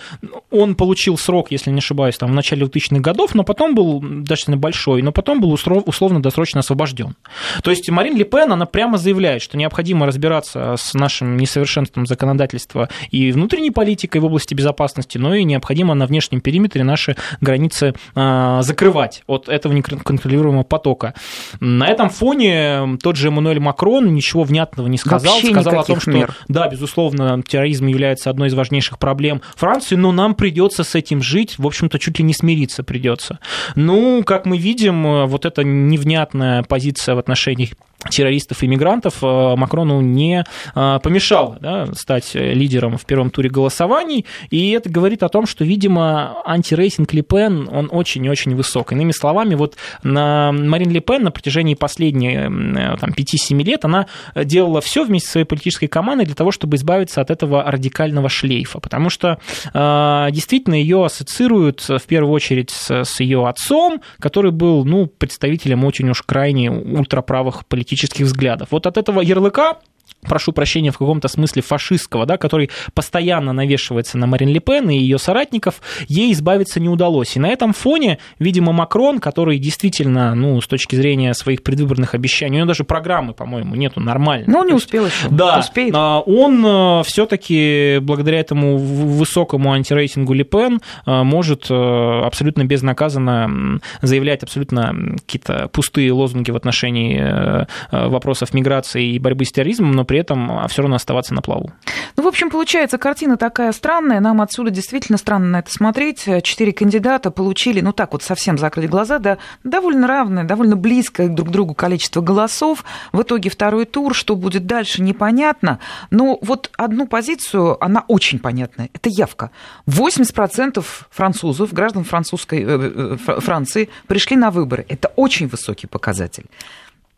он 0.51 0.75
получил 0.75 1.17
срок, 1.17 1.51
если 1.51 1.71
не 1.71 1.79
ошибаюсь, 1.79 2.17
там, 2.17 2.31
в 2.31 2.33
начале 2.33 2.65
2000-х 2.65 3.01
годов, 3.01 3.35
но 3.35 3.43
потом 3.43 3.75
был 3.75 3.99
достаточно 4.01 4.57
большой, 4.57 5.01
но 5.01 5.11
потом 5.11 5.41
был 5.41 5.51
условно-досрочно 5.51 6.59
освобожден. 6.59 7.15
То 7.63 7.71
есть 7.71 7.89
Марин 7.89 8.15
Ле 8.15 8.25
Пен, 8.25 8.51
она 8.51 8.65
прямо 8.65 8.97
заявляет, 8.97 9.41
что 9.41 9.57
необходимо 9.57 10.05
разбираться 10.05 10.75
с 10.77 10.93
нашим 10.93 11.37
несовершенством 11.37 12.05
законодательства 12.05 12.89
и 13.11 13.31
внутренней 13.31 13.71
политикой 13.71 14.19
в 14.19 14.25
области 14.25 14.53
безопасности, 14.53 15.17
но 15.17 15.35
и 15.35 15.43
необходимо 15.43 15.93
на 15.93 16.05
внешнем 16.05 16.41
периметре 16.41 16.83
наши 16.83 17.15
границы 17.41 17.93
а, 18.15 18.61
закрывать 18.61 19.23
от 19.27 19.49
этого 19.49 19.73
неконтролируемого 19.73 20.63
потока. 20.63 21.13
На 21.59 21.87
этом 21.87 22.09
фоне 22.09 22.97
тот 23.01 23.15
же 23.15 23.27
Эммануэль 23.27 23.59
Макрон 23.59 24.13
ничего 24.13 24.43
внятного 24.43 24.87
не 24.87 24.97
сказал, 24.97 25.33
Вообще 25.33 25.51
сказал 25.51 25.79
о 25.79 25.83
том, 25.89 26.01
что, 26.01 26.11
мер. 26.11 26.35
да, 26.47 26.67
безусловно, 26.67 27.41
терроризм 27.47 27.87
является 27.87 28.29
одной 28.29 28.49
из 28.49 28.53
важнейших 28.53 28.99
проблем 28.99 29.41
Франции, 29.55 29.95
но 29.95 30.11
нам 30.11 30.35
придется 30.35 30.83
с 30.83 30.95
этим 30.95 31.21
жить, 31.21 31.57
в 31.57 31.65
общем-то, 31.65 31.99
чуть 31.99 32.19
ли 32.19 32.25
не 32.25 32.33
смириться 32.33 32.83
придется. 32.83 33.39
Ну, 33.75 34.23
как 34.23 34.45
мы 34.45 34.57
видим, 34.57 35.27
вот 35.27 35.45
эта 35.45 35.63
невнятная 35.63 36.63
позиция 36.63 37.15
в 37.15 37.19
отношении 37.19 37.71
террористов 38.09 38.63
и 38.63 38.67
мигрантов 38.67 39.21
э, 39.21 39.55
Макрону 39.55 39.99
не 39.99 40.45
э, 40.73 40.99
помешало 41.03 41.57
да, 41.59 41.87
стать 41.93 42.33
лидером 42.33 42.97
в 42.97 43.05
первом 43.05 43.29
туре 43.29 43.49
голосований, 43.49 44.25
и 44.49 44.71
это 44.71 44.89
говорит 44.89 45.21
о 45.21 45.29
том, 45.29 45.45
что, 45.45 45.65
видимо, 45.65 46.37
антирейтинг 46.45 47.11
Ле 47.13 47.23
Пен, 47.23 47.67
он 47.69 47.89
очень-очень 47.91 48.55
высок. 48.55 48.93
Иными 48.93 49.11
словами, 49.11 49.55
вот 49.55 49.75
на 50.01 50.51
Марин 50.53 50.91
Ле 50.91 51.01
Пен 51.01 51.23
на 51.23 51.31
протяжении 51.31 51.75
последних 51.75 52.31
э, 52.31 52.97
там, 52.97 53.09
5-7 53.09 53.63
лет 53.63 53.83
она 53.83 54.07
делала 54.35 54.79
все 54.79 55.03
вместе 55.03 55.27
со 55.27 55.31
своей 55.33 55.45
политической 55.45 55.78
командой 55.87 56.25
для 56.25 56.35
того, 56.35 56.51
чтобы 56.51 56.77
избавиться 56.77 57.21
от 57.21 57.31
этого 57.31 57.63
радикального 57.63 58.29
шлейфа, 58.29 58.79
потому 58.79 59.09
что 59.09 59.39
действительно 59.73 60.75
ее 60.75 61.05
ассоциируют 61.05 61.81
в 61.81 62.03
первую 62.07 62.33
очередь 62.33 62.69
с, 62.69 63.03
с 63.03 63.19
ее 63.19 63.47
отцом, 63.47 64.01
который 64.19 64.51
был 64.51 64.85
ну, 64.85 65.07
представителем 65.07 65.83
очень 65.85 66.09
уж 66.09 66.21
крайне 66.21 66.69
ультраправых 66.71 67.65
политических 67.65 68.25
взглядов. 68.25 68.69
Вот 68.71 68.87
от 68.87 68.97
этого 68.97 69.21
ярлыка 69.21 69.77
прошу 70.21 70.51
прощения, 70.51 70.91
в 70.91 70.97
каком-то 70.97 71.27
смысле 71.27 71.61
фашистского, 71.61 72.25
да, 72.25 72.37
который 72.37 72.69
постоянно 72.93 73.53
навешивается 73.53 74.17
на 74.17 74.27
Марин 74.27 74.49
Ле 74.49 74.59
Пен 74.59 74.89
и 74.89 74.97
ее 74.97 75.17
соратников, 75.17 75.81
ей 76.07 76.33
избавиться 76.33 76.79
не 76.79 76.89
удалось. 76.89 77.35
И 77.35 77.39
на 77.39 77.47
этом 77.47 77.73
фоне, 77.73 78.19
видимо, 78.37 78.71
Макрон, 78.71 79.19
который 79.19 79.57
действительно, 79.57 80.35
ну, 80.35 80.59
с 80.61 80.67
точки 80.67 80.95
зрения 80.95 81.33
своих 81.33 81.63
предвыборных 81.63 82.15
обещаний, 82.15 82.55
у 82.55 82.57
него 82.59 82.67
даже 82.67 82.83
программы, 82.83 83.33
по-моему, 83.33 83.75
нету 83.75 83.99
нормально. 83.99 84.45
Ну, 84.47 84.65
не 84.65 84.73
успел 84.73 85.05
еще. 85.05 85.29
Да, 85.29 85.59
Успеет. 85.59 85.93
А, 85.95 86.19
он 86.19 86.63
э, 86.65 87.03
все-таки 87.05 87.99
благодаря 88.01 88.39
этому 88.39 88.77
высокому 88.77 89.73
антирейтингу 89.73 90.33
Ле 90.33 90.43
Пен 90.43 90.81
э, 91.05 91.23
может 91.23 91.67
э, 91.69 91.73
абсолютно 91.73 92.65
безнаказанно 92.65 93.79
заявлять 94.01 94.43
абсолютно 94.43 95.15
какие-то 95.17 95.67
пустые 95.69 96.11
лозунги 96.11 96.51
в 96.51 96.55
отношении 96.55 97.67
вопросов 97.91 98.53
миграции 98.53 99.13
и 99.13 99.19
борьбы 99.19 99.45
с 99.45 99.51
терроризмом, 99.51 99.91
но 99.99 100.05
при 100.05 100.19
этом 100.19 100.49
а, 100.49 100.67
все 100.69 100.81
равно 100.81 100.95
оставаться 100.95 101.33
на 101.33 101.41
плаву. 101.41 101.73
Ну, 102.15 102.23
в 102.23 102.27
общем, 102.27 102.49
получается, 102.49 102.97
картина 102.97 103.35
такая 103.35 103.73
странная. 103.73 104.21
Нам 104.21 104.39
отсюда 104.39 104.69
действительно 104.69 105.17
странно 105.17 105.47
на 105.47 105.59
это 105.59 105.71
смотреть. 105.73 106.23
Четыре 106.41 106.71
кандидата 106.71 107.31
получили, 107.31 107.81
ну 107.81 107.91
так 107.91 108.13
вот 108.13 108.23
совсем 108.23 108.57
закрыть 108.57 108.89
глаза, 108.89 109.19
да, 109.19 109.39
довольно 109.65 110.07
равное, 110.07 110.45
довольно 110.45 110.77
близкое 110.77 111.27
друг 111.27 111.49
к 111.49 111.51
другу 111.51 111.73
количество 111.73 112.21
голосов. 112.21 112.85
В 113.11 113.23
итоге 113.23 113.49
второй 113.49 113.85
тур, 113.85 114.15
что 114.15 114.37
будет 114.37 114.65
дальше, 114.65 115.01
непонятно. 115.01 115.79
Но 116.11 116.39
вот 116.41 116.71
одну 116.77 117.05
позицию, 117.05 117.83
она 117.83 118.05
очень 118.07 118.39
понятная. 118.39 118.89
Это 118.93 119.09
явка. 119.09 119.51
80% 119.85 120.81
французов, 121.09 121.73
граждан 121.73 122.05
французской, 122.05 122.63
э, 122.63 123.17
э, 123.27 123.39
Франции 123.41 123.89
пришли 124.07 124.37
на 124.37 124.49
выборы. 124.49 124.85
Это 124.87 125.11
очень 125.17 125.49
высокий 125.49 125.87
показатель 125.87 126.45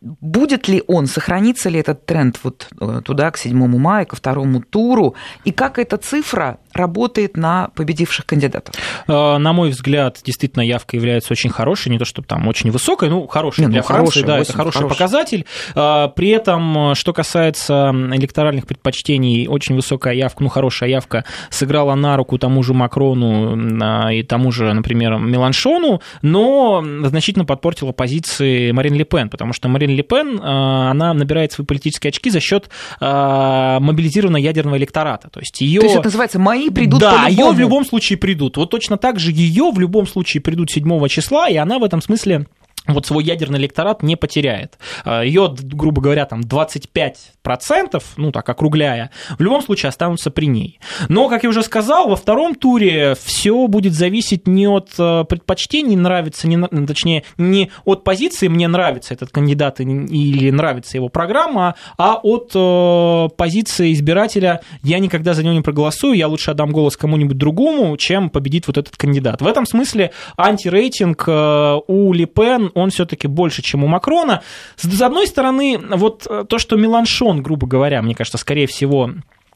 будет 0.02 0.68
ли 0.68 0.82
он, 0.86 1.06
сохранится 1.06 1.68
ли 1.68 1.78
этот 1.78 2.06
тренд 2.06 2.38
вот 2.42 2.68
э, 2.80 3.00
туда, 3.04 3.30
к 3.30 3.38
7 3.38 3.66
мая, 3.78 4.04
ко 4.04 4.16
второму 4.16 4.60
туру, 4.60 5.14
и 5.44 5.52
как 5.52 5.78
эта 5.78 5.96
цифра 5.96 6.58
работает 6.72 7.36
на 7.36 7.68
победивших 7.74 8.26
кандидатов? 8.26 8.74
Э, 9.08 9.38
на 9.38 9.52
мой 9.52 9.70
взгляд, 9.70 10.20
действительно, 10.24 10.62
явка 10.62 10.96
является 10.96 11.32
очень 11.32 11.50
хорошей, 11.50 11.90
не 11.90 11.98
то 11.98 12.04
чтобы 12.04 12.26
там 12.26 12.46
очень 12.48 12.70
высокой, 12.70 13.08
ну, 13.08 13.26
хорошей 13.26 13.62
не, 13.62 13.66
для 13.68 13.80
ну, 13.80 13.86
Франции, 13.86 14.20
хорошая, 14.20 14.24
да, 14.24 14.42
это 14.42 14.52
хороший 14.52 14.78
хороший. 14.78 14.94
показатель. 14.94 15.46
Э, 15.74 16.08
при 16.14 16.28
этом, 16.30 16.94
что 16.94 17.12
касается 17.12 17.90
электоральных 17.92 18.66
предпочтений, 18.66 19.46
очень 19.48 19.74
высокая 19.74 20.14
явка, 20.14 20.42
ну, 20.42 20.48
хорошая 20.48 20.90
явка 20.90 21.24
сыграла 21.50 21.94
на 21.94 22.16
руку 22.16 22.38
тому 22.38 22.62
же 22.62 22.74
Макрону 22.74 24.10
и 24.10 24.22
тому 24.22 24.52
же, 24.52 24.72
например, 24.72 25.16
Меланшону, 25.18 26.00
но 26.22 26.82
значительно 27.04 27.44
подпортила 27.44 27.92
позиции 27.92 28.70
Марин 28.72 28.94
Ле 28.94 29.04
Пен, 29.04 29.28
потому 29.28 29.52
что 29.52 29.68
Марин 29.68 29.90
Ле 29.90 30.02
Пен, 30.02 30.38
э, 30.38 30.40
она 30.42 31.14
набирает 31.14 31.52
свои 31.52 31.66
политические 31.66 32.10
очки 32.10 32.30
за 32.30 32.40
счет 32.40 32.68
мобилизированного 33.00 34.42
ядерного 34.42 34.76
электората. 34.76 35.28
То 35.30 35.40
есть 35.40 35.60
ее... 35.60 35.80
То 35.80 35.86
есть 35.86 35.96
это 35.96 36.06
называется 36.06 36.38
«мои 36.38 36.61
придут 36.70 37.00
Да, 37.00 37.26
ее 37.26 37.50
в 37.50 37.58
любом 37.58 37.84
случае 37.84 38.18
придут. 38.18 38.56
Вот 38.56 38.70
точно 38.70 38.96
так 38.96 39.18
же 39.18 39.30
ее 39.32 39.70
в 39.72 39.78
любом 39.78 40.06
случае 40.06 40.40
придут 40.40 40.70
7 40.70 41.08
числа, 41.08 41.48
и 41.48 41.56
она 41.56 41.78
в 41.78 41.84
этом 41.84 42.00
смысле 42.00 42.46
вот 42.88 43.06
свой 43.06 43.22
ядерный 43.22 43.60
электорат 43.60 44.02
не 44.02 44.16
потеряет. 44.16 44.78
А, 45.04 45.22
Ее, 45.22 45.54
грубо 45.56 46.02
говоря, 46.02 46.26
там 46.26 46.40
25%, 46.40 48.02
ну 48.16 48.32
так 48.32 48.48
округляя, 48.48 49.10
в 49.38 49.42
любом 49.42 49.62
случае 49.62 49.88
останутся 49.88 50.30
при 50.30 50.46
ней. 50.46 50.80
Но, 51.08 51.28
как 51.28 51.44
я 51.44 51.48
уже 51.48 51.62
сказал, 51.62 52.08
во 52.08 52.16
втором 52.16 52.54
туре 52.54 53.14
все 53.22 53.68
будет 53.68 53.92
зависеть 53.92 54.48
не 54.48 54.66
от 54.66 54.90
э, 54.98 55.24
предпочтений, 55.28 55.94
нравится, 55.94 56.48
не, 56.48 56.58
точнее, 56.86 57.24
не 57.38 57.70
от 57.84 58.02
позиции 58.02 58.48
«мне 58.48 58.66
нравится 58.66 59.14
этот 59.14 59.30
кандидат» 59.30 59.80
или 59.80 60.50
«нравится 60.50 60.96
его 60.96 61.08
программа», 61.08 61.76
а 61.98 62.18
от 62.20 62.50
э, 62.54 63.28
позиции 63.36 63.92
избирателя 63.92 64.60
«я 64.82 64.98
никогда 64.98 65.34
за 65.34 65.44
него 65.44 65.54
не 65.54 65.60
проголосую, 65.60 66.14
я 66.14 66.26
лучше 66.26 66.50
отдам 66.50 66.72
голос 66.72 66.96
кому-нибудь 66.96 67.38
другому, 67.38 67.96
чем 67.96 68.28
победит 68.28 68.66
вот 68.66 68.76
этот 68.76 68.96
кандидат». 68.96 69.40
В 69.40 69.46
этом 69.46 69.66
смысле 69.66 70.10
антирейтинг 70.36 71.24
э, 71.28 71.78
у 71.86 72.12
Ли 72.12 72.26
Пен 72.26 72.71
он 72.74 72.90
все-таки 72.90 73.28
больше, 73.28 73.62
чем 73.62 73.84
у 73.84 73.86
Макрона. 73.86 74.42
С 74.76 75.00
одной 75.00 75.26
стороны, 75.26 75.78
вот 75.78 76.26
э, 76.28 76.44
то, 76.48 76.58
что 76.58 76.76
Меланшон, 76.76 77.42
грубо 77.42 77.66
говоря, 77.66 78.02
мне 78.02 78.14
кажется, 78.14 78.38
скорее 78.38 78.66
всего, 78.66 79.10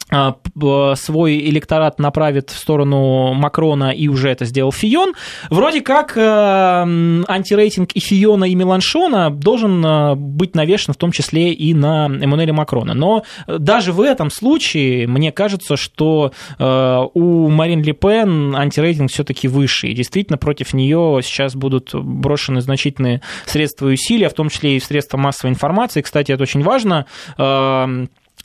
свой 0.09 1.39
электорат 1.39 1.99
направит 1.99 2.51
в 2.51 2.59
сторону 2.59 3.33
Макрона, 3.35 3.91
и 3.91 4.09
уже 4.09 4.31
это 4.31 4.45
сделал 4.45 4.71
Фион. 4.73 5.15
Вроде 5.51 5.81
как 5.81 6.17
э, 6.17 6.21
антирейтинг 6.21 7.91
и 7.93 8.01
Фиона, 8.01 8.45
и 8.45 8.55
Меланшона 8.55 9.31
должен 9.31 9.85
э, 9.85 10.15
быть 10.15 10.55
навешен 10.55 10.95
в 10.95 10.97
том 10.97 11.11
числе 11.11 11.53
и 11.53 11.75
на 11.75 12.07
Эммануэля 12.07 12.53
Макрона. 12.53 12.95
Но 12.95 13.25
даже 13.47 13.93
в 13.93 14.01
этом 14.01 14.31
случае 14.31 15.09
мне 15.09 15.33
кажется, 15.33 15.77
что 15.77 16.33
э, 16.59 16.99
у 17.15 17.49
Марин 17.49 17.83
Ле 17.83 17.93
Пен 17.93 18.55
антирейтинг 18.55 19.11
все-таки 19.11 19.49
выше. 19.49 19.89
И 19.89 19.95
действительно 19.95 20.39
против 20.39 20.73
нее 20.73 21.21
сейчас 21.23 21.57
будут 21.57 21.95
брошены 21.95 22.61
значительные 22.61 23.23
средства 23.45 23.89
и 23.89 23.95
усилия, 23.95 24.29
в 24.29 24.35
том 24.35 24.51
числе 24.51 24.77
и 24.77 24.81
средства 24.81 25.19
массовой 25.19 25.51
информации. 25.51 26.03
Кстати, 26.03 26.31
это 26.31 26.45
очень 26.45 26.63
важно 26.63 27.07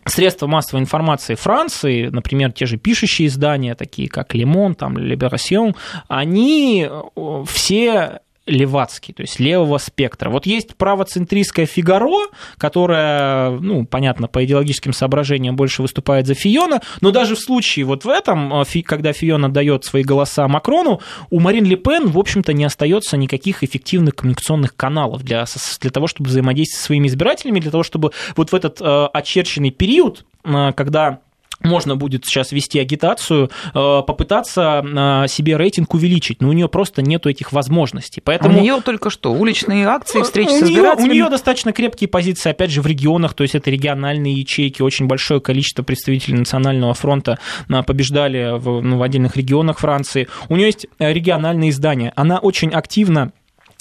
средства 0.05 0.47
массовой 0.47 0.81
информации 0.81 1.35
Франции, 1.35 2.07
например, 2.07 2.51
те 2.51 2.65
же 2.65 2.77
пишущие 2.77 3.27
издания, 3.27 3.75
такие 3.75 4.09
как 4.09 4.33
Лемон, 4.33 4.75
там, 4.75 4.97
Либерасьон, 4.97 5.75
они 6.07 6.87
э, 6.89 7.43
все 7.47 8.21
левацкий, 8.47 9.13
то 9.13 9.21
есть 9.21 9.39
левого 9.39 9.77
спектра. 9.77 10.29
Вот 10.29 10.45
есть 10.45 10.75
правоцентристская 10.75 11.65
Фигаро, 11.65 12.27
которая, 12.57 13.51
ну, 13.51 13.85
понятно, 13.85 14.27
по 14.27 14.43
идеологическим 14.43 14.93
соображениям 14.93 15.55
больше 15.55 15.81
выступает 15.81 16.25
за 16.25 16.33
Фиона, 16.33 16.81
но 17.01 17.11
даже 17.11 17.35
в 17.35 17.39
случае 17.39 17.85
вот 17.85 18.03
в 18.03 18.09
этом, 18.09 18.61
э, 18.61 18.81
когда 18.83 19.13
Фиона 19.13 19.49
дает 19.49 19.85
свои 19.85 20.03
голоса 20.03 20.47
Макрону, 20.47 21.01
у 21.29 21.39
Марин 21.39 21.65
Ле 21.65 21.75
Пен, 21.75 22.09
в 22.09 22.17
общем-то, 22.17 22.53
не 22.53 22.63
остается 22.63 23.15
никаких 23.15 23.63
эффективных 23.63 24.15
коммуникационных 24.15 24.75
каналов 24.75 25.23
для, 25.23 25.45
для 25.79 25.91
того, 25.91 26.07
чтобы 26.07 26.29
взаимодействовать 26.29 26.81
со 26.81 26.85
своими 26.85 27.07
избирателями, 27.07 27.59
для 27.59 27.71
того, 27.71 27.83
чтобы 27.83 28.11
вот 28.35 28.51
в 28.51 28.55
этот 28.55 28.81
э, 28.81 29.05
очерченный 29.13 29.71
период, 29.71 30.25
э, 30.43 30.71
когда 30.75 31.19
можно 31.63 31.95
будет 31.95 32.25
сейчас 32.25 32.51
вести 32.51 32.79
агитацию, 32.79 33.49
э, 33.73 34.01
попытаться 34.05 34.83
э, 34.83 35.27
себе 35.27 35.57
рейтинг 35.57 35.93
увеличить, 35.93 36.41
но 36.41 36.49
у 36.49 36.53
нее 36.53 36.67
просто 36.67 37.01
нету 37.01 37.29
этих 37.29 37.51
возможностей. 37.51 38.21
Поэтому... 38.23 38.57
У 38.57 38.61
нее 38.61 38.81
только 38.83 39.09
что 39.09 39.31
уличные 39.31 39.87
акции, 39.87 40.21
встречи 40.21 40.49
у 40.49 40.59
с 40.59 40.63
избирателями. 40.63 41.09
у 41.09 41.13
нее 41.13 41.29
достаточно 41.29 41.71
крепкие 41.73 42.07
позиции, 42.07 42.49
опять 42.49 42.71
же, 42.71 42.81
в 42.81 42.87
регионах, 42.87 43.33
то 43.33 43.43
есть 43.43 43.55
это 43.55 43.69
региональные 43.69 44.33
ячейки, 44.33 44.81
очень 44.81 45.07
большое 45.07 45.41
количество 45.41 45.83
представителей 45.83 46.37
Национального 46.37 46.93
фронта 46.93 47.39
э, 47.69 47.83
побеждали 47.83 48.57
в, 48.57 48.81
ну, 48.81 48.97
в 48.97 49.03
отдельных 49.03 49.37
регионах 49.37 49.79
Франции. 49.79 50.27
У 50.49 50.55
нее 50.55 50.67
есть 50.67 50.87
региональные 50.99 51.69
издания. 51.69 52.13
Она 52.15 52.39
очень 52.39 52.71
активно 52.71 53.31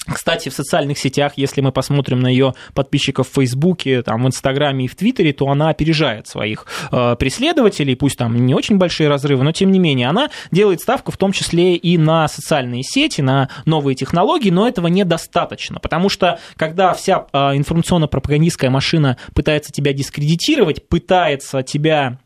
кстати, 0.07 0.49
в 0.49 0.53
социальных 0.53 0.97
сетях, 0.97 1.33
если 1.35 1.61
мы 1.61 1.71
посмотрим 1.71 2.21
на 2.21 2.27
ее 2.27 2.55
подписчиков 2.73 3.29
в 3.29 3.33
Фейсбуке, 3.35 4.01
там, 4.01 4.23
в 4.23 4.27
Инстаграме 4.27 4.85
и 4.85 4.87
в 4.87 4.95
Твиттере, 4.95 5.31
то 5.31 5.47
она 5.47 5.69
опережает 5.69 6.27
своих 6.27 6.65
э, 6.91 7.15
преследователей, 7.19 7.95
пусть 7.95 8.17
там 8.17 8.35
не 8.35 8.55
очень 8.55 8.77
большие 8.77 9.09
разрывы, 9.09 9.43
но 9.43 9.51
тем 9.51 9.71
не 9.71 9.77
менее 9.77 10.09
она 10.09 10.31
делает 10.49 10.81
ставку 10.81 11.11
в 11.11 11.17
том 11.17 11.31
числе 11.31 11.75
и 11.75 11.97
на 11.99 12.27
социальные 12.27 12.81
сети, 12.83 13.21
на 13.21 13.49
новые 13.65 13.95
технологии, 13.95 14.49
но 14.49 14.67
этого 14.67 14.87
недостаточно, 14.87 15.79
потому 15.79 16.09
что 16.09 16.39
когда 16.55 16.93
вся 16.93 17.27
э, 17.31 17.37
информационно-пропагандистская 17.55 18.71
машина 18.71 19.17
пытается 19.35 19.71
тебя 19.71 19.93
дискредитировать, 19.93 20.87
пытается 20.87 21.61
тебя 21.61 22.17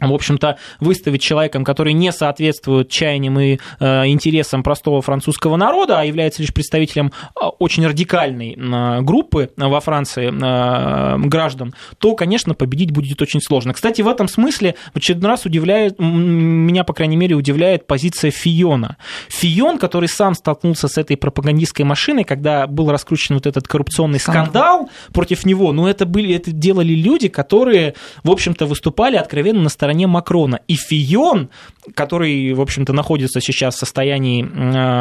в 0.00 0.12
общем-то, 0.12 0.58
выставить 0.80 1.22
человеком, 1.22 1.64
который 1.64 1.92
не 1.92 2.10
соответствует 2.12 2.88
чаяниям 2.90 3.38
и 3.38 3.58
э, 3.78 4.06
интересам 4.06 4.62
простого 4.62 5.02
французского 5.02 5.56
народа, 5.56 6.00
а 6.00 6.04
является 6.04 6.42
лишь 6.42 6.52
представителем 6.52 7.12
э, 7.40 7.44
очень 7.58 7.86
радикальной 7.86 8.56
э, 8.58 9.00
группы 9.02 9.50
во 9.56 9.80
Франции 9.80 10.28
э, 10.28 11.18
граждан, 11.28 11.74
то, 11.98 12.14
конечно, 12.16 12.54
победить 12.54 12.90
будет 12.90 13.22
очень 13.22 13.40
сложно. 13.40 13.72
Кстати, 13.72 14.02
в 14.02 14.08
этом 14.08 14.28
смысле 14.28 14.74
в 14.92 14.96
очередной 14.96 15.30
раз 15.30 15.46
удивляет, 15.46 15.98
меня, 15.98 16.82
по 16.82 16.92
крайней 16.92 17.16
мере, 17.16 17.36
удивляет 17.36 17.86
позиция 17.86 18.30
Фиона. 18.32 18.96
Фион, 19.28 19.78
который 19.78 20.08
сам 20.08 20.34
столкнулся 20.34 20.88
с 20.88 20.98
этой 20.98 21.16
пропагандистской 21.16 21.84
машиной, 21.84 22.24
когда 22.24 22.66
был 22.66 22.90
раскручен 22.90 23.36
вот 23.36 23.46
этот 23.46 23.68
коррупционный 23.68 24.18
скандал 24.18 24.90
против 25.12 25.46
него, 25.46 25.72
ну, 25.72 25.86
это, 25.86 26.04
были, 26.04 26.34
это 26.34 26.50
делали 26.50 26.94
люди, 26.94 27.28
которые, 27.28 27.94
в 28.24 28.30
общем-то, 28.30 28.66
выступали 28.66 29.16
откровенно 29.16 29.62
на 29.62 29.68
стороне 29.68 29.83
стороне 29.84 30.06
Макрона. 30.06 30.60
И 30.66 30.76
Фион, 30.76 31.50
который, 31.94 32.54
в 32.54 32.60
общем-то, 32.62 32.94
находится 32.94 33.42
сейчас 33.42 33.74
в 33.74 33.78
состоянии 33.78 34.42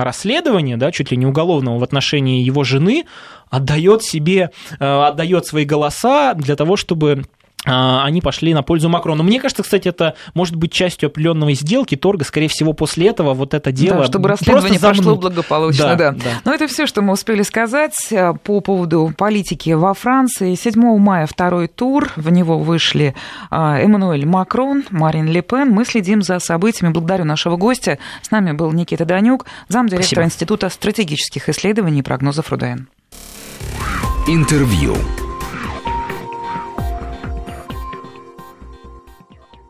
расследования, 0.04 0.76
да, 0.76 0.92
чуть 0.92 1.10
ли 1.12 1.16
не 1.16 1.26
уголовного 1.26 1.80
в 1.80 1.84
отношении 1.84 2.44
его 2.44 2.66
жены, 2.66 3.06
отдает 3.50 4.04
себе, 4.04 4.52
э, 4.80 4.86
отдает 4.86 5.46
свои 5.46 5.64
голоса 5.64 6.34
для 6.34 6.58
того, 6.58 6.76
чтобы 6.76 7.24
они 7.66 8.22
пошли 8.22 8.54
на 8.54 8.64
пользу 8.64 8.90
Макрону. 8.90 9.24
Мне 9.24 9.40
кажется, 9.40 9.64
кстати, 9.64 9.88
это 9.88 10.16
может 10.34 10.56
быть 10.56 10.72
частью 10.72 11.08
определенной 11.08 11.54
сделки, 11.54 11.96
торга, 11.96 12.26
скорее 12.26 12.48
всего, 12.48 12.74
после 12.74 13.08
этого 13.08 13.34
вот 13.34 13.54
это 13.54 13.72
дело... 13.72 14.00
Да, 14.00 14.06
чтобы 14.06 14.30
расследование 14.30 14.80
прошло 14.80 15.16
благополучно, 15.16 15.96
да, 15.96 15.96
да. 15.96 16.12
да. 16.12 16.30
Но 16.46 16.54
это 16.54 16.68
все, 16.68 16.86
что 16.86 17.02
мы 17.02 17.14
успели 17.14 17.42
сказать 17.44 17.96
э, 18.12 18.34
по 18.44 18.60
поводу 18.60 19.14
политики 19.18 19.72
во 19.72 19.94
Франции. 19.94 20.56
7 20.56 20.98
мая 21.00 21.26
второй 21.26 21.68
тур, 21.68 22.10
в 22.16 22.30
него 22.30 22.60
вышли 22.60 23.16
а, 23.50 23.80
Эммануэль 23.80 24.26
Макрон, 24.26 24.84
Марин 24.90 25.28
Ле 25.28 25.42
Пен. 25.42 25.70
Мы 25.70 25.86
следим 25.86 26.22
за 26.22 26.40
событиями. 26.40 26.92
Благодарю 26.92 27.26
нашего 27.26 27.56
гостя. 27.56 27.98
С 28.22 28.32
нами 28.32 28.52
был 28.52 28.72
Никита 28.72 29.06
Данюк, 29.06 29.46
замдиректора 29.70 30.04
Спасибо. 30.04 30.24
Института 30.26 30.70
стратегических 30.70 31.50
исследований 31.50 32.00
и 32.00 32.04
прогнозов 32.04 32.52
РУДН. 32.52 32.88
Интервью. 34.28 34.96